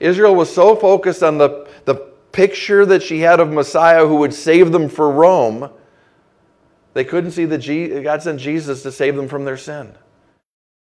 Israel 0.00 0.34
was 0.34 0.52
so 0.52 0.76
focused 0.76 1.22
on 1.22 1.38
the, 1.38 1.68
the 1.86 1.94
picture 2.32 2.84
that 2.86 3.02
she 3.02 3.20
had 3.20 3.40
of 3.40 3.50
Messiah 3.50 4.06
who 4.06 4.16
would 4.16 4.34
save 4.34 4.70
them 4.70 4.88
for 4.88 5.10
Rome, 5.10 5.70
they 6.94 7.04
couldn't 7.04 7.32
see 7.32 7.44
that 7.44 7.62
God 8.02 8.22
sent 8.22 8.40
Jesus 8.40 8.82
to 8.82 8.92
save 8.92 9.16
them 9.16 9.28
from 9.28 9.44
their 9.44 9.56
sin. 9.56 9.94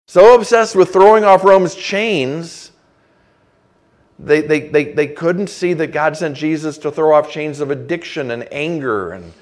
So 0.06 0.34
obsessed 0.34 0.74
with 0.74 0.92
throwing 0.92 1.24
off 1.24 1.44
Rome's 1.44 1.74
chains, 1.74 2.72
they, 4.18 4.40
they, 4.40 4.68
they, 4.68 4.92
they 4.92 5.06
couldn't 5.06 5.48
see 5.48 5.74
that 5.74 5.88
God 5.88 6.16
sent 6.16 6.36
Jesus 6.36 6.78
to 6.78 6.90
throw 6.90 7.14
off 7.14 7.30
chains 7.30 7.61
of 7.61 7.70
addiction 7.70 8.30
and 8.30 8.50
anger 8.52 9.12
and 9.12 9.32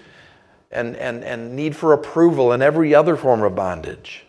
and, 0.70 0.96
and, 0.96 1.24
and 1.24 1.54
need 1.54 1.74
for 1.76 1.92
approval 1.92 2.52
and 2.52 2.62
every 2.62 2.94
other 2.94 3.16
form 3.16 3.42
of 3.42 3.54
bondage. 3.54 4.24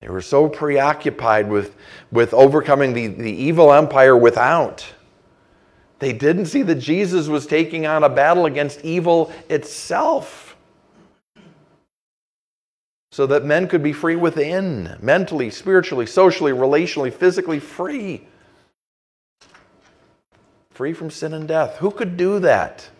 They 0.00 0.08
were 0.08 0.20
so 0.20 0.48
preoccupied 0.48 1.48
with, 1.48 1.76
with 2.10 2.34
overcoming 2.34 2.92
the, 2.92 3.06
the 3.06 3.30
evil 3.30 3.72
empire 3.72 4.16
without. 4.16 4.86
They 5.98 6.12
didn't 6.12 6.46
see 6.46 6.62
that 6.62 6.74
Jesus 6.76 7.28
was 7.28 7.46
taking 7.46 7.86
on 7.86 8.04
a 8.04 8.08
battle 8.08 8.46
against 8.46 8.84
evil 8.84 9.32
itself. 9.48 10.53
So 13.14 13.28
that 13.28 13.44
men 13.44 13.68
could 13.68 13.84
be 13.84 13.92
free 13.92 14.16
within, 14.16 14.96
mentally, 15.00 15.48
spiritually, 15.48 16.04
socially, 16.04 16.50
relationally, 16.50 17.12
physically 17.12 17.60
free. 17.60 18.26
Free 20.70 20.92
from 20.94 21.10
sin 21.10 21.32
and 21.32 21.46
death. 21.46 21.76
Who 21.76 21.92
could 21.92 22.16
do 22.16 22.40
that? 22.40 22.90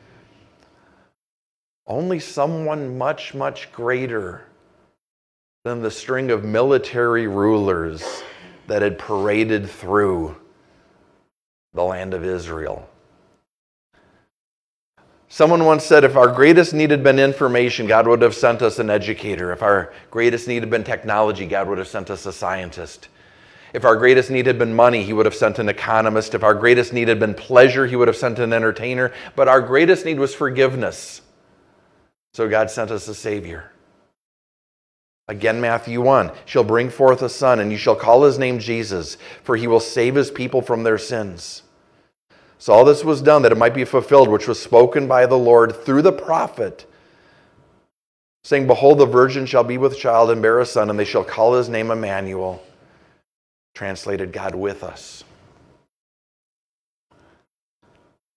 Only 1.84 2.20
someone 2.20 2.96
much, 2.96 3.34
much 3.34 3.72
greater 3.72 4.46
than 5.64 5.82
the 5.82 5.90
string 5.90 6.30
of 6.30 6.44
military 6.44 7.26
rulers 7.26 8.22
that 8.68 8.82
had 8.82 9.00
paraded 9.00 9.68
through 9.68 10.36
the 11.72 11.82
land 11.82 12.14
of 12.14 12.24
Israel. 12.24 12.88
Someone 15.35 15.64
once 15.64 15.85
said 15.85 16.05
if 16.05 16.14
our 16.14 16.28
greatest 16.28 16.74
need 16.74 16.93
had 16.93 17.03
been 17.03 17.18
information, 17.18 17.89
God 17.89 18.07
would 18.07 18.22
have 18.22 18.37
sent 18.37 18.62
us 18.62 18.78
an 18.78 18.89
educator. 18.89 19.51
If 19.51 19.64
our 19.64 19.93
greatest 20.09 20.47
need 20.47 20.62
had 20.62 20.70
been 20.70 20.85
technology, 20.85 21.45
God 21.45 21.66
would 21.66 21.78
have 21.78 21.89
sent 21.89 22.09
us 22.09 22.24
a 22.24 22.32
scientist. 22.32 23.09
If 23.72 23.85
our 23.85 23.97
greatest 23.97 24.30
need 24.30 24.47
had 24.47 24.61
been 24.61 24.76
money, 24.76 25.03
He 25.03 25.12
would 25.12 25.26
have 25.26 25.35
sent 25.35 25.59
an 25.59 25.68
economist. 25.68 26.37
If 26.37 26.45
our 26.45 26.55
greatest 26.55 26.93
need 26.93 27.09
had 27.09 27.18
been 27.18 27.35
pleasure, 27.35 27.85
He 27.85 27.97
would 27.97 28.07
have 28.07 28.16
sent 28.16 28.39
an 28.39 28.53
entertainer. 28.53 29.12
But 29.35 29.49
our 29.49 29.61
greatest 29.61 30.05
need 30.05 30.20
was 30.20 30.32
forgiveness. 30.32 31.20
So 32.35 32.49
God 32.49 32.70
sent 32.70 32.93
us 32.93 33.09
a 33.09 33.14
Savior. 33.16 33.72
Again, 35.26 35.61
Matthew 35.61 36.01
1 36.01 36.30
She'll 36.45 36.62
bring 36.62 36.91
forth 36.91 37.22
a 37.22 37.28
son, 37.28 37.59
and 37.59 37.72
you 37.72 37.76
shall 37.76 37.97
call 37.97 38.22
his 38.22 38.39
name 38.39 38.61
Jesus, 38.61 39.16
for 39.43 39.57
he 39.57 39.66
will 39.66 39.80
save 39.80 40.14
his 40.14 40.30
people 40.30 40.62
from 40.62 40.85
their 40.85 40.97
sins. 40.97 41.64
So 42.64 42.72
all 42.72 42.86
this 42.86 43.04
was 43.04 43.20
done 43.20 43.42
that 43.42 43.52
it 43.52 43.58
might 43.58 43.74
be 43.74 43.84
fulfilled, 43.84 44.30
which 44.30 44.48
was 44.48 44.58
spoken 44.58 45.06
by 45.06 45.26
the 45.26 45.36
Lord 45.36 45.84
through 45.84 46.00
the 46.00 46.10
prophet, 46.10 46.90
saying, 48.42 48.66
Behold, 48.66 48.96
the 48.96 49.04
virgin 49.04 49.44
shall 49.44 49.64
be 49.64 49.76
with 49.76 49.98
child 49.98 50.30
and 50.30 50.40
bear 50.40 50.58
a 50.60 50.64
son, 50.64 50.88
and 50.88 50.98
they 50.98 51.04
shall 51.04 51.24
call 51.24 51.52
his 51.52 51.68
name 51.68 51.90
Emmanuel, 51.90 52.62
translated 53.74 54.32
God 54.32 54.54
with 54.54 54.82
us. 54.82 55.24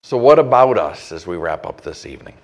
So, 0.03 0.17
what 0.17 0.39
about 0.39 0.77
us 0.77 1.13
as 1.13 1.25
we 1.25 1.37
wrap 1.37 1.65
up 1.65 1.79
this 1.79 2.05
evening? 2.05 2.35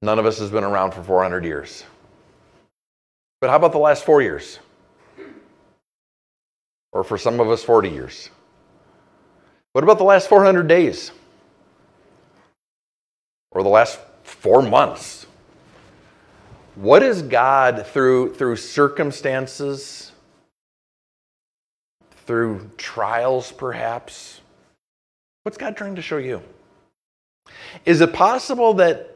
None 0.00 0.18
of 0.18 0.24
us 0.24 0.38
has 0.38 0.50
been 0.50 0.64
around 0.64 0.92
for 0.92 1.02
400 1.02 1.44
years. 1.44 1.84
But 3.42 3.50
how 3.50 3.56
about 3.56 3.72
the 3.72 3.78
last 3.78 4.02
four 4.02 4.22
years? 4.22 4.60
Or 6.92 7.04
for 7.04 7.18
some 7.18 7.38
of 7.38 7.50
us, 7.50 7.62
40 7.62 7.90
years? 7.90 8.30
What 9.76 9.84
about 9.84 9.98
the 9.98 10.04
last 10.04 10.30
400 10.30 10.66
days? 10.66 11.10
Or 13.50 13.62
the 13.62 13.68
last 13.68 14.00
four 14.22 14.62
months? 14.62 15.26
What 16.76 17.02
is 17.02 17.20
God 17.20 17.86
through, 17.86 18.36
through 18.36 18.56
circumstances, 18.56 20.12
through 22.24 22.70
trials 22.78 23.52
perhaps? 23.52 24.40
What's 25.42 25.58
God 25.58 25.76
trying 25.76 25.96
to 25.96 26.00
show 26.00 26.16
you? 26.16 26.40
Is 27.84 28.00
it 28.00 28.14
possible 28.14 28.72
that 28.72 29.14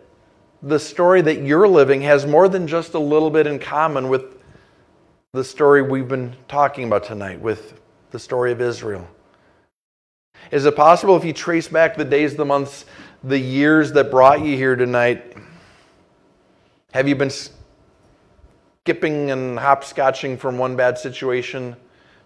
the 0.63 0.79
story 0.79 1.23
that 1.23 1.41
you're 1.41 1.69
living 1.69 2.03
has 2.03 2.27
more 2.27 2.51
than 2.51 2.67
just 2.67 2.93
a 2.93 2.99
little 2.99 3.31
bit 3.31 3.47
in 3.47 3.59
common 3.59 4.11
with 4.11 4.37
the 5.33 5.43
story 5.43 5.81
we've 5.81 6.09
been 6.09 6.37
talking 6.49 6.85
about 6.85 7.05
tonight, 7.05 7.41
with 7.41 7.81
the 8.11 8.19
story 8.19 8.53
of 8.53 8.61
Israel? 8.61 9.09
Is 10.51 10.67
it 10.67 10.77
possible 10.77 11.17
if 11.17 11.25
you 11.25 11.33
trace 11.33 11.69
back 11.69 11.97
the 11.97 12.05
days, 12.05 12.35
the 12.35 12.45
months, 12.45 12.85
the 13.23 13.39
years 13.39 13.93
that 13.93 14.11
brought 14.11 14.41
you 14.41 14.57
here 14.57 14.77
tonight? 14.77 15.37
Have 16.93 17.07
you 17.07 17.15
been 17.15 17.31
skipping 17.31 19.31
and 19.31 19.59
hopscotching 19.59 20.39
from 20.39 20.59
one 20.59 20.75
bad 20.75 20.99
situation 20.99 21.77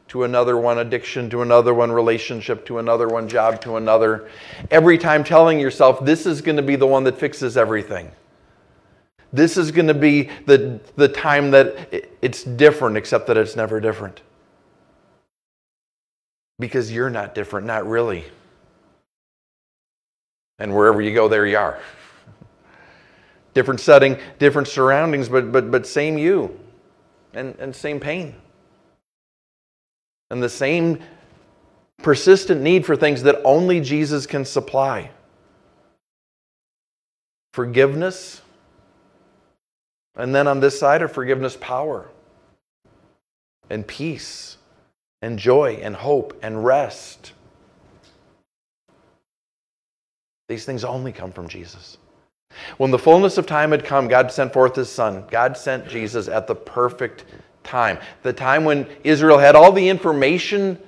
to 0.09 0.25
another 0.25 0.57
one 0.57 0.79
addiction, 0.79 1.29
to 1.31 1.43
another 1.43 1.75
one 1.75 1.93
relationship, 1.93 2.65
to 2.67 2.79
another 2.79 3.09
one 3.09 3.29
job, 3.29 3.61
to 3.63 3.77
another? 3.77 4.31
Every 4.71 4.97
time 4.97 5.25
telling 5.25 5.61
yourself, 5.61 6.05
this 6.05 6.25
is 6.25 6.41
going 6.41 6.57
to 6.57 6.63
be 6.63 6.77
the 6.77 6.87
one 6.87 7.05
that 7.05 7.19
fixes 7.19 7.57
everything. 7.57 8.11
This 9.35 9.57
is 9.57 9.71
going 9.71 9.89
to 9.89 9.95
be 9.95 10.31
the, 10.47 10.81
the 10.97 11.09
time 11.09 11.51
that 11.51 12.07
it's 12.23 12.45
different, 12.45 12.97
except 12.97 13.27
that 13.27 13.37
it's 13.37 13.57
never 13.57 13.81
different. 13.81 14.23
Because 16.59 16.93
you're 16.93 17.11
not 17.11 17.35
different, 17.35 17.67
not 17.67 17.87
really. 17.87 18.25
And 20.59 20.75
wherever 20.75 21.01
you 21.01 21.15
go, 21.15 21.29
there 21.29 21.47
you 21.47 21.57
are. 21.57 21.81
different 23.55 23.81
setting, 23.81 24.19
different 24.39 24.69
surroundings, 24.69 25.29
but, 25.29 25.51
but, 25.51 25.71
but 25.71 25.87
same 25.87 26.17
you 26.17 26.59
and, 27.33 27.57
and 27.59 27.75
same 27.75 27.99
pain. 27.99 28.35
And 30.31 30.43
the 30.43 30.49
same 30.49 31.01
persistent 32.03 32.61
need 32.61 32.87
for 32.87 32.97
things 32.97 33.23
that 33.23 33.41
only 33.45 33.81
Jesus 33.81 34.27
can 34.27 34.45
supply 34.45 35.11
forgiveness, 37.55 38.43
and 40.17 40.35
then 40.35 40.49
on 40.49 40.59
this 40.59 40.77
side 40.77 41.03
of 41.03 41.13
forgiveness, 41.13 41.57
power 41.61 42.11
and 43.71 43.87
peace 43.87 44.57
and 45.25 45.39
joy 45.39 45.79
and 45.81 45.97
hope 45.97 46.39
and 46.43 46.65
rest. 46.65 47.33
These 50.49 50.67
things 50.67 50.85
only 50.85 51.13
come 51.13 51.33
from 51.33 51.49
Jesus. 51.49 51.97
When 52.77 52.91
the 52.91 52.99
fullness 52.99 53.39
of 53.39 53.47
time 53.47 53.71
had 53.71 53.87
come, 53.87 54.07
God 54.07 54.31
sent 54.31 54.53
forth 54.53 54.77
his 54.77 54.91
son. 54.91 55.25
God 55.31 55.57
sent 55.57 55.89
Jesus 55.89 56.29
at 56.29 56.47
the 56.47 56.55
perfect 56.55 57.25
time. 57.63 57.99
The 58.23 58.35
time 58.35 58.65
when 58.65 58.87
Israel 59.03 59.39
had 59.39 59.57
all 59.57 59.73
the 59.73 59.89
information 59.89 60.79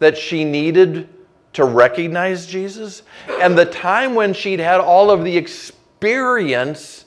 that 0.00 0.18
she 0.18 0.44
needed 0.44 1.08
to 1.52 1.64
recognize 1.64 2.46
Jesus, 2.46 3.04
and 3.40 3.56
the 3.56 3.64
time 3.64 4.16
when 4.16 4.34
she'd 4.34 4.58
had 4.58 4.80
all 4.80 5.12
of 5.12 5.22
the 5.22 5.36
experience 5.36 7.04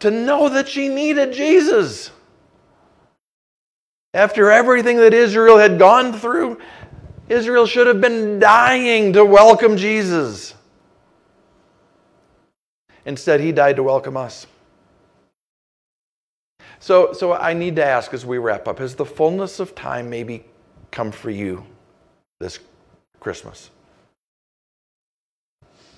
to 0.00 0.10
know 0.10 0.50
that 0.50 0.68
she 0.68 0.88
needed 0.88 1.32
Jesus. 1.32 2.10
After 4.16 4.50
everything 4.50 4.96
that 4.96 5.12
Israel 5.12 5.58
had 5.58 5.78
gone 5.78 6.10
through, 6.14 6.58
Israel 7.28 7.66
should 7.66 7.86
have 7.86 8.00
been 8.00 8.38
dying 8.38 9.12
to 9.12 9.22
welcome 9.22 9.76
Jesus. 9.76 10.54
Instead, 13.04 13.40
he 13.40 13.52
died 13.52 13.76
to 13.76 13.82
welcome 13.82 14.16
us. 14.16 14.46
So, 16.78 17.12
so 17.12 17.34
I 17.34 17.52
need 17.52 17.76
to 17.76 17.84
ask 17.84 18.14
as 18.14 18.24
we 18.24 18.38
wrap 18.38 18.66
up 18.66 18.78
has 18.78 18.94
the 18.94 19.04
fullness 19.04 19.60
of 19.60 19.74
time 19.74 20.08
maybe 20.08 20.46
come 20.90 21.12
for 21.12 21.28
you 21.28 21.66
this 22.40 22.58
Christmas? 23.20 23.68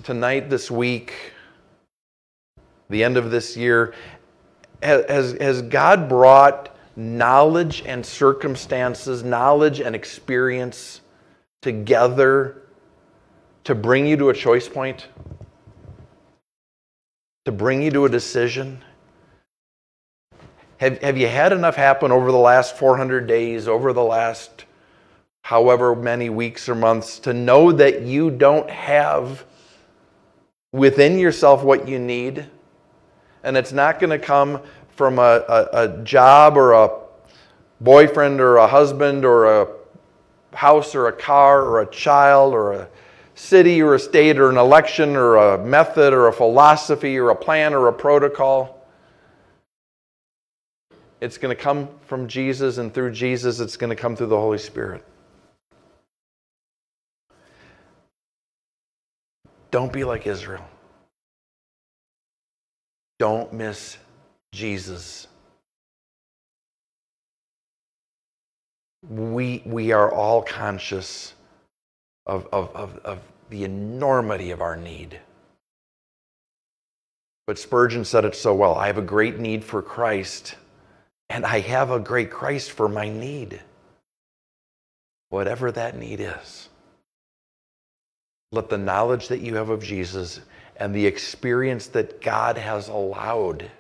Tonight, 0.02 0.50
this 0.50 0.72
week, 0.72 1.14
the 2.90 3.04
end 3.04 3.16
of 3.16 3.30
this 3.30 3.56
year, 3.56 3.94
has, 4.82 5.34
has 5.40 5.62
God 5.62 6.08
brought 6.08 6.74
knowledge 6.98 7.84
and 7.86 8.04
circumstances, 8.04 9.22
knowledge 9.22 9.78
and 9.78 9.94
experience 9.94 11.00
together 11.62 12.62
to 13.62 13.74
bring 13.74 14.04
you 14.04 14.16
to 14.16 14.30
a 14.30 14.34
choice 14.34 14.68
point? 14.68 15.06
To 17.44 17.52
bring 17.52 17.82
you 17.82 17.92
to 17.92 18.04
a 18.06 18.08
decision? 18.08 18.82
Have, 20.78 20.98
have 20.98 21.16
you 21.16 21.28
had 21.28 21.52
enough 21.52 21.76
happen 21.76 22.10
over 22.10 22.32
the 22.32 22.38
last 22.38 22.76
400 22.76 23.28
days, 23.28 23.68
over 23.68 23.92
the 23.92 24.02
last 24.02 24.64
however 25.42 25.94
many 25.94 26.28
weeks 26.28 26.68
or 26.68 26.74
months, 26.74 27.20
to 27.20 27.32
know 27.32 27.70
that 27.70 28.02
you 28.02 28.30
don't 28.30 28.68
have 28.68 29.44
within 30.72 31.16
yourself 31.16 31.62
what 31.62 31.86
you 31.86 32.00
need? 32.00 32.44
And 33.44 33.56
it's 33.56 33.72
not 33.72 34.00
going 34.00 34.10
to 34.10 34.18
come 34.18 34.60
from 34.98 35.20
a, 35.20 35.44
a, 35.48 35.68
a 35.84 36.02
job 36.02 36.56
or 36.56 36.72
a 36.72 36.90
boyfriend 37.80 38.40
or 38.40 38.56
a 38.56 38.66
husband 38.66 39.24
or 39.24 39.62
a 39.62 39.68
house 40.52 40.96
or 40.96 41.06
a 41.06 41.12
car 41.12 41.62
or 41.62 41.82
a 41.82 41.86
child 41.86 42.52
or 42.52 42.72
a 42.72 42.88
city 43.36 43.80
or 43.80 43.94
a 43.94 43.98
state 44.00 44.40
or 44.40 44.50
an 44.50 44.56
election 44.56 45.14
or 45.14 45.36
a 45.36 45.64
method 45.64 46.12
or 46.12 46.26
a 46.26 46.32
philosophy 46.32 47.16
or 47.16 47.30
a 47.30 47.36
plan 47.36 47.74
or 47.74 47.86
a 47.86 47.92
protocol. 47.92 48.84
It's 51.20 51.38
going 51.38 51.56
to 51.56 51.62
come 51.62 51.88
from 52.06 52.26
Jesus, 52.26 52.78
and 52.78 52.92
through 52.92 53.12
Jesus, 53.12 53.60
it's 53.60 53.76
going 53.76 53.90
to 53.90 53.96
come 53.96 54.16
through 54.16 54.28
the 54.28 54.36
Holy 54.36 54.58
Spirit. 54.58 55.04
Don't 59.70 59.92
be 59.92 60.02
like 60.02 60.26
Israel. 60.26 60.64
Don't 63.20 63.52
miss 63.52 63.96
Jesus. 64.52 65.26
We, 69.08 69.62
we 69.64 69.92
are 69.92 70.12
all 70.12 70.42
conscious 70.42 71.34
of, 72.26 72.46
of, 72.52 72.74
of, 72.74 72.98
of 73.04 73.20
the 73.50 73.64
enormity 73.64 74.50
of 74.50 74.60
our 74.60 74.76
need. 74.76 75.18
But 77.46 77.58
Spurgeon 77.58 78.04
said 78.04 78.24
it 78.26 78.34
so 78.34 78.54
well 78.54 78.74
I 78.74 78.88
have 78.88 78.98
a 78.98 79.02
great 79.02 79.38
need 79.38 79.64
for 79.64 79.80
Christ 79.80 80.56
and 81.30 81.44
I 81.46 81.60
have 81.60 81.90
a 81.90 82.00
great 82.00 82.30
Christ 82.30 82.72
for 82.72 82.88
my 82.88 83.08
need, 83.08 83.60
whatever 85.30 85.70
that 85.72 85.96
need 85.96 86.20
is. 86.20 86.68
Let 88.50 88.70
the 88.70 88.78
knowledge 88.78 89.28
that 89.28 89.40
you 89.40 89.56
have 89.56 89.68
of 89.68 89.82
Jesus 89.82 90.40
and 90.76 90.94
the 90.94 91.06
experience 91.06 91.88
that 91.88 92.22
God 92.22 92.56
has 92.56 92.88
allowed 92.88 93.70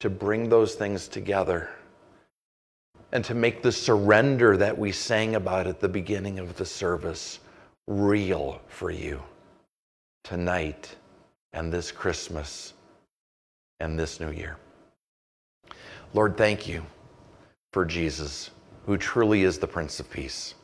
to 0.00 0.10
bring 0.10 0.48
those 0.48 0.74
things 0.74 1.08
together 1.08 1.70
and 3.12 3.24
to 3.24 3.34
make 3.34 3.62
the 3.62 3.72
surrender 3.72 4.56
that 4.56 4.76
we 4.76 4.92
sang 4.92 5.34
about 5.34 5.66
at 5.66 5.80
the 5.80 5.88
beginning 5.88 6.38
of 6.38 6.56
the 6.56 6.66
service 6.66 7.38
real 7.86 8.60
for 8.68 8.90
you 8.90 9.22
tonight 10.24 10.94
and 11.52 11.72
this 11.72 11.92
Christmas 11.92 12.74
and 13.80 13.98
this 13.98 14.20
new 14.20 14.30
year. 14.30 14.56
Lord, 16.14 16.36
thank 16.36 16.66
you 16.66 16.84
for 17.72 17.84
Jesus, 17.84 18.50
who 18.86 18.96
truly 18.96 19.42
is 19.42 19.58
the 19.58 19.66
Prince 19.66 20.00
of 20.00 20.10
Peace. 20.10 20.54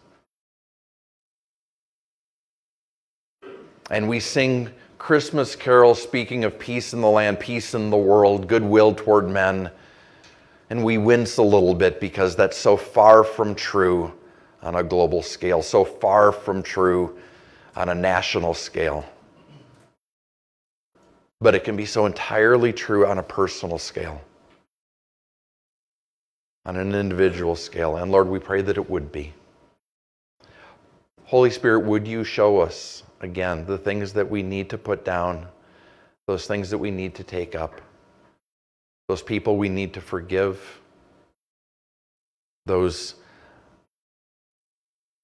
And 3.91 4.09
we 4.09 4.21
sing 4.21 4.71
Christmas 5.03 5.57
carol 5.57 5.97
speaking 5.97 6.45
of 6.45 6.61
peace 6.61 6.93
in 6.93 7.01
the 7.01 7.11
land, 7.11 7.41
peace 7.41 7.75
in 7.75 7.91
the 7.91 7.97
world, 7.97 8.47
goodwill 8.47 8.95
toward 8.95 9.29
men. 9.29 9.69
And 10.71 10.85
we 10.85 10.97
wince 10.97 11.39
a 11.39 11.43
little 11.43 11.75
bit 11.75 11.99
because 11.99 12.37
that's 12.37 12.57
so 12.57 12.77
far 12.77 13.25
from 13.25 13.57
true 13.57 14.13
on 14.63 14.77
a 14.77 14.83
global 14.85 15.21
scale, 15.21 15.61
so 15.61 15.85
far 15.85 16.31
from 16.31 16.63
true 16.63 17.19
on 17.75 17.89
a 17.89 17.95
national 17.97 18.55
scale. 18.55 19.05
But 21.41 21.57
it 21.57 21.65
can 21.65 21.77
be 21.77 21.85
so 21.85 22.07
entirely 22.07 22.73
true 22.73 23.05
on 23.05 23.19
a 23.19 23.25
personal 23.25 23.79
scale 23.79 24.23
on 26.65 26.77
an 26.77 26.95
individual 26.95 27.57
scale. 27.57 27.97
And 27.97 28.13
Lord, 28.13 28.29
we 28.29 28.39
pray 28.39 28.63
that 28.63 28.77
it 28.77 28.89
would 28.89 29.11
be. 29.11 29.33
Holy 31.25 31.51
Spirit, 31.51 31.81
would 31.81 32.07
you 32.07 32.23
show 32.23 32.61
us 32.61 33.03
again 33.23 33.65
the 33.65 33.79
things 33.79 34.13
that 34.13 34.29
we 34.29 34.43
need 34.43 34.69
to 34.71 34.79
put 34.79 35.05
down, 35.05 35.47
those 36.27 36.47
things 36.47 36.71
that 36.71 36.79
we 36.79 36.91
need 36.91 37.15
to 37.15 37.25
take 37.25 37.55
up, 37.55 37.81
those 39.09 39.23
people 39.23 39.57
we 39.57 39.69
need 39.69 39.95
to 39.95 40.01
forgive, 40.01 40.81
those, 42.67 43.15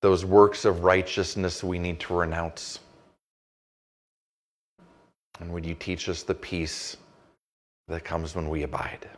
those 0.02 0.24
works 0.24 0.64
of 0.64 0.84
righteousness 0.84 1.62
we 1.62 1.78
need 1.78 2.00
to 2.00 2.14
renounce. 2.14 2.80
And 5.40 5.52
would 5.52 5.64
you 5.64 5.74
teach 5.74 6.08
us 6.08 6.22
the 6.22 6.34
peace 6.34 6.96
that 7.86 8.04
comes 8.04 8.34
when 8.34 8.48
we 8.48 8.64
abide? 8.64 9.08